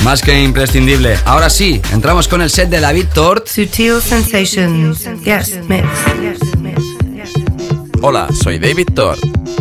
Más 0.05 0.21
que 0.21 0.43
imprescindible. 0.43 1.17
Ahora 1.25 1.49
sí, 1.49 1.81
entramos 1.91 2.29
con 2.29 2.43
el 2.43 2.51
set 2.51 2.69
de 2.69 2.81
David 2.81 3.07
Tort. 3.15 3.49
Sutil 3.49 4.03
Sensations, 4.03 5.09
yes, 5.25 5.59
mix. 5.67 5.89
Hola, 8.03 8.29
soy 8.43 8.59
David 8.59 8.89
Thor 8.95 9.17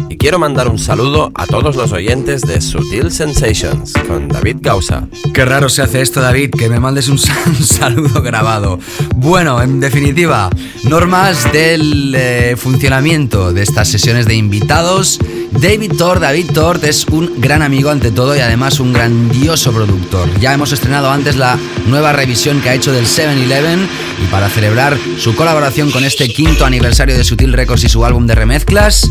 y 0.10 0.11
quiero 0.22 0.38
mandar 0.38 0.68
un 0.70 0.78
saludo 0.78 1.32
a 1.34 1.48
todos 1.48 1.76
los 1.76 1.92
oyentes 1.94 2.42
de 2.44 2.62
Sutil 2.62 3.12
Sensations 3.12 3.92
con 4.08 4.28
David 4.28 4.58
Gausa. 4.62 5.08
Qué 5.34 5.46
raro 5.46 5.68
se 5.68 5.82
hace 5.82 6.02
esto, 6.02 6.22
David, 6.22 6.52
que 6.52 6.70
me 6.70 6.80
mandes 6.80 7.10
un, 7.10 7.18
sal- 7.18 7.38
un 7.48 7.64
saludo 7.66 8.22
grabado. 8.22 8.78
Bueno, 9.16 9.60
en 9.64 9.80
definitiva, 9.80 10.52
normas 10.84 11.52
del 11.52 12.14
eh, 12.16 12.56
funcionamiento 12.56 13.52
de 13.52 13.64
estas 13.64 13.88
sesiones 13.88 14.28
de 14.28 14.36
invitados. 14.36 15.18
David 15.60 15.94
Tort, 15.98 16.22
David 16.22 16.52
Tort 16.52 16.84
es 16.84 17.08
un 17.08 17.42
gran 17.42 17.64
amigo 17.64 17.90
ante 17.90 18.12
todo 18.12 18.36
y 18.36 18.40
además 18.42 18.80
un 18.80 18.94
grandioso 18.94 19.72
productor. 19.72 20.30
Ya 20.40 20.54
hemos 20.54 20.72
estrenado 20.72 21.10
antes 21.10 21.36
la 21.36 21.58
nueva 21.88 22.14
revisión 22.14 22.62
que 22.62 22.70
ha 22.70 22.76
hecho 22.76 22.92
del 22.92 23.06
7-Eleven 23.08 23.80
y 24.24 24.28
para 24.32 24.50
celebrar 24.50 24.96
su 25.18 25.36
colaboración 25.36 25.90
con 25.90 26.04
este 26.04 26.30
quinto 26.32 26.64
aniversario 26.64 27.18
de 27.18 27.24
Sutil 27.24 27.54
Records 27.54 27.84
y 27.86 27.90
su 27.90 28.06
álbum 28.06 28.28
de 28.28 28.36
remezclas, 28.36 29.10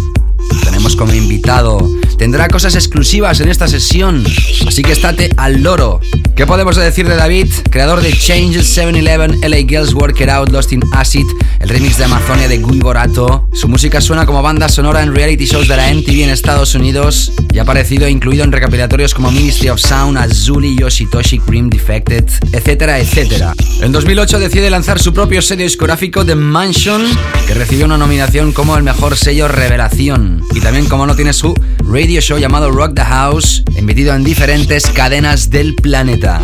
tenemos 0.64 0.96
como 0.96 1.12
invitado. 1.12 1.78
Tendrá 2.20 2.48
cosas 2.48 2.74
exclusivas 2.74 3.40
en 3.40 3.48
esta 3.48 3.66
sesión, 3.66 4.22
así 4.66 4.82
que 4.82 4.92
estate 4.92 5.30
al 5.38 5.62
loro. 5.62 6.00
¿Qué 6.36 6.46
podemos 6.46 6.76
decir 6.76 7.08
de 7.08 7.16
David? 7.16 7.46
Creador 7.70 8.02
de 8.02 8.12
Changes 8.12 8.76
7-Eleven, 8.76 9.40
LA 9.40 9.66
Girls 9.66 9.94
Work 9.94 10.20
It 10.20 10.28
Out, 10.28 10.50
Lost 10.50 10.74
in 10.74 10.82
Acid, 10.92 11.26
el 11.60 11.68
remix 11.70 11.96
de 11.96 12.04
Amazonia 12.04 12.46
de 12.46 12.58
Guy 12.58 12.78
Borato. 12.78 13.48
Su 13.54 13.68
música 13.68 14.02
suena 14.02 14.26
como 14.26 14.42
banda 14.42 14.68
sonora 14.68 15.02
en 15.02 15.14
reality 15.14 15.46
shows 15.46 15.66
de 15.66 15.76
la 15.76 15.92
MTV 15.94 16.24
en 16.24 16.28
Estados 16.30 16.74
Unidos 16.74 17.32
y 17.54 17.58
ha 17.58 17.62
aparecido 17.62 18.06
incluido 18.06 18.44
en 18.44 18.52
recopilatorios 18.52 19.14
como 19.14 19.30
Ministry 19.30 19.70
of 19.70 19.80
Sound, 19.80 20.18
Azuli, 20.18 20.76
Yoshitoshi, 20.78 21.38
Cream 21.38 21.70
Defected, 21.70 22.26
etcétera, 22.52 22.98
etcétera. 22.98 23.54
En 23.80 23.92
2008 23.92 24.38
decide 24.38 24.68
lanzar 24.68 24.98
su 24.98 25.14
propio 25.14 25.40
sello 25.40 25.64
discográfico 25.64 26.24
The 26.24 26.34
Mansion, 26.34 27.02
que 27.46 27.54
recibió 27.54 27.86
una 27.86 27.96
nominación 27.96 28.52
como 28.52 28.76
el 28.76 28.82
mejor 28.82 29.16
sello 29.16 29.48
revelación. 29.48 30.42
Y 30.54 30.60
también, 30.60 30.86
como 30.86 31.06
no, 31.06 31.16
tiene 31.16 31.32
su 31.32 31.54
radio 31.84 32.09
show 32.18 32.38
llamado 32.38 32.72
Rock 32.72 32.94
the 32.96 33.04
House, 33.04 33.62
emitido 33.76 34.12
en 34.14 34.24
diferentes 34.24 34.86
cadenas 34.88 35.48
del 35.48 35.76
planeta. 35.76 36.42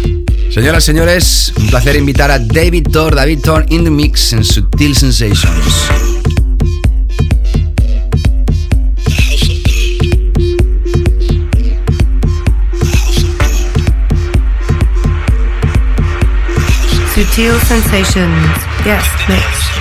Señoras 0.54 0.84
señores, 0.84 1.52
un 1.58 1.66
placer 1.66 1.96
invitar 1.96 2.30
a 2.30 2.38
David 2.38 2.86
Thor, 2.92 3.16
David 3.16 3.40
Thor 3.42 3.66
in 3.68 3.82
the 3.82 3.90
Mix 3.90 4.32
en 4.32 4.44
Sutil 4.44 4.94
Sensations. 4.94 5.88
Sutil 17.12 17.58
Sensations, 17.66 18.56
yes, 18.84 19.04
mix. 19.28 19.75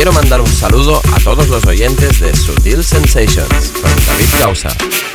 Quiero 0.00 0.12
mandar 0.12 0.40
un 0.40 0.46
saludo 0.46 1.02
a 1.12 1.20
todos 1.20 1.48
los 1.48 1.66
oyentes 1.66 2.20
de 2.20 2.34
Sutil 2.34 2.82
Sensations 2.82 3.70
con 3.70 4.06
David 4.06 4.30
Causa. 4.42 5.09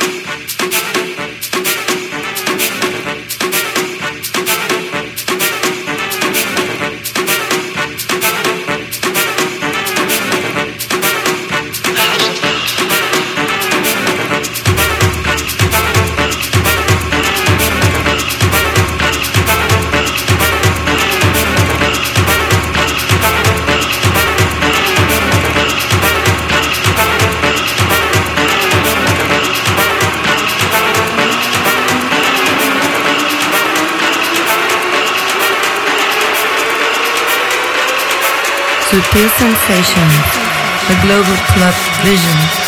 Sutil 39.16 39.30
Sensations, 39.30 40.14
the 40.88 40.94
Global 41.00 41.36
Club 41.48 41.74
Vision. 42.04 42.65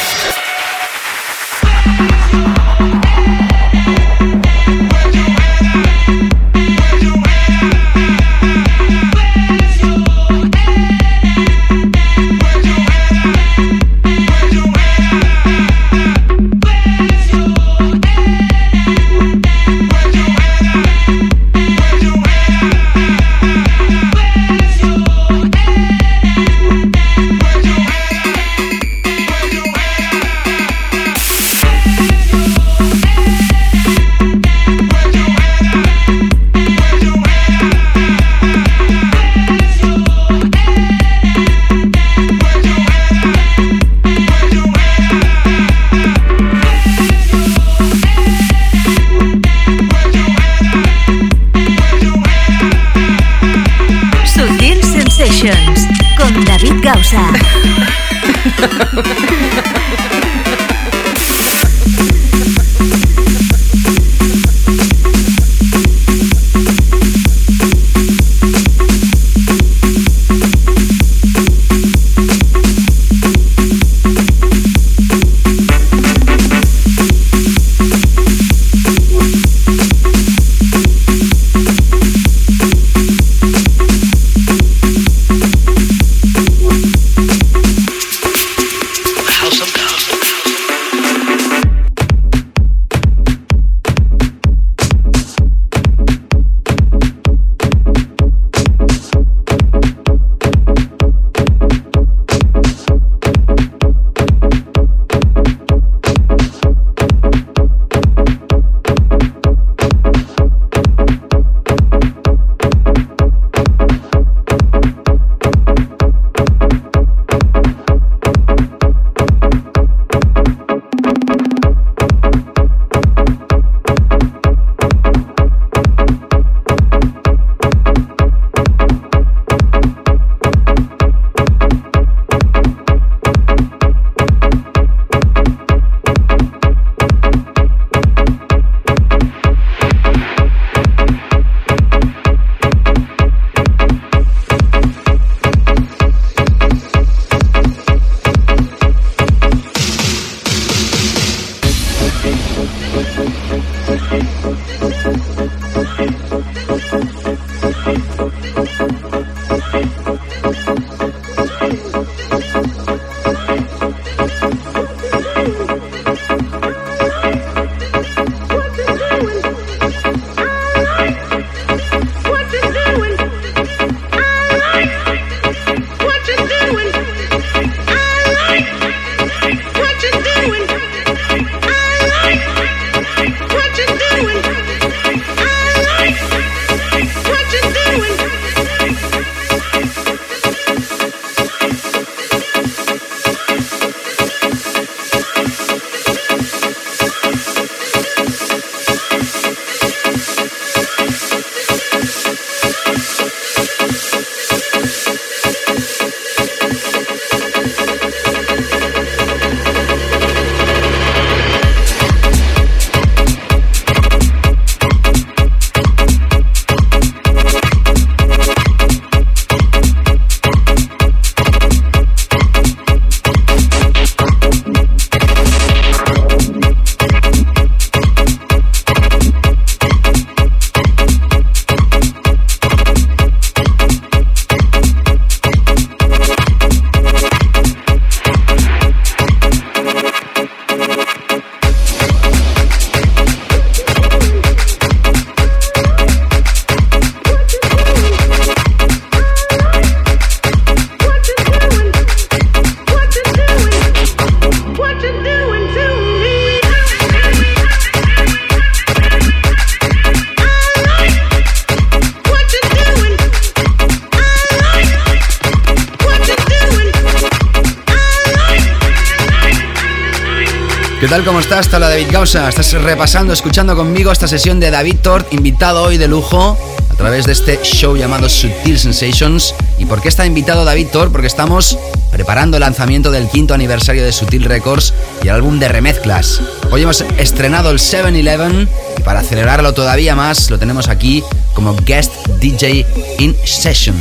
¿Qué 271.09 271.15
tal? 271.15 271.25
¿Cómo 271.25 271.41
estás? 271.41 271.73
Hola 271.73 271.89
David 271.89 272.09
Gausa. 272.11 272.51
Estás 272.51 272.71
repasando, 272.75 273.33
escuchando 273.33 273.75
conmigo 273.75 274.13
esta 274.13 274.29
sesión 274.29 274.61
de 274.61 274.71
David 274.71 274.97
Tort, 274.97 275.33
invitado 275.33 275.85
hoy 275.85 275.97
de 275.97 276.07
lujo 276.07 276.59
a 276.91 276.95
través 276.97 277.25
de 277.25 277.33
este 277.33 277.59
show 277.63 277.97
llamado 277.97 278.29
Sutil 278.29 278.79
Sensations. 278.79 279.55
¿Y 279.79 279.87
por 279.87 280.03
qué 280.03 280.09
está 280.09 280.27
invitado 280.27 280.67
David 280.67 280.89
Tort? 280.89 281.11
Porque 281.11 281.27
estamos 281.27 281.79
preparando 282.13 282.59
el 282.59 282.61
lanzamiento 282.61 283.11
del 283.11 283.27
quinto 283.31 283.55
aniversario 283.55 284.05
de 284.05 284.13
Sutil 284.13 284.45
Records 284.45 284.93
y 285.23 285.29
el 285.29 285.35
álbum 285.37 285.59
de 285.59 285.69
remezclas. 285.69 286.43
Hoy 286.71 286.83
hemos 286.83 287.01
estrenado 287.17 287.71
el 287.71 287.79
7-Eleven 287.79 288.69
y 288.99 289.01
para 289.01 289.21
acelerarlo 289.21 289.73
todavía 289.73 290.15
más 290.15 290.51
lo 290.51 290.59
tenemos 290.59 290.89
aquí 290.89 291.25
como 291.55 291.75
guest 291.87 292.13
DJ 292.39 292.85
in 293.19 293.35
session. 293.47 293.97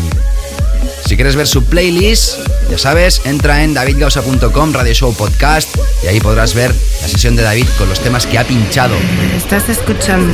Si 1.07 1.15
quieres 1.15 1.37
ver 1.37 1.47
su 1.47 1.63
playlist, 1.63 2.33
ya 2.69 2.77
sabes, 2.77 3.21
entra 3.23 3.63
en 3.63 3.73
davidgausa.com, 3.73 4.73
Radio 4.73 4.93
Show 4.93 5.13
Podcast, 5.13 5.69
y 6.03 6.07
ahí 6.07 6.19
podrás 6.19 6.53
ver 6.53 6.75
sesión 7.07 7.35
de 7.35 7.43
David 7.43 7.67
con 7.77 7.89
los 7.89 7.99
temas 7.99 8.25
que 8.25 8.37
ha 8.37 8.43
pinchado. 8.43 8.95
Estás 9.35 9.69
escuchando, 9.69 10.33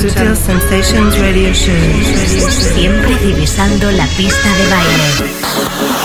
Sutil 0.00 0.36
Sensations 0.36 1.18
Radio 1.18 1.52
Show. 1.52 1.74
Siempre 2.74 3.16
divisando 3.16 3.90
la 3.90 4.06
pista 4.06 4.48
de 4.56 4.66
baile. 4.70 5.99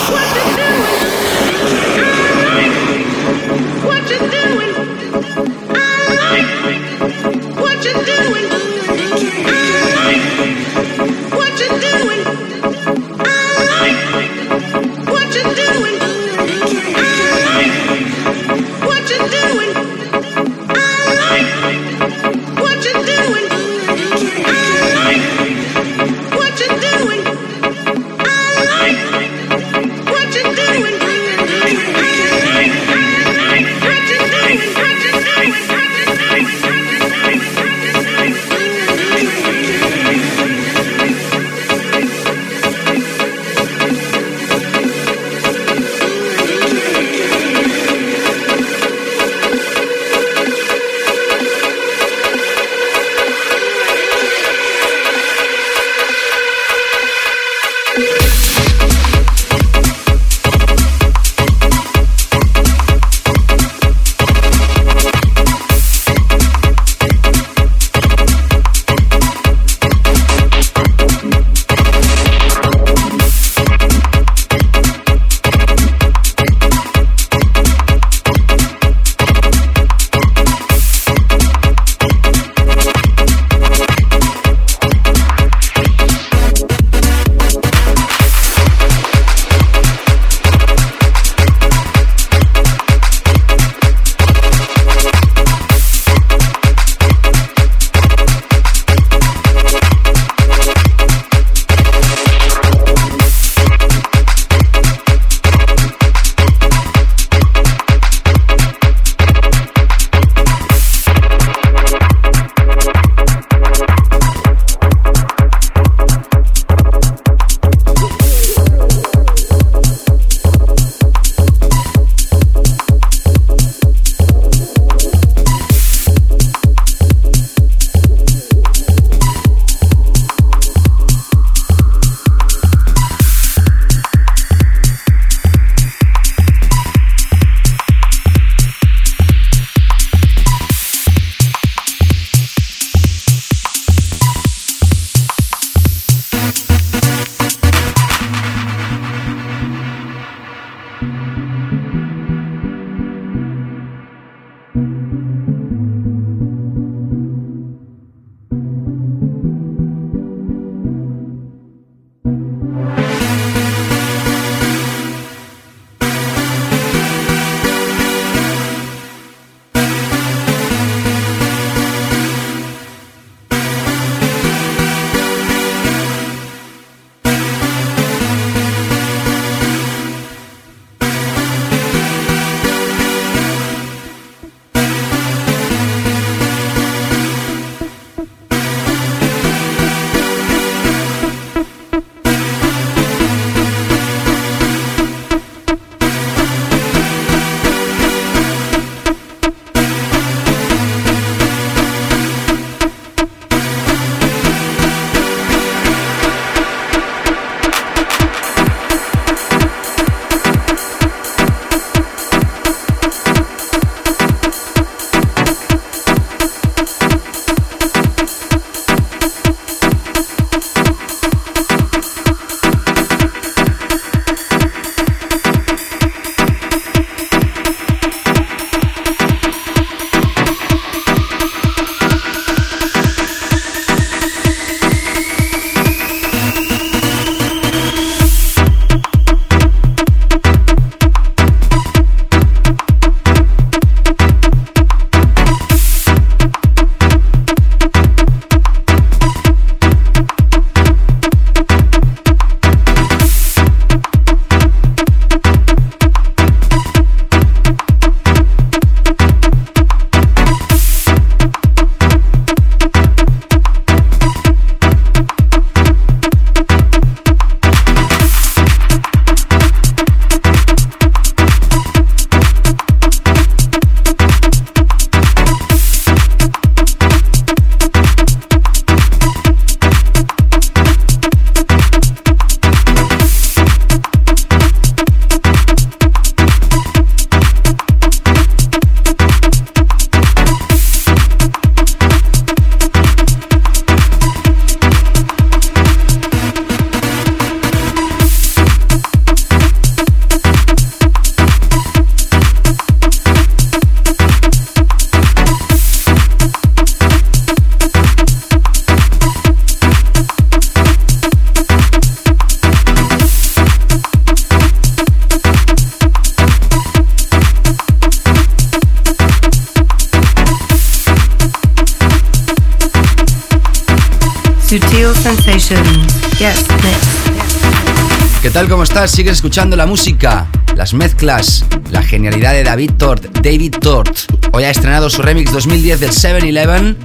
Tal? 328.55 328.69
¿Cómo 328.69 328.83
estás? 328.83 329.11
Sigues 329.11 329.33
escuchando 329.33 329.75
la 329.75 329.85
música, 329.85 330.47
las 330.77 330.93
mezclas, 330.93 331.65
la 331.91 332.01
genialidad 332.01 332.53
de 332.53 332.63
David 332.63 332.91
Tort, 332.97 333.25
David 333.41 333.75
Tort. 333.81 334.17
Hoy 334.53 334.63
ha 334.63 334.69
estrenado 334.69 335.09
su 335.09 335.21
remix 335.21 335.51
2010 335.51 335.99
del 335.99 336.11
7-Eleven 336.11 336.95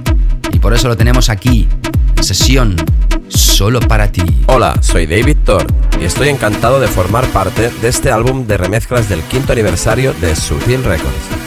y 0.53 0.59
por 0.59 0.73
eso 0.73 0.87
lo 0.87 0.95
tenemos 0.95 1.29
aquí, 1.29 1.67
en 2.15 2.23
sesión 2.23 2.77
solo 3.27 3.81
para 3.81 4.09
ti. 4.09 4.23
Hola, 4.45 4.81
soy 4.81 5.05
David 5.07 5.39
Thor 5.43 5.67
y 5.99 6.05
estoy 6.05 6.29
encantado 6.29 6.79
de 6.79 6.87
formar 6.87 7.27
parte 7.27 7.69
de 7.81 7.87
este 7.89 8.11
álbum 8.11 8.47
de 8.47 8.55
remezclas 8.55 9.09
del 9.09 9.21
quinto 9.23 9.51
aniversario 9.51 10.13
de 10.21 10.37
Sutil 10.37 10.85
Records. 10.85 11.40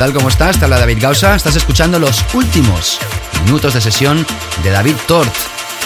Tal? 0.00 0.14
¿Cómo 0.14 0.30
estás? 0.30 0.58
Te 0.58 0.64
habla 0.64 0.78
David 0.78 0.96
Gausa. 0.98 1.36
Estás 1.36 1.56
escuchando 1.56 1.98
los 1.98 2.24
últimos 2.32 2.98
minutos 3.44 3.74
de 3.74 3.82
sesión 3.82 4.26
de 4.62 4.70
David 4.70 4.94
Tort, 5.06 5.30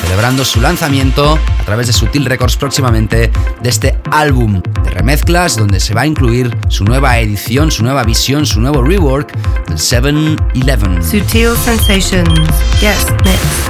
celebrando 0.03 0.45
su 0.45 0.61
lanzamiento 0.61 1.37
a 1.59 1.65
través 1.65 1.89
de 1.89 1.93
Sutil 1.93 2.25
Records 2.25 2.57
próximamente 2.57 3.33
de 3.61 3.69
este 3.69 3.99
álbum 4.13 4.63
de 4.85 4.91
remezclas 4.91 5.57
donde 5.57 5.81
se 5.81 5.95
va 5.95 6.03
a 6.03 6.07
incluir 6.07 6.57
su 6.69 6.85
nueva 6.85 7.19
edición, 7.19 7.73
su 7.73 7.83
nueva 7.83 8.05
visión, 8.05 8.47
su 8.47 8.61
nuevo 8.61 8.85
rework 8.85 9.33
del 9.67 9.79
7-Eleven. 9.79 11.03
Sutil 11.03 11.57
Sensations. 11.65 12.39
Yes, 12.81 13.11
next. 13.25 13.69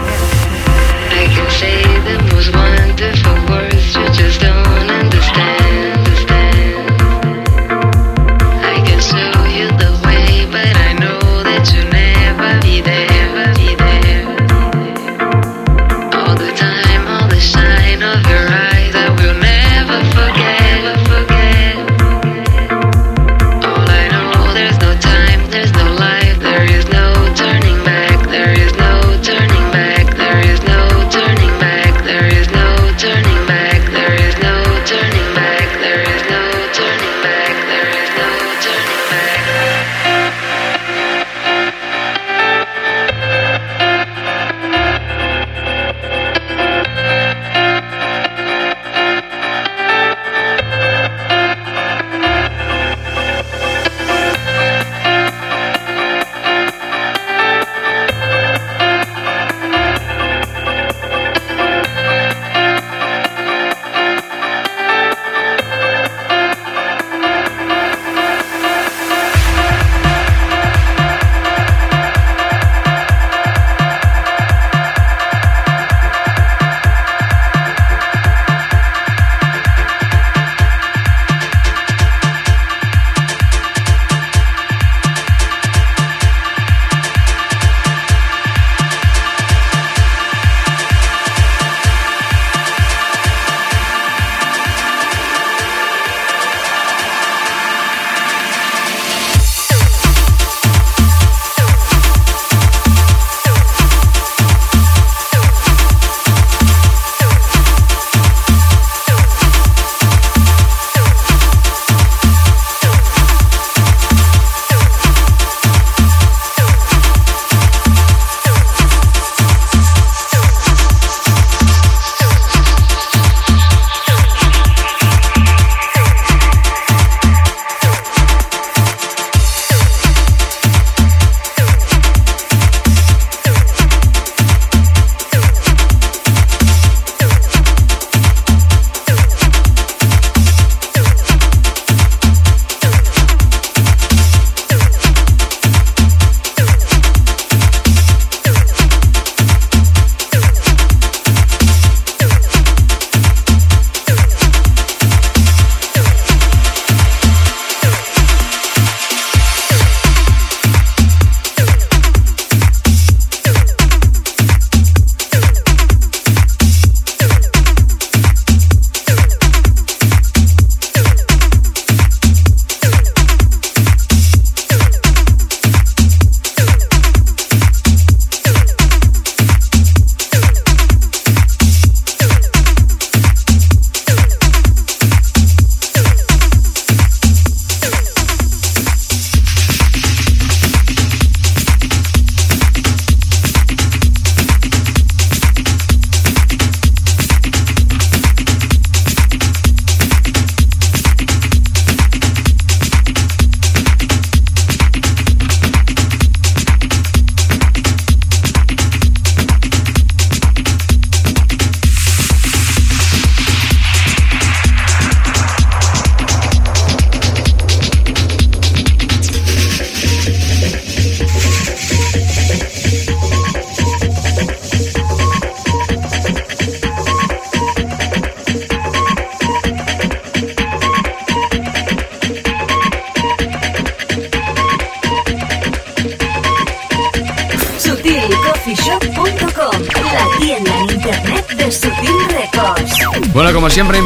I 1.10 1.26
can 1.34 1.50
say 1.58 1.82
the 2.04 2.34
most 2.34 2.54
wonderful 2.54 3.32
words 3.48 3.94
you 3.94 4.04
just 4.12 4.42
don't 4.42 4.90
understand. 4.90 5.73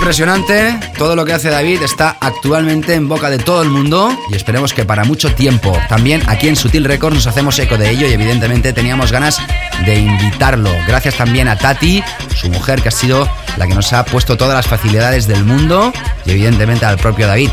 Impresionante. 0.08 0.80
Todo 0.96 1.14
lo 1.14 1.26
que 1.26 1.34
hace 1.34 1.50
David 1.50 1.82
está 1.82 2.16
actualmente 2.18 2.94
en 2.94 3.08
boca 3.08 3.28
de 3.28 3.36
todo 3.36 3.60
el 3.60 3.68
mundo 3.68 4.10
y 4.30 4.36
esperemos 4.36 4.72
que 4.72 4.86
para 4.86 5.04
mucho 5.04 5.34
tiempo. 5.34 5.78
También 5.90 6.22
aquí 6.28 6.48
en 6.48 6.56
Sutil 6.56 6.84
Records 6.84 7.14
nos 7.14 7.26
hacemos 7.26 7.58
eco 7.58 7.76
de 7.76 7.90
ello 7.90 8.06
y 8.06 8.14
evidentemente 8.14 8.72
teníamos 8.72 9.12
ganas 9.12 9.38
de 9.84 9.96
invitarlo. 9.96 10.70
Gracias 10.86 11.14
también 11.14 11.46
a 11.46 11.58
Tati, 11.58 12.02
su 12.34 12.48
mujer, 12.48 12.80
que 12.80 12.88
ha 12.88 12.90
sido 12.90 13.28
la 13.58 13.66
que 13.66 13.74
nos 13.74 13.92
ha 13.92 14.02
puesto 14.06 14.38
todas 14.38 14.54
las 14.54 14.66
facilidades 14.66 15.26
del 15.26 15.44
mundo 15.44 15.92
y 16.24 16.30
evidentemente 16.30 16.86
al 16.86 16.96
propio 16.96 17.26
David. 17.26 17.50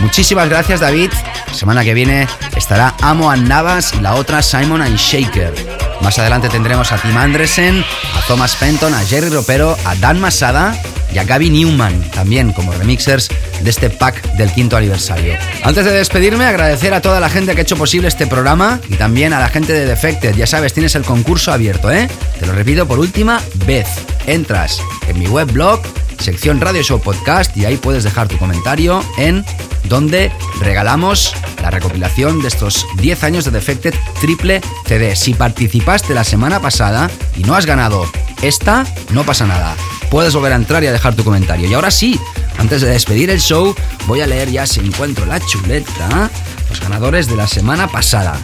Muchísimas 0.00 0.48
gracias, 0.48 0.80
David. 0.80 1.12
Semana 1.52 1.84
que 1.84 1.94
viene 1.94 2.26
estará 2.56 2.96
Amo 3.00 3.30
a 3.30 3.36
Navas 3.36 3.94
y 3.96 4.00
la 4.00 4.16
otra 4.16 4.42
Simon 4.42 4.82
and 4.82 4.96
Shaker. 4.96 5.54
Más 6.00 6.18
adelante 6.18 6.48
tendremos 6.48 6.90
a 6.90 6.98
Tim 6.98 7.16
Andresen, 7.16 7.84
a 8.16 8.26
Thomas 8.26 8.56
Fenton, 8.56 8.92
a 8.92 9.04
Jerry 9.04 9.28
Ropero, 9.28 9.76
a 9.84 9.94
Dan 9.94 10.18
Masada 10.18 10.76
y 11.16 11.18
a 11.18 11.24
Gaby 11.24 11.48
Newman, 11.48 11.98
también 12.10 12.52
como 12.52 12.72
remixers 12.72 13.30
de 13.62 13.70
este 13.70 13.88
pack 13.88 14.34
del 14.34 14.52
quinto 14.52 14.76
aniversario. 14.76 15.32
Antes 15.64 15.86
de 15.86 15.92
despedirme, 15.92 16.44
agradecer 16.44 16.92
a 16.92 17.00
toda 17.00 17.20
la 17.20 17.30
gente 17.30 17.54
que 17.54 17.60
ha 17.60 17.62
hecho 17.62 17.78
posible 17.78 18.08
este 18.08 18.26
programa 18.26 18.80
y 18.90 18.96
también 18.96 19.32
a 19.32 19.40
la 19.40 19.48
gente 19.48 19.72
de 19.72 19.86
Defected. 19.86 20.36
Ya 20.36 20.46
sabes, 20.46 20.74
tienes 20.74 20.94
el 20.94 21.04
concurso 21.04 21.52
abierto, 21.52 21.90
¿eh? 21.90 22.06
Te 22.38 22.44
lo 22.44 22.52
repito 22.52 22.86
por 22.86 22.98
última 22.98 23.40
vez. 23.64 23.86
Entras 24.26 24.78
en 25.08 25.18
mi 25.18 25.26
webblog, 25.26 25.80
sección 26.18 26.60
Radio 26.60 26.82
Show 26.82 27.00
Podcast 27.00 27.56
y 27.56 27.64
ahí 27.64 27.78
puedes 27.78 28.04
dejar 28.04 28.28
tu 28.28 28.36
comentario 28.36 29.02
en 29.16 29.42
donde 29.84 30.30
regalamos 30.60 31.32
la 31.62 31.70
recopilación 31.70 32.42
de 32.42 32.48
estos 32.48 32.84
10 32.98 33.24
años 33.24 33.46
de 33.46 33.52
Defected 33.52 33.94
triple 34.20 34.60
CD. 34.84 35.16
Si 35.16 35.32
participaste 35.32 36.12
la 36.12 36.24
semana 36.24 36.60
pasada 36.60 37.10
y 37.38 37.42
no 37.44 37.54
has 37.54 37.64
ganado 37.64 38.04
esta, 38.42 38.84
no 39.12 39.24
pasa 39.24 39.46
nada. 39.46 39.74
Puedes 40.10 40.34
volver 40.34 40.52
a 40.52 40.56
entrar 40.56 40.82
y 40.84 40.86
a 40.86 40.92
dejar 40.92 41.14
tu 41.14 41.24
comentario. 41.24 41.68
Y 41.68 41.74
ahora 41.74 41.90
sí, 41.90 42.18
antes 42.58 42.80
de 42.80 42.88
despedir 42.88 43.30
el 43.30 43.40
show, 43.40 43.74
voy 44.06 44.20
a 44.20 44.26
leer 44.26 44.50
ya 44.50 44.66
si 44.66 44.80
encuentro 44.80 45.26
la 45.26 45.40
chuleta 45.40 46.30
los 46.70 46.80
ganadores 46.80 47.26
de 47.28 47.36
la 47.36 47.46
semana 47.46 47.88
pasada. 47.88 48.38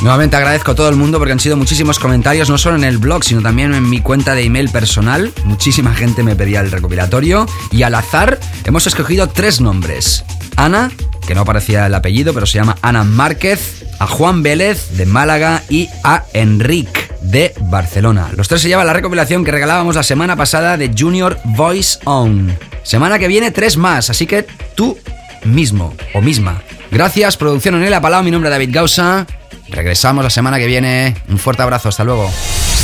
Nuevamente 0.00 0.36
agradezco 0.36 0.72
a 0.72 0.74
todo 0.76 0.88
el 0.88 0.96
mundo 0.96 1.18
porque 1.18 1.32
han 1.32 1.40
sido 1.40 1.56
muchísimos 1.56 1.98
comentarios, 1.98 2.48
no 2.48 2.56
solo 2.56 2.76
en 2.76 2.84
el 2.84 2.98
blog, 2.98 3.24
sino 3.24 3.42
también 3.42 3.74
en 3.74 3.88
mi 3.90 4.00
cuenta 4.00 4.34
de 4.34 4.44
email 4.44 4.68
personal. 4.68 5.32
Muchísima 5.44 5.94
gente 5.94 6.22
me 6.22 6.36
pedía 6.36 6.60
el 6.60 6.70
recopilatorio 6.70 7.46
y 7.72 7.82
al 7.82 7.94
azar 7.96 8.38
hemos 8.64 8.86
escogido 8.86 9.28
tres 9.28 9.60
nombres. 9.60 10.24
Ana, 10.56 10.92
que 11.26 11.34
no 11.34 11.40
aparecía 11.40 11.86
el 11.86 11.94
apellido, 11.94 12.32
pero 12.32 12.46
se 12.46 12.58
llama 12.58 12.76
Ana 12.80 13.02
Márquez, 13.02 13.84
a 13.98 14.06
Juan 14.06 14.42
Vélez 14.42 14.96
de 14.96 15.06
Málaga 15.06 15.62
y 15.68 15.88
a 16.04 16.24
Enric 16.32 16.97
de 17.30 17.54
Barcelona. 17.60 18.30
Los 18.36 18.48
tres 18.48 18.62
se 18.62 18.68
llevan 18.68 18.86
la 18.86 18.92
recopilación 18.92 19.44
que 19.44 19.52
regalábamos 19.52 19.96
la 19.96 20.02
semana 20.02 20.36
pasada 20.36 20.76
de 20.76 20.90
Junior 20.96 21.38
Voice 21.44 21.98
On. 22.04 22.56
Semana 22.82 23.18
que 23.18 23.28
viene 23.28 23.50
tres 23.50 23.76
más, 23.76 24.10
así 24.10 24.26
que 24.26 24.46
tú 24.74 24.98
mismo 25.44 25.94
o 26.14 26.20
misma. 26.20 26.62
Gracias, 26.90 27.36
producción 27.36 27.74
en 27.74 27.92
el 27.92 28.00
Palau, 28.00 28.22
mi 28.22 28.30
nombre 28.30 28.48
es 28.48 28.54
David 28.54 28.70
Gausa. 28.72 29.26
Regresamos 29.68 30.24
la 30.24 30.30
semana 30.30 30.58
que 30.58 30.66
viene. 30.66 31.16
Un 31.28 31.38
fuerte 31.38 31.62
abrazo, 31.62 31.90
hasta 31.90 32.04
luego. 32.04 32.30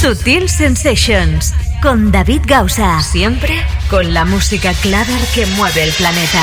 Sutil 0.01 0.49
Sensations 0.51 1.55
con 1.81 2.13
David 2.13 2.43
Gausa. 2.47 3.01
Siempre 3.03 3.55
con 3.89 4.13
la 4.13 4.27
música 4.27 4.75
clara 4.75 5.17
que 5.35 5.47
mueve 5.47 5.85
el 5.85 5.93
planeta. 5.93 6.43